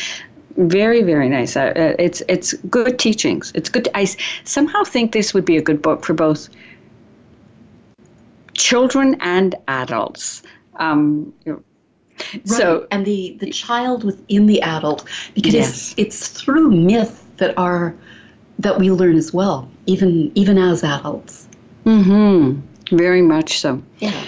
Very 0.56 1.04
very 1.04 1.30
nice. 1.30 1.56
Uh, 1.56 1.74
uh, 1.76 1.96
it's 2.00 2.24
it's 2.28 2.54
good 2.70 2.98
teachings. 2.98 3.52
It's 3.54 3.70
good. 3.70 3.88
I 3.94 4.06
somehow 4.44 4.84
think 4.84 5.12
this 5.12 5.34
would 5.34 5.46
be 5.46 5.58
a 5.58 5.62
good 5.62 5.84
book 5.84 6.04
for 6.04 6.16
both 6.16 6.50
children 8.56 9.16
and 9.20 9.54
adults 9.68 10.42
um, 10.80 11.34
right. 11.46 11.58
so 12.46 12.88
and 12.92 13.06
the 13.06 13.38
the 13.40 13.50
child 13.50 14.04
within 14.04 14.46
the 14.46 14.62
adult 14.62 15.06
because 15.34 15.54
yes. 15.54 15.94
it's, 15.98 16.20
it's 16.20 16.28
through 16.42 16.72
myth 16.72 17.26
that 17.38 17.58
are 17.58 17.96
that 18.60 18.80
we 18.80 18.92
learn 18.92 19.16
as 19.16 19.34
well 19.34 19.70
even 19.86 20.32
even 20.36 20.58
as 20.58 20.84
adults 20.84 21.48
mm-hmm 21.86 22.60
very 22.96 23.22
much 23.22 23.60
so 23.60 23.82
yeah 24.00 24.26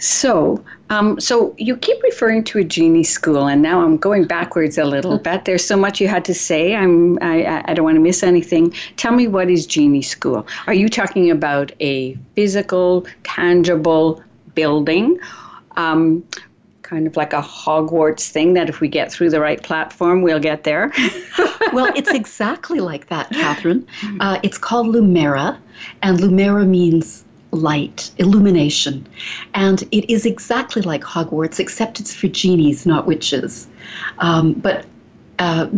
so, 0.00 0.64
um, 0.88 1.20
so 1.20 1.54
you 1.58 1.76
keep 1.76 2.02
referring 2.02 2.42
to 2.44 2.58
a 2.58 2.64
genie 2.64 3.04
school, 3.04 3.46
and 3.46 3.60
now 3.60 3.82
I'm 3.82 3.98
going 3.98 4.24
backwards 4.24 4.78
a 4.78 4.84
little 4.84 5.18
bit. 5.28 5.44
There's 5.44 5.64
so 5.64 5.76
much 5.76 6.00
you 6.00 6.08
had 6.08 6.24
to 6.24 6.34
say. 6.34 6.74
I'm, 6.74 7.18
I, 7.20 7.62
I 7.66 7.74
don't 7.74 7.84
want 7.84 7.96
to 7.96 8.00
miss 8.00 8.22
anything. 8.22 8.72
Tell 8.96 9.12
me, 9.12 9.28
what 9.28 9.50
is 9.50 9.66
genie 9.66 10.00
school? 10.00 10.46
Are 10.66 10.72
you 10.72 10.88
talking 10.88 11.30
about 11.30 11.70
a 11.80 12.14
physical, 12.34 13.06
tangible 13.24 14.22
building? 14.54 15.20
Um, 15.80 16.24
kind 16.82 17.06
of 17.06 17.16
like 17.16 17.32
a 17.32 17.40
Hogwarts 17.40 18.28
thing 18.28 18.54
that 18.54 18.68
if 18.68 18.80
we 18.80 18.88
get 18.88 19.12
through 19.12 19.30
the 19.30 19.40
right 19.40 19.62
platform, 19.62 20.22
we'll 20.22 20.40
get 20.40 20.64
there. 20.64 20.92
well, 21.72 21.92
it's 21.94 22.10
exactly 22.10 22.80
like 22.80 23.06
that, 23.08 23.30
Catherine. 23.30 23.86
Mm-hmm. 24.00 24.20
Uh, 24.20 24.40
it's 24.42 24.56
called 24.56 24.86
Lumera, 24.94 25.58
and 26.02 26.18
Lumera 26.18 26.66
means 26.66 27.22
light, 27.52 28.10
illumination. 28.16 29.06
And 29.54 29.82
it 29.92 30.10
is 30.10 30.24
exactly 30.24 30.82
like 30.82 31.02
Hogwarts, 31.02 31.60
except 31.60 32.00
it's 32.00 32.14
for 32.14 32.28
genies, 32.28 32.86
not 32.86 33.06
witches. 33.06 33.68
Um, 34.18 34.54
but 34.54 34.86
uh, 35.38 35.68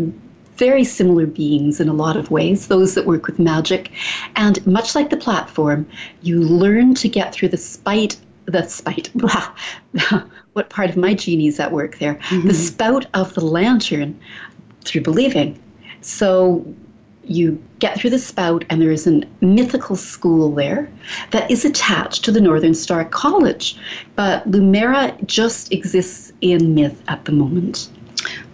very 0.57 0.84
similar 0.84 1.26
beings 1.26 1.80
in 1.80 1.88
a 1.88 1.92
lot 1.92 2.16
of 2.16 2.30
ways, 2.30 2.68
those 2.68 2.94
that 2.94 3.07
work 3.07 3.26
with 3.26 3.38
magic. 3.38 3.90
And 4.36 4.64
much 4.66 4.94
like 4.94 5.11
the 5.11 5.16
platform, 5.16 5.88
you 6.22 6.40
learn 6.40 6.94
to 6.96 7.09
get 7.09 7.34
through 7.34 7.48
the 7.48 7.57
spite, 7.57 8.16
the 8.47 8.62
spite, 8.64 9.09
what 10.53 10.70
part 10.70 10.90
of 10.90 10.97
my 10.97 11.14
genie's 11.14 11.61
at 11.61 11.72
work 11.72 11.99
there? 11.99 12.14
Mm-hmm. 12.14 12.49
The 12.49 12.55
spout 12.55 13.07
of 13.14 13.34
the 13.34 13.45
lantern 13.45 14.18
through 14.84 15.03
believing. 15.03 15.61
So 16.01 16.66
you 17.24 17.62
get 17.78 17.99
through 17.99 18.11
the 18.11 18.18
spout, 18.18 18.64
and 18.68 18.82
there 18.82 18.90
is 18.90 19.07
a 19.07 19.22
mythical 19.40 19.97
school 19.97 20.53
there 20.53 20.90
that 21.30 21.51
is 21.51 21.64
attached 21.64 22.24
to 22.24 22.32
the 22.32 22.40
Northern 22.40 22.74
Star 22.74 23.05
College. 23.05 23.76
But 24.16 24.51
Lumera 24.51 25.24
just 25.26 25.72
exists 25.72 26.32
in 26.40 26.74
myth 26.74 27.01
at 27.09 27.24
the 27.24 27.32
moment. 27.32 27.88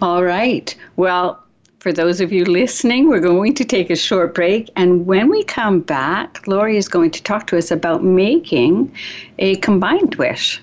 All 0.02 0.22
right. 0.22 0.74
Well, 0.96 1.42
for 1.88 1.92
those 1.94 2.20
of 2.20 2.30
you 2.30 2.44
listening, 2.44 3.08
we're 3.08 3.18
going 3.18 3.54
to 3.54 3.64
take 3.64 3.88
a 3.88 3.96
short 3.96 4.34
break. 4.34 4.68
And 4.76 5.06
when 5.06 5.30
we 5.30 5.42
come 5.42 5.80
back, 5.80 6.46
Laurie 6.46 6.76
is 6.76 6.86
going 6.86 7.10
to 7.12 7.22
talk 7.22 7.46
to 7.46 7.56
us 7.56 7.70
about 7.70 8.04
making 8.04 8.94
a 9.38 9.56
combined 9.56 10.16
wish. 10.16 10.60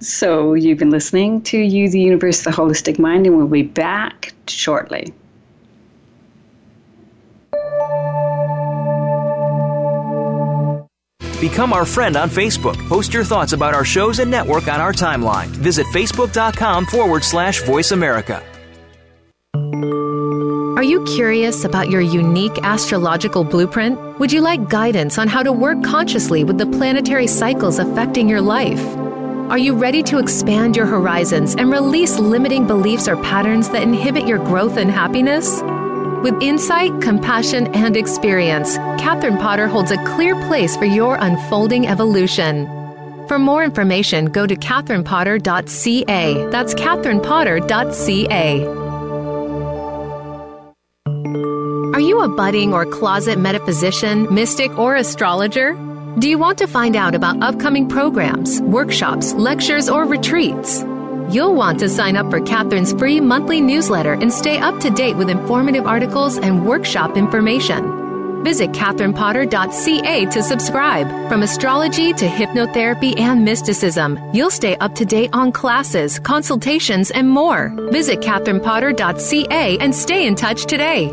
So 0.00 0.54
you've 0.54 0.78
been 0.78 0.88
listening 0.88 1.42
to 1.42 1.58
You, 1.58 1.90
the 1.90 2.00
Universe, 2.00 2.44
the 2.44 2.50
Holistic 2.50 2.98
Mind, 2.98 3.26
and 3.26 3.36
we'll 3.36 3.46
be 3.46 3.62
back 3.62 4.32
shortly. 4.46 5.12
Become 11.42 11.74
our 11.74 11.84
friend 11.84 12.16
on 12.16 12.30
Facebook. 12.30 12.78
Post 12.88 13.12
your 13.12 13.24
thoughts 13.24 13.52
about 13.52 13.74
our 13.74 13.84
shows 13.84 14.18
and 14.18 14.30
network 14.30 14.66
on 14.66 14.80
our 14.80 14.94
timeline. 14.94 15.48
Visit 15.48 15.86
facebook.com 15.88 16.86
forward 16.86 17.22
slash 17.22 17.62
voice 17.64 17.90
America. 17.92 18.42
Are 20.78 20.84
you 20.84 21.02
curious 21.16 21.64
about 21.64 21.90
your 21.90 22.00
unique 22.00 22.56
astrological 22.62 23.42
blueprint? 23.42 23.98
Would 24.20 24.30
you 24.30 24.40
like 24.40 24.68
guidance 24.68 25.18
on 25.18 25.26
how 25.26 25.42
to 25.42 25.52
work 25.52 25.82
consciously 25.82 26.44
with 26.44 26.58
the 26.58 26.66
planetary 26.66 27.26
cycles 27.26 27.80
affecting 27.80 28.28
your 28.28 28.40
life? 28.40 28.80
Are 29.50 29.58
you 29.58 29.74
ready 29.74 30.02
to 30.04 30.18
expand 30.18 30.76
your 30.76 30.86
horizons 30.86 31.56
and 31.56 31.70
release 31.70 32.18
limiting 32.18 32.66
beliefs 32.66 33.08
or 33.08 33.16
patterns 33.16 33.70
that 33.70 33.82
inhibit 33.82 34.26
your 34.26 34.38
growth 34.38 34.76
and 34.76 34.90
happiness? 34.90 35.62
With 36.22 36.40
insight, 36.42 37.00
compassion, 37.00 37.74
and 37.74 37.96
experience, 37.96 38.76
Catherine 39.00 39.38
Potter 39.38 39.66
holds 39.66 39.90
a 39.90 40.04
clear 40.04 40.34
place 40.46 40.76
for 40.76 40.84
your 40.84 41.16
unfolding 41.16 41.86
evolution. 41.86 42.66
For 43.26 43.38
more 43.38 43.64
information, 43.64 44.26
go 44.26 44.46
to 44.46 44.54
catherinepotter.ca. 44.54 46.46
That's 46.50 46.74
catherinepotter.ca. 46.74 48.87
Are 51.98 52.10
you 52.10 52.20
a 52.20 52.28
budding 52.28 52.72
or 52.72 52.86
closet 52.86 53.40
metaphysician, 53.40 54.32
mystic, 54.32 54.78
or 54.78 54.94
astrologer? 54.94 55.72
Do 56.20 56.28
you 56.28 56.38
want 56.38 56.56
to 56.58 56.68
find 56.68 56.94
out 56.94 57.16
about 57.16 57.42
upcoming 57.42 57.88
programs, 57.88 58.60
workshops, 58.60 59.32
lectures, 59.32 59.88
or 59.88 60.04
retreats? 60.04 60.84
You'll 61.28 61.56
want 61.56 61.80
to 61.80 61.88
sign 61.88 62.14
up 62.16 62.30
for 62.30 62.40
Catherine's 62.40 62.92
free 62.92 63.20
monthly 63.20 63.60
newsletter 63.60 64.12
and 64.12 64.32
stay 64.32 64.58
up 64.58 64.78
to 64.78 64.90
date 64.90 65.16
with 65.16 65.28
informative 65.28 65.88
articles 65.88 66.38
and 66.38 66.64
workshop 66.64 67.16
information. 67.16 68.44
Visit 68.44 68.70
catherinepotter.ca 68.70 70.26
to 70.26 70.40
subscribe. 70.44 71.08
From 71.28 71.42
astrology 71.42 72.12
to 72.12 72.28
hypnotherapy 72.28 73.18
and 73.18 73.44
mysticism, 73.44 74.20
you'll 74.32 74.52
stay 74.52 74.76
up 74.76 74.94
to 74.94 75.04
date 75.04 75.30
on 75.32 75.50
classes, 75.50 76.20
consultations, 76.20 77.10
and 77.10 77.28
more. 77.28 77.70
Visit 77.90 78.20
catherinepotter.ca 78.20 79.78
and 79.78 79.92
stay 79.92 80.28
in 80.28 80.36
touch 80.36 80.66
today. 80.66 81.12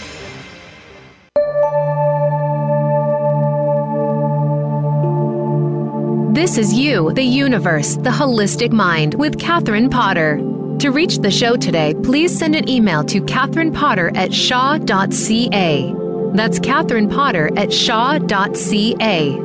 This 6.41 6.57
is 6.57 6.73
You, 6.73 7.13
the 7.13 7.21
Universe, 7.21 7.97
the 7.97 8.09
Holistic 8.09 8.71
Mind 8.71 9.13
with 9.13 9.37
Catherine 9.37 9.91
Potter. 9.91 10.37
To 10.79 10.89
reach 10.89 11.19
the 11.19 11.29
show 11.29 11.55
today, 11.55 11.93
please 12.01 12.35
send 12.35 12.55
an 12.55 12.67
email 12.67 13.03
to 13.03 13.21
Catherine 13.25 13.71
Potter 13.71 14.11
at 14.15 14.33
shaw.ca. 14.33 15.93
That's 16.33 16.57
Catherine 16.57 17.07
Potter 17.07 17.51
at 17.55 17.71
shaw.ca. 17.71 19.35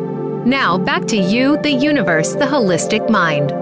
Now, 0.46 0.78
back 0.78 1.04
to 1.08 1.18
you, 1.18 1.58
the 1.58 1.70
universe, 1.70 2.32
the 2.32 2.46
holistic 2.46 3.10
mind. 3.10 3.52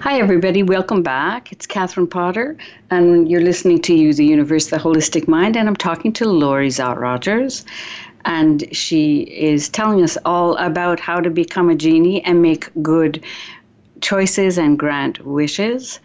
Hi, 0.00 0.18
everybody. 0.18 0.64
Welcome 0.64 1.04
back. 1.04 1.52
It's 1.52 1.68
Catherine 1.68 2.08
Potter, 2.08 2.56
and 2.90 3.30
you're 3.30 3.40
listening 3.40 3.80
to 3.82 3.94
You, 3.94 4.12
the 4.12 4.26
Universe, 4.26 4.66
the 4.66 4.76
Holistic 4.76 5.28
Mind, 5.28 5.56
and 5.56 5.68
I'm 5.68 5.76
talking 5.76 6.12
to 6.14 6.28
Laurie 6.28 6.68
Szott 6.68 6.98
Rogers. 6.98 7.64
And 8.24 8.64
she 8.74 9.22
is 9.22 9.68
telling 9.68 10.02
us 10.02 10.16
all 10.24 10.56
about 10.56 11.00
how 11.00 11.20
to 11.20 11.30
become 11.30 11.68
a 11.68 11.74
genie 11.74 12.22
and 12.24 12.40
make 12.40 12.70
good 12.82 13.22
choices 14.00 14.58
and 14.58 14.78
grant 14.78 15.24
wishes. 15.24 16.00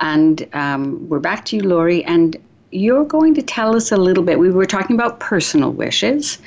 And 0.00 0.46
um, 0.52 1.08
we're 1.08 1.20
back 1.20 1.44
to 1.46 1.56
you, 1.56 1.62
Laurie, 1.62 2.04
and 2.04 2.36
you're 2.70 3.04
going 3.04 3.34
to 3.34 3.42
tell 3.42 3.74
us 3.74 3.92
a 3.92 3.96
little 3.96 4.22
bit. 4.22 4.38
We 4.38 4.50
were 4.50 4.66
talking 4.66 4.94
about 4.94 5.20
personal 5.20 5.72
wishes, 5.72 6.38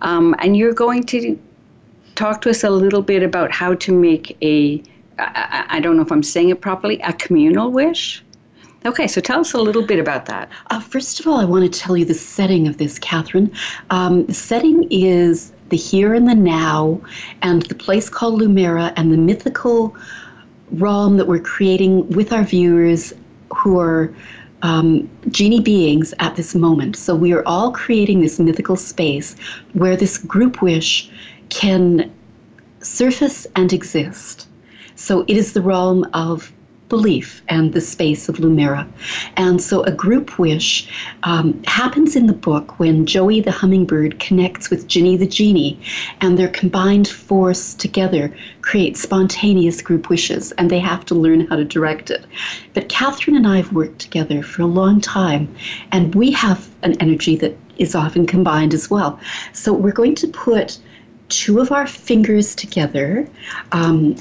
um, 0.00 0.34
and 0.40 0.56
you're 0.56 0.74
going 0.74 1.04
to 1.04 1.38
talk 2.14 2.40
to 2.42 2.50
us 2.50 2.64
a 2.64 2.70
little 2.70 3.02
bit 3.02 3.22
about 3.22 3.52
how 3.52 3.74
to 3.74 3.92
make 3.92 4.36
a 4.42 4.82
I, 5.18 5.64
I 5.68 5.80
don't 5.80 5.96
know 5.96 6.02
if 6.02 6.12
I'm 6.12 6.22
saying 6.22 6.50
it 6.50 6.60
properly, 6.60 7.00
a 7.00 7.12
communal 7.12 7.70
wish. 7.70 8.22
Okay, 8.86 9.08
so 9.08 9.20
tell 9.20 9.40
us 9.40 9.54
a 9.54 9.58
little 9.58 9.84
bit 9.84 9.98
about 9.98 10.26
that. 10.26 10.48
Uh, 10.70 10.80
first 10.80 11.18
of 11.18 11.26
all, 11.26 11.38
I 11.38 11.44
want 11.44 11.70
to 11.72 11.80
tell 11.80 11.96
you 11.96 12.04
the 12.04 12.14
setting 12.14 12.68
of 12.68 12.78
this, 12.78 12.98
Catherine. 12.98 13.52
Um, 13.90 14.24
the 14.26 14.34
setting 14.34 14.86
is 14.90 15.52
the 15.70 15.76
here 15.76 16.14
and 16.14 16.28
the 16.28 16.34
now, 16.34 17.00
and 17.42 17.62
the 17.62 17.74
place 17.74 18.08
called 18.08 18.40
Lumera, 18.40 18.92
and 18.96 19.12
the 19.12 19.16
mythical 19.16 19.96
realm 20.70 21.16
that 21.16 21.26
we're 21.26 21.40
creating 21.40 22.08
with 22.10 22.32
our 22.32 22.44
viewers 22.44 23.12
who 23.56 23.80
are 23.80 24.14
um, 24.62 25.10
genie 25.28 25.60
beings 25.60 26.14
at 26.20 26.36
this 26.36 26.54
moment. 26.54 26.94
So 26.94 27.16
we 27.16 27.32
are 27.32 27.42
all 27.46 27.72
creating 27.72 28.20
this 28.20 28.38
mythical 28.38 28.76
space 28.76 29.36
where 29.72 29.96
this 29.96 30.18
group 30.18 30.62
wish 30.62 31.10
can 31.48 32.12
surface 32.80 33.46
and 33.56 33.72
exist. 33.72 34.46
So 34.94 35.24
it 35.26 35.36
is 35.36 35.52
the 35.52 35.62
realm 35.62 36.08
of 36.12 36.52
belief 36.88 37.42
and 37.48 37.72
the 37.72 37.80
space 37.80 38.28
of 38.28 38.36
Lumera. 38.36 38.86
And 39.36 39.60
so 39.60 39.82
a 39.82 39.92
group 39.92 40.38
wish 40.38 40.88
um, 41.22 41.62
happens 41.64 42.16
in 42.16 42.26
the 42.26 42.32
book 42.32 42.78
when 42.78 43.06
Joey 43.06 43.40
the 43.40 43.50
hummingbird 43.50 44.18
connects 44.20 44.70
with 44.70 44.88
Ginny 44.88 45.16
the 45.16 45.26
genie, 45.26 45.78
and 46.20 46.38
their 46.38 46.48
combined 46.48 47.08
force 47.08 47.74
together 47.74 48.34
creates 48.62 49.02
spontaneous 49.02 49.82
group 49.82 50.08
wishes, 50.08 50.52
and 50.52 50.70
they 50.70 50.80
have 50.80 51.04
to 51.06 51.14
learn 51.14 51.46
how 51.46 51.56
to 51.56 51.64
direct 51.64 52.10
it. 52.10 52.24
But 52.74 52.88
Catherine 52.88 53.36
and 53.36 53.46
I 53.46 53.56
have 53.56 53.72
worked 53.72 53.98
together 53.98 54.42
for 54.42 54.62
a 54.62 54.66
long 54.66 55.00
time, 55.00 55.54
and 55.92 56.14
we 56.14 56.32
have 56.32 56.68
an 56.82 56.96
energy 57.00 57.36
that 57.36 57.56
is 57.78 57.94
often 57.94 58.26
combined 58.26 58.74
as 58.74 58.90
well. 58.90 59.20
So 59.52 59.72
we're 59.72 59.92
going 59.92 60.14
to 60.16 60.28
put 60.28 60.78
two 61.28 61.60
of 61.60 61.70
our 61.72 61.86
fingers 61.86 62.54
together. 62.54 63.28
Um, 63.72 64.16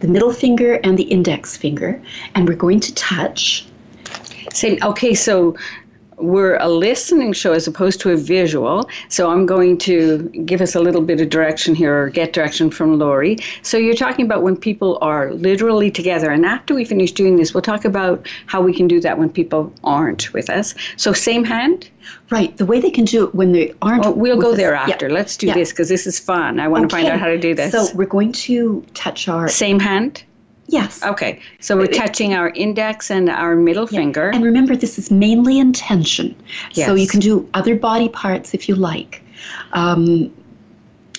the 0.00 0.08
middle 0.08 0.32
finger 0.32 0.74
and 0.84 0.98
the 0.98 1.04
index 1.04 1.56
finger, 1.56 2.00
and 2.34 2.48
we're 2.48 2.56
going 2.56 2.80
to 2.80 2.94
touch. 2.94 3.66
Say, 4.52 4.78
okay, 4.82 5.14
so 5.14 5.56
we're 6.16 6.56
a 6.56 6.68
listening 6.68 7.32
show 7.32 7.52
as 7.52 7.66
opposed 7.66 8.00
to 8.00 8.10
a 8.10 8.16
visual. 8.16 8.88
So 9.08 9.30
I'm 9.30 9.46
going 9.46 9.78
to 9.78 10.22
give 10.44 10.60
us 10.60 10.74
a 10.74 10.80
little 10.80 11.02
bit 11.02 11.20
of 11.20 11.28
direction 11.28 11.74
here 11.74 12.02
or 12.02 12.08
get 12.08 12.32
direction 12.32 12.70
from 12.70 12.98
Laurie. 12.98 13.38
So 13.62 13.76
you're 13.76 13.94
talking 13.94 14.24
about 14.24 14.42
when 14.42 14.56
people 14.56 14.98
are 15.02 15.32
literally 15.32 15.90
together. 15.90 16.30
And 16.30 16.46
after 16.46 16.74
we 16.74 16.84
finish 16.84 17.12
doing 17.12 17.36
this, 17.36 17.52
we'll 17.52 17.62
talk 17.62 17.84
about 17.84 18.26
how 18.46 18.62
we 18.62 18.72
can 18.72 18.88
do 18.88 19.00
that 19.00 19.18
when 19.18 19.30
people 19.30 19.72
aren't 19.84 20.32
with 20.32 20.48
us. 20.48 20.74
So 20.96 21.12
same 21.12 21.44
hand? 21.44 21.90
Right. 22.30 22.56
The 22.56 22.66
way 22.66 22.80
they 22.80 22.90
can 22.90 23.04
do 23.04 23.24
it 23.24 23.34
when 23.34 23.52
they 23.52 23.74
aren't. 23.82 24.06
Oh, 24.06 24.12
we'll 24.12 24.40
go 24.40 24.54
there 24.54 24.74
after. 24.74 25.08
Yeah. 25.08 25.14
Let's 25.14 25.36
do 25.36 25.48
yeah. 25.48 25.54
this 25.54 25.70
because 25.70 25.88
this 25.88 26.06
is 26.06 26.18
fun. 26.18 26.60
I 26.60 26.68
want 26.68 26.84
okay. 26.84 26.88
to 26.88 26.96
find 27.02 27.12
out 27.12 27.20
how 27.20 27.26
to 27.26 27.38
do 27.38 27.54
this. 27.54 27.72
So 27.72 27.94
we're 27.94 28.06
going 28.06 28.32
to 28.32 28.84
touch 28.94 29.28
our. 29.28 29.48
Same 29.48 29.80
hand? 29.80 30.22
Yes. 30.68 31.02
Okay. 31.02 31.40
So 31.60 31.76
we're 31.76 31.86
touching 31.86 32.34
our 32.34 32.50
index 32.50 33.10
and 33.10 33.28
our 33.28 33.54
middle 33.54 33.88
yeah. 33.90 34.00
finger. 34.00 34.30
And 34.30 34.42
remember, 34.42 34.74
this 34.74 34.98
is 34.98 35.10
mainly 35.10 35.58
intention. 35.58 36.34
Yes. 36.72 36.86
So 36.86 36.94
you 36.94 37.06
can 37.06 37.20
do 37.20 37.48
other 37.54 37.76
body 37.76 38.08
parts 38.08 38.52
if 38.54 38.68
you 38.68 38.74
like. 38.74 39.22
Um, 39.72 40.32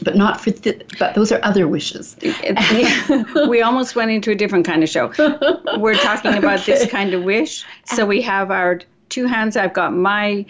but 0.04 0.16
not 0.16 0.40
for 0.40 0.52
th- 0.52 0.86
but 1.00 1.16
those 1.16 1.32
are 1.32 1.40
other 1.42 1.68
wishes 1.68 2.16
we 3.50 3.62
almost 3.64 3.96
went 3.96 4.12
into 4.12 4.30
a 4.30 4.36
different 4.36 4.64
kind 4.64 4.84
of 4.84 4.90
show 4.90 5.12
we're 5.80 5.96
talking 5.96 6.36
about 6.36 6.60
okay. 6.60 6.74
this 6.74 6.92
kind 6.92 7.16
of 7.16 7.24
wish 7.24 7.66
so 7.86 8.06
we 8.06 8.22
have 8.22 8.52
our 8.52 8.80
two 9.10 9.26
hands. 9.26 9.58
I've 9.58 9.74
got 9.74 9.94
my 9.94 10.46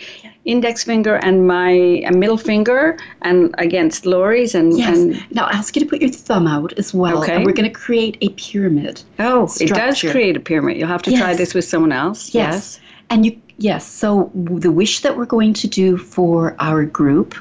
index 0.46 0.84
finger 0.84 1.16
and 1.16 1.48
my 1.48 2.04
uh, 2.08 2.12
middle 2.12 2.38
finger, 2.38 2.98
and 3.22 3.54
against 3.58 4.06
Laurie's. 4.06 4.56
And, 4.56 4.78
yes. 4.78 4.98
And 4.98 5.36
now 5.36 5.46
I'll 5.46 5.56
ask 5.56 5.76
you 5.76 5.82
to 5.82 5.88
put 5.88 6.02
your 6.02 6.12
thumb 6.12 6.48
out 6.48 6.74
as 6.74 6.94
well. 6.94 7.24
Okay. 7.24 7.36
And 7.36 7.46
we're 7.46 7.54
going 7.54 7.72
to 7.72 7.80
create 7.80 8.18
a 8.22 8.30
pyramid. 8.30 9.04
Oh, 9.20 9.48
structure. 9.48 9.74
it 9.74 9.78
does 9.78 10.02
create 10.02 10.38
a 10.38 10.40
pyramid. 10.40 10.78
You'll 10.78 10.88
have 10.88 11.04
to 11.04 11.12
yes. 11.12 11.20
try 11.20 11.36
this 11.36 11.54
with 11.54 11.66
someone 11.66 11.92
else. 11.92 12.34
Yes. 12.34 12.54
yes. 12.54 12.80
And 13.10 13.26
you, 13.26 13.42
yes. 13.58 13.88
So 13.88 14.32
the 14.34 14.72
wish 14.72 15.02
that 15.02 15.18
we're 15.18 15.26
going 15.26 15.54
to 15.56 15.68
do 15.68 15.98
for 15.98 16.56
our 16.60 16.86
group 16.86 17.36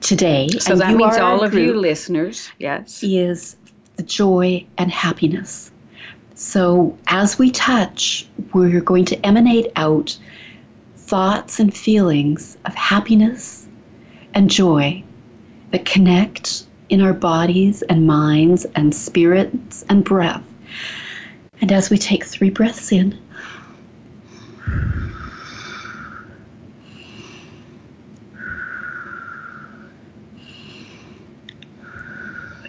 today. 0.00 0.48
So 0.58 0.76
that 0.76 0.94
means 0.94 1.16
all 1.16 1.42
of 1.42 1.54
you 1.54 1.74
listeners. 1.74 2.50
Yes. 2.58 3.02
Is 3.02 3.56
the 3.96 4.02
joy 4.02 4.66
and 4.78 4.90
happiness. 4.90 5.70
So, 6.34 6.98
as 7.06 7.38
we 7.38 7.50
touch, 7.50 8.26
we're 8.52 8.80
going 8.80 9.04
to 9.06 9.26
emanate 9.26 9.70
out 9.76 10.18
thoughts 11.06 11.60
and 11.60 11.76
feelings 11.76 12.56
of 12.64 12.74
happiness 12.74 13.68
and 14.32 14.50
joy 14.50 15.04
that 15.70 15.84
connect 15.84 16.64
in 16.88 17.02
our 17.02 17.12
bodies 17.12 17.82
and 17.82 18.06
minds 18.06 18.64
and 18.74 18.94
spirits 18.94 19.84
and 19.88 20.02
breath. 20.02 20.42
And 21.60 21.70
as 21.70 21.90
we 21.90 21.98
take 21.98 22.24
three 22.24 22.50
breaths 22.50 22.90
in, 22.90 23.18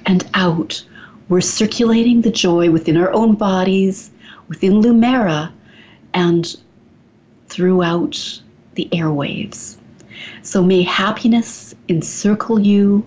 and 0.06 0.30
out, 0.34 0.86
we're 1.30 1.42
circulating 1.42 2.22
the 2.22 2.32
joy 2.32 2.70
within 2.70 2.98
our 2.98 3.12
own 3.12 3.36
bodies, 3.36 4.12
within 4.50 4.82
Lumera, 4.82 5.52
and 6.14 6.56
throughout 7.56 8.42
the 8.74 8.90
airwaves. 8.92 9.78
So 10.42 10.62
may 10.62 10.82
happiness 10.82 11.74
encircle 11.88 12.60
you, 12.60 13.06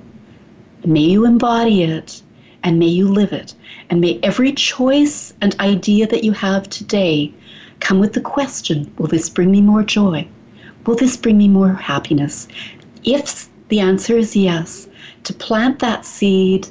may 0.86 1.02
you 1.02 1.26
embody 1.26 1.82
it, 1.82 2.22
and 2.62 2.78
may 2.78 2.86
you 2.86 3.08
live 3.08 3.34
it. 3.34 3.54
And 3.90 4.00
may 4.00 4.18
every 4.22 4.52
choice 4.52 5.34
and 5.42 5.54
idea 5.60 6.06
that 6.06 6.24
you 6.24 6.32
have 6.32 6.66
today 6.70 7.34
come 7.80 7.98
with 7.98 8.14
the 8.14 8.22
question 8.22 8.90
Will 8.96 9.06
this 9.06 9.28
bring 9.28 9.50
me 9.50 9.60
more 9.60 9.82
joy? 9.82 10.26
Will 10.86 10.96
this 10.96 11.18
bring 11.18 11.36
me 11.36 11.48
more 11.48 11.74
happiness? 11.74 12.48
If 13.04 13.50
the 13.68 13.80
answer 13.80 14.16
is 14.16 14.34
yes, 14.34 14.88
to 15.24 15.34
plant 15.34 15.80
that 15.80 16.06
seed 16.06 16.68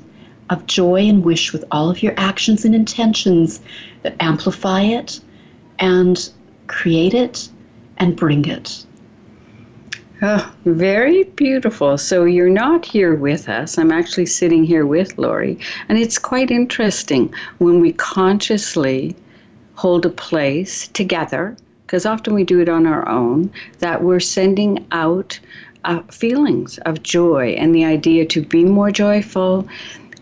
of 0.50 0.66
joy 0.66 1.08
and 1.08 1.24
wish 1.24 1.54
with 1.54 1.64
all 1.70 1.92
of 1.92 2.02
your 2.02 2.16
actions 2.18 2.66
and 2.66 2.74
intentions 2.74 3.62
that 4.02 4.16
amplify 4.20 4.82
it 4.82 5.20
and 5.78 6.32
create 6.66 7.14
it 7.14 7.50
and 7.98 8.16
bring 8.16 8.46
it. 8.46 8.86
Oh, 10.22 10.52
very 10.66 11.26
beautiful. 11.26 11.98
So 11.98 12.26
you're 12.26 12.50
not 12.50 12.86
here 12.86 13.14
with 13.14 13.48
us. 13.48 13.78
I'm 13.78 13.92
actually 13.92 14.26
sitting 14.26 14.64
here 14.64 14.86
with 14.86 15.18
Laurie. 15.18 15.60
And 15.90 15.98
it's 15.98 16.18
quite 16.18 16.50
interesting 16.50 17.32
when 17.60 17.82
we 17.82 17.94
consciously 17.94 19.16
hold 19.76 20.08
a 20.08 20.10
place 20.10 20.88
together, 20.88 21.56
because 21.86 22.08
often 22.08 22.34
we 22.34 22.44
do 22.44 22.60
it 22.60 22.68
on 22.68 22.88
our 22.88 23.08
own, 23.08 23.52
that 23.78 24.02
we're 24.02 24.20
sending 24.20 24.88
out 24.92 25.40
uh, 25.86 26.02
feelings 26.10 26.80
of 26.80 27.04
joy 27.04 27.50
and 27.50 27.76
the 27.76 27.86
idea 27.86 28.26
to 28.26 28.42
be 28.42 28.66
more 28.66 28.90
joyful 28.90 29.68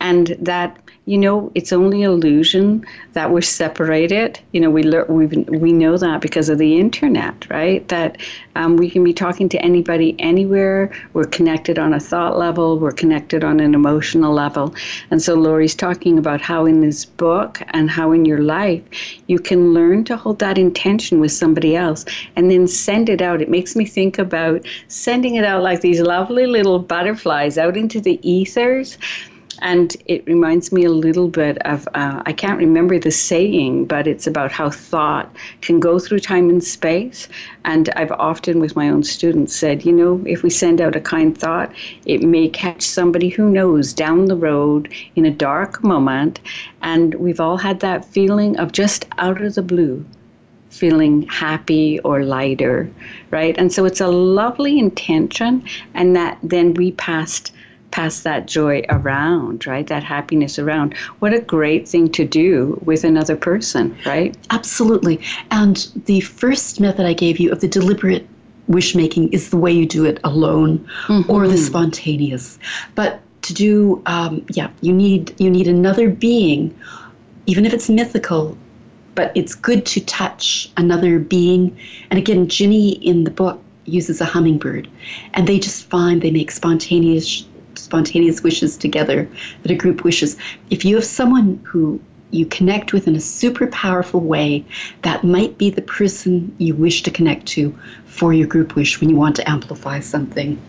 and 0.02 0.36
that 0.40 0.78
you 1.08 1.20
know, 1.20 1.52
it's 1.54 1.72
only 1.72 2.02
illusion 2.02 2.84
that 3.14 3.30
we're 3.30 3.42
separated. 3.42 4.40
You 4.54 4.62
know, 4.62 4.72
we 4.72 4.82
we 5.08 5.28
we 5.28 5.72
know 5.72 5.98
that 5.98 6.20
because 6.20 6.50
of 6.50 6.58
the 6.58 6.80
internet, 6.80 7.48
right? 7.48 7.88
That 7.90 8.18
um, 8.56 8.76
we 8.76 8.90
can 8.90 9.04
be 9.04 9.14
talking 9.14 9.48
to 9.50 9.62
anybody 9.62 10.16
anywhere. 10.18 10.92
We're 11.14 11.26
connected 11.26 11.78
on 11.78 11.94
a 11.94 12.00
thought 12.00 12.40
level. 12.40 12.80
We're 12.80 12.92
connected 12.92 13.44
on 13.44 13.60
an 13.60 13.76
emotional 13.76 14.34
level. 14.34 14.74
And 15.12 15.22
so 15.22 15.36
Laurie's 15.36 15.76
talking 15.76 16.18
about 16.18 16.42
how 16.42 16.66
in 16.66 16.82
this 16.82 17.06
book 17.06 17.62
and 17.70 17.88
how 17.88 18.12
in 18.12 18.26
your 18.26 18.42
life 18.42 18.84
you 19.28 19.38
can 19.38 19.76
learn 19.76 20.06
to 20.06 20.18
hold 20.18 20.40
that 20.40 20.58
intention 20.58 21.20
with 21.20 21.32
somebody 21.32 21.76
else 21.76 22.06
and 22.36 22.50
then 22.50 22.68
send 22.68 23.10
it 23.10 23.22
out. 23.22 23.44
It 23.44 23.50
makes 23.50 23.76
me 23.76 23.86
think 23.86 24.18
about 24.18 24.66
sending 24.88 25.36
it 25.36 25.46
out 25.46 25.62
like 25.62 25.82
these 25.82 26.00
lovely 26.00 26.48
little 26.48 26.80
butterflies 26.80 27.60
out 27.60 27.78
into 27.78 28.02
the 28.02 28.20
ethers 28.28 28.98
and 29.62 29.96
it 30.06 30.26
reminds 30.26 30.72
me 30.72 30.86
a 30.86 30.92
little 30.92 31.28
bit 31.28 31.58
of, 31.60 31.88
uh, 31.94 32.22
I 32.26 32.34
can't 32.34 32.58
remember 32.58 33.00
the 33.00 33.12
saying, 33.12 33.86
but 33.86 34.08
it's 34.08 34.28
about 34.28 34.52
how 34.52 34.70
thought 34.70 35.34
can 35.62 35.80
go 35.80 36.00
through 36.00 36.20
time 36.20 36.50
and 36.50 36.64
space. 36.64 37.28
And 37.64 37.90
I've 37.96 38.12
often, 38.12 38.60
with 38.60 38.76
my 38.76 38.90
own 38.90 39.04
students, 39.04 39.56
said, 39.56 39.86
you 39.86 39.92
know, 39.92 40.22
if 40.26 40.44
we 40.44 40.50
send 40.50 40.82
out 40.82 40.96
a 40.96 41.02
kind 41.02 41.38
thought, 41.38 41.72
it 42.06 42.22
may 42.22 42.50
catch 42.50 42.82
somebody 42.82 43.30
who 43.30 43.50
knows 43.50 43.94
down 43.94 44.26
the 44.26 44.36
road 44.36 44.92
in 45.16 45.26
a 45.26 45.32
dark 45.32 45.84
moment. 45.84 46.40
And 46.82 47.16
we've 47.16 47.40
all 47.40 47.58
had 47.58 47.80
that 47.80 48.06
feeling 48.06 48.58
of 48.58 48.72
just 48.72 49.06
out 49.18 49.42
of 49.42 49.56
the 49.56 49.64
blue 49.64 50.06
feeling 50.76 51.22
happy 51.28 52.00
or 52.02 52.24
lighter, 52.24 52.92
right? 53.32 53.58
And 53.58 53.72
so 53.72 53.86
it's 53.86 54.02
a 54.02 54.08
lovely 54.08 54.78
intention, 54.78 55.64
and 55.94 56.16
that 56.18 56.38
then 56.44 56.74
we 56.74 56.92
passed 56.92 57.54
pass 57.96 58.24
that 58.24 58.46
joy 58.46 58.84
around, 58.90 59.66
right? 59.66 59.88
That 59.88 60.04
happiness 60.04 60.60
around. 60.60 60.98
What 61.20 61.34
a 61.34 61.40
great 61.40 61.88
thing 61.88 62.12
to 62.12 62.26
do 62.26 62.78
with 62.84 63.06
another 63.06 63.38
person, 63.38 63.98
right? 64.06 64.36
Absolutely. 64.50 65.22
And 65.50 65.78
the 66.06 66.20
first 66.20 66.82
method 66.82 67.06
I 67.06 67.14
gave 67.14 67.40
you 67.40 67.54
of 67.54 67.62
the 67.62 67.70
deliberate 67.70 68.28
wish 68.68 68.96
making 68.96 69.32
is 69.32 69.50
the 69.50 69.56
way 69.56 69.72
you 69.72 69.86
do 69.86 70.04
it 70.04 70.20
alone 70.26 70.86
mm-hmm. 71.08 71.32
or 71.32 71.48
the 71.48 71.58
spontaneous. 71.58 72.60
But 72.96 73.22
to 73.44 73.54
do, 73.54 74.02
um, 74.08 74.46
yeah, 74.52 74.72
you 74.82 74.92
need 74.92 75.34
you 75.40 75.50
need 75.50 75.70
another 75.70 76.10
being, 76.10 76.78
even 77.46 77.66
if 77.66 77.74
it's 77.74 77.90
mythical. 77.90 78.58
But 79.14 79.32
it's 79.36 79.56
good 79.56 79.86
to 79.86 80.02
touch 80.02 80.70
another 80.76 81.18
being. 81.18 81.78
And 82.10 82.20
again, 82.20 82.50
Ginny 82.50 82.90
in 82.92 83.24
the 83.24 83.32
book 83.32 83.62
uses 83.86 84.20
a 84.20 84.26
hummingbird, 84.26 84.90
and 85.34 85.48
they 85.48 85.60
just 85.60 85.86
find 85.90 86.22
they 86.22 86.32
make 86.32 86.52
spontaneous 86.52 87.46
spontaneous 87.86 88.44
wishes 88.44 88.78
together 88.78 89.30
that 89.62 89.72
a 89.72 89.76
group 89.76 90.04
wishes. 90.04 90.38
If 90.70 90.84
you 90.84 90.96
have 90.96 91.06
someone 91.06 91.62
who 91.64 92.02
you 92.32 92.46
connect 92.46 92.92
with 92.92 93.08
in 93.08 93.16
a 93.16 93.22
super 93.22 93.68
powerful 93.68 94.20
way, 94.20 94.66
that 95.04 95.24
might 95.24 95.58
be 95.58 95.70
the 95.70 95.82
person 95.82 96.54
you 96.58 96.76
wish 96.76 97.04
to 97.04 97.12
connect 97.12 97.46
to 97.46 97.74
for 98.06 98.34
your 98.34 98.48
group 98.48 98.76
wish 98.76 99.00
when 99.00 99.10
you 99.10 99.16
want 99.16 99.36
to 99.38 99.50
amplify 99.50 100.00
something. 100.00 100.60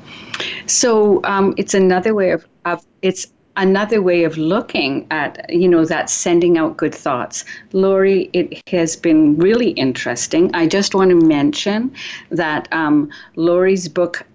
So 0.67 1.21
um, 1.25 1.55
it's 1.57 1.75
another 1.75 2.15
way 2.15 2.31
of, 2.31 2.47
of 2.65 2.87
it's 3.03 3.27
another 3.57 4.03
way 4.03 4.25
of 4.25 4.37
looking 4.37 5.07
at 5.11 5.49
you 5.49 5.67
know 5.67 5.85
that 5.87 6.11
sending 6.11 6.59
out 6.59 6.77
good 6.77 6.95
thoughts 6.95 7.43
laurie 7.73 8.29
it 8.35 8.63
has 8.69 8.97
been 8.97 9.35
really 9.39 9.71
interesting 9.71 10.55
i 10.55 10.67
just 10.67 10.95
want 10.95 11.09
to 11.09 11.17
mention 11.17 11.91
that 12.29 12.71
um, 12.71 13.09
laurie's 13.37 13.89
book 13.89 14.27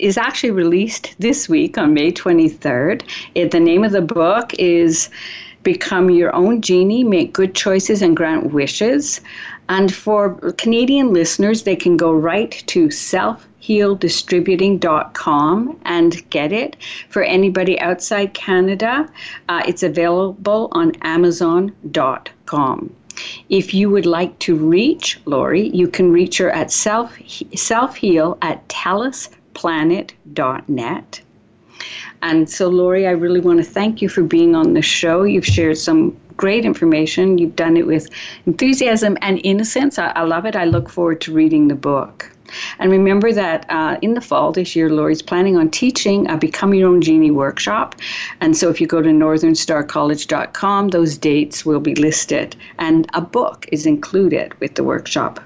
is 0.00 0.18
actually 0.18 0.50
released 0.50 1.14
this 1.18 1.48
week 1.48 1.78
on 1.78 1.94
May 1.94 2.12
23rd. 2.12 3.02
It, 3.34 3.50
the 3.50 3.60
name 3.60 3.84
of 3.84 3.92
the 3.92 4.02
book 4.02 4.52
is 4.54 5.08
Become 5.62 6.10
Your 6.10 6.34
Own 6.34 6.60
Genie, 6.60 7.04
Make 7.04 7.32
Good 7.32 7.54
Choices, 7.54 8.02
and 8.02 8.14
Grant 8.16 8.52
Wishes. 8.52 9.20
And 9.68 9.94
for 9.94 10.34
Canadian 10.52 11.12
listeners, 11.12 11.62
they 11.62 11.76
can 11.76 11.96
go 11.96 12.12
right 12.12 12.50
to 12.66 12.88
selfhealdistributing.com 12.88 15.80
and 15.84 16.30
get 16.30 16.52
it. 16.52 16.76
For 17.08 17.22
anybody 17.22 17.80
outside 17.80 18.34
Canada, 18.34 19.08
uh, 19.48 19.62
it's 19.66 19.82
available 19.82 20.68
on 20.72 20.92
amazon.com. 21.00 22.94
If 23.48 23.72
you 23.72 23.88
would 23.90 24.06
like 24.06 24.36
to 24.40 24.56
reach 24.56 25.20
Laurie, 25.24 25.68
you 25.68 25.86
can 25.88 26.12
reach 26.12 26.36
her 26.38 26.50
at 26.50 26.72
self 26.72 27.16
selfheal 27.18 28.36
at 28.42 28.68
Telus 28.68 29.28
planet.net. 29.54 31.20
And 32.22 32.48
so, 32.48 32.68
Laurie, 32.68 33.06
I 33.06 33.10
really 33.10 33.40
want 33.40 33.58
to 33.58 33.64
thank 33.64 34.00
you 34.00 34.08
for 34.08 34.22
being 34.22 34.54
on 34.54 34.74
the 34.74 34.82
show. 34.82 35.24
You've 35.24 35.46
shared 35.46 35.78
some 35.78 36.16
great 36.36 36.64
information. 36.64 37.38
You've 37.38 37.56
done 37.56 37.76
it 37.76 37.86
with 37.86 38.08
enthusiasm 38.46 39.18
and 39.20 39.40
innocence. 39.44 39.98
I, 39.98 40.08
I 40.08 40.22
love 40.22 40.46
it. 40.46 40.56
I 40.56 40.64
look 40.64 40.88
forward 40.88 41.20
to 41.22 41.32
reading 41.32 41.68
the 41.68 41.74
book. 41.74 42.30
And 42.78 42.90
remember 42.90 43.32
that 43.32 43.66
uh, 43.68 43.98
in 44.02 44.14
the 44.14 44.20
fall 44.20 44.52
this 44.52 44.76
year, 44.76 44.90
Laurie's 44.90 45.22
planning 45.22 45.56
on 45.56 45.70
teaching 45.70 46.30
a 46.30 46.36
Become 46.36 46.74
Your 46.74 46.88
Own 46.88 47.00
Genie 47.00 47.30
workshop. 47.30 47.96
And 48.40 48.56
so 48.56 48.68
if 48.68 48.80
you 48.80 48.86
go 48.86 49.02
to 49.02 49.08
northernstarcollege.com, 49.08 50.88
those 50.88 51.18
dates 51.18 51.64
will 51.64 51.80
be 51.80 51.94
listed. 51.94 52.54
And 52.78 53.08
a 53.14 53.20
book 53.20 53.66
is 53.72 53.86
included 53.86 54.58
with 54.60 54.74
the 54.74 54.84
workshop. 54.84 55.40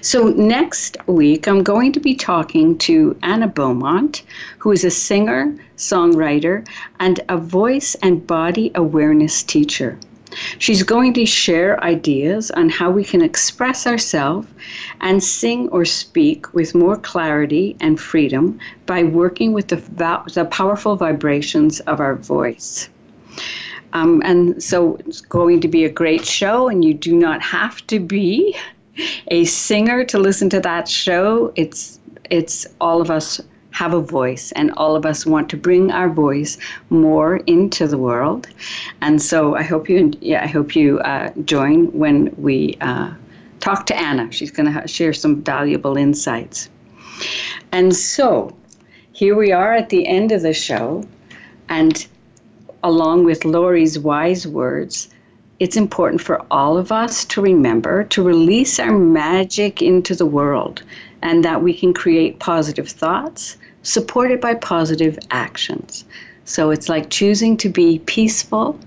So, 0.00 0.28
next 0.28 0.96
week, 1.06 1.46
I'm 1.46 1.62
going 1.62 1.92
to 1.92 2.00
be 2.00 2.14
talking 2.14 2.76
to 2.78 3.16
Anna 3.22 3.46
Beaumont, 3.46 4.22
who 4.58 4.72
is 4.72 4.84
a 4.84 4.90
singer, 4.90 5.54
songwriter, 5.76 6.66
and 6.98 7.20
a 7.28 7.36
voice 7.36 7.94
and 7.96 8.26
body 8.26 8.72
awareness 8.74 9.42
teacher. 9.42 9.98
She's 10.58 10.82
going 10.82 11.14
to 11.14 11.26
share 11.26 11.82
ideas 11.82 12.50
on 12.52 12.68
how 12.68 12.90
we 12.90 13.04
can 13.04 13.20
express 13.20 13.86
ourselves 13.86 14.46
and 15.00 15.22
sing 15.22 15.68
or 15.70 15.84
speak 15.84 16.54
with 16.54 16.74
more 16.74 16.96
clarity 16.96 17.76
and 17.80 17.98
freedom 17.98 18.60
by 18.86 19.02
working 19.02 19.52
with 19.52 19.68
the, 19.68 19.76
the 20.32 20.44
powerful 20.50 20.96
vibrations 20.96 21.80
of 21.80 22.00
our 22.00 22.14
voice. 22.14 22.88
Um, 23.92 24.22
and 24.24 24.62
so 24.62 24.96
it's 25.06 25.20
going 25.20 25.60
to 25.62 25.68
be 25.68 25.84
a 25.84 25.90
great 25.90 26.24
show, 26.24 26.68
and 26.68 26.84
you 26.84 26.94
do 26.94 27.16
not 27.16 27.42
have 27.42 27.84
to 27.88 27.98
be 27.98 28.56
a 29.28 29.44
singer 29.44 30.04
to 30.04 30.18
listen 30.18 30.50
to 30.50 30.60
that 30.60 30.88
show. 30.88 31.52
It's 31.56 31.98
it's 32.30 32.66
all 32.80 33.00
of 33.00 33.10
us 33.10 33.40
have 33.72 33.94
a 33.94 34.00
voice 34.00 34.52
and 34.52 34.72
all 34.72 34.96
of 34.96 35.06
us 35.06 35.24
want 35.24 35.48
to 35.50 35.56
bring 35.56 35.90
our 35.90 36.08
voice 36.08 36.58
more 36.90 37.36
into 37.46 37.86
the 37.86 37.98
world 37.98 38.48
and 39.00 39.22
so 39.22 39.54
i 39.54 39.62
hope 39.62 39.88
you 39.88 40.12
yeah 40.20 40.42
i 40.42 40.46
hope 40.46 40.74
you 40.74 40.98
uh, 41.00 41.30
join 41.44 41.86
when 41.92 42.34
we 42.36 42.76
uh, 42.80 43.12
talk 43.60 43.86
to 43.86 43.96
anna 43.96 44.30
she's 44.32 44.50
going 44.50 44.66
to 44.66 44.72
ha- 44.72 44.86
share 44.86 45.12
some 45.12 45.42
valuable 45.42 45.96
insights 45.96 46.68
and 47.72 47.94
so 47.94 48.54
here 49.12 49.36
we 49.36 49.52
are 49.52 49.74
at 49.74 49.88
the 49.88 50.06
end 50.06 50.32
of 50.32 50.42
the 50.42 50.52
show 50.52 51.04
and 51.68 52.06
along 52.82 53.24
with 53.24 53.44
laurie's 53.44 53.98
wise 53.98 54.46
words 54.46 55.08
it's 55.60 55.76
important 55.76 56.22
for 56.22 56.42
all 56.50 56.78
of 56.78 56.90
us 56.90 57.22
to 57.26 57.42
remember 57.42 58.04
to 58.04 58.22
release 58.22 58.78
our 58.78 58.98
magic 58.98 59.82
into 59.82 60.14
the 60.14 60.24
world 60.24 60.82
and 61.20 61.44
that 61.44 61.62
we 61.62 61.74
can 61.74 61.92
create 61.92 62.38
positive 62.38 62.88
thoughts 62.88 63.58
supported 63.82 64.40
by 64.40 64.54
positive 64.54 65.18
actions. 65.30 66.06
So 66.46 66.70
it's 66.70 66.88
like 66.88 67.10
choosing 67.10 67.58
to 67.58 67.68
be 67.68 67.98
peaceful, 68.00 68.80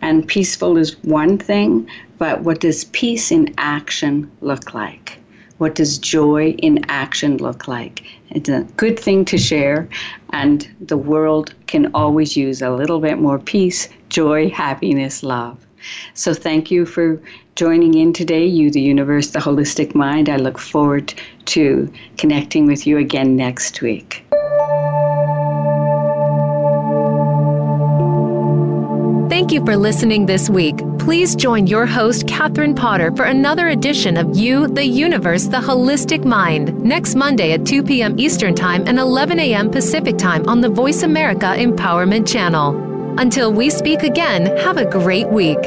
and 0.00 0.26
peaceful 0.26 0.76
is 0.76 1.02
one 1.02 1.36
thing, 1.36 1.90
but 2.16 2.42
what 2.42 2.60
does 2.60 2.84
peace 2.84 3.32
in 3.32 3.52
action 3.58 4.30
look 4.40 4.74
like? 4.74 5.18
What 5.58 5.74
does 5.74 5.98
joy 5.98 6.50
in 6.58 6.84
action 6.88 7.38
look 7.38 7.66
like? 7.66 8.04
It's 8.30 8.48
a 8.48 8.66
good 8.76 8.98
thing 8.98 9.24
to 9.26 9.36
share, 9.36 9.88
and 10.30 10.68
the 10.80 10.96
world 10.96 11.54
can 11.66 11.90
always 11.92 12.36
use 12.36 12.62
a 12.62 12.70
little 12.70 13.00
bit 13.00 13.18
more 13.18 13.40
peace, 13.40 13.88
joy, 14.08 14.48
happiness, 14.48 15.24
love. 15.24 15.67
So 16.14 16.34
thank 16.34 16.70
you 16.70 16.86
for 16.86 17.20
joining 17.54 17.94
in 17.94 18.12
today, 18.12 18.46
you, 18.46 18.70
the 18.70 18.80
universe, 18.80 19.30
the 19.30 19.38
holistic 19.38 19.94
mind. 19.94 20.28
I 20.28 20.36
look 20.36 20.58
forward 20.58 21.12
to 21.46 21.92
connecting 22.16 22.66
with 22.66 22.86
you 22.86 22.98
again 22.98 23.36
next 23.36 23.82
week. 23.82 24.24
Thank 29.28 29.52
you 29.52 29.64
for 29.64 29.76
listening 29.76 30.26
this 30.26 30.50
week. 30.50 30.76
Please 30.98 31.34
join 31.34 31.66
your 31.66 31.86
host, 31.86 32.28
Catherine 32.28 32.74
Potter, 32.74 33.10
for 33.16 33.24
another 33.24 33.68
edition 33.68 34.16
of 34.16 34.36
You, 34.36 34.68
the 34.68 34.84
Universe, 34.84 35.46
the 35.46 35.56
Holistic 35.56 36.24
Mind, 36.24 36.78
next 36.84 37.14
Monday 37.14 37.52
at 37.52 37.64
2 37.64 37.82
p.m. 37.82 38.18
Eastern 38.18 38.54
Time 38.54 38.84
and 38.86 38.98
11 38.98 39.38
a.m. 39.38 39.70
Pacific 39.70 40.18
Time 40.18 40.46
on 40.48 40.60
the 40.60 40.68
Voice 40.68 41.02
America 41.02 41.54
Empowerment 41.56 42.26
Channel. 42.26 42.87
Until 43.18 43.52
we 43.52 43.68
speak 43.68 44.04
again, 44.04 44.46
have 44.58 44.76
a 44.76 44.84
great 44.84 45.28
week. 45.28 45.58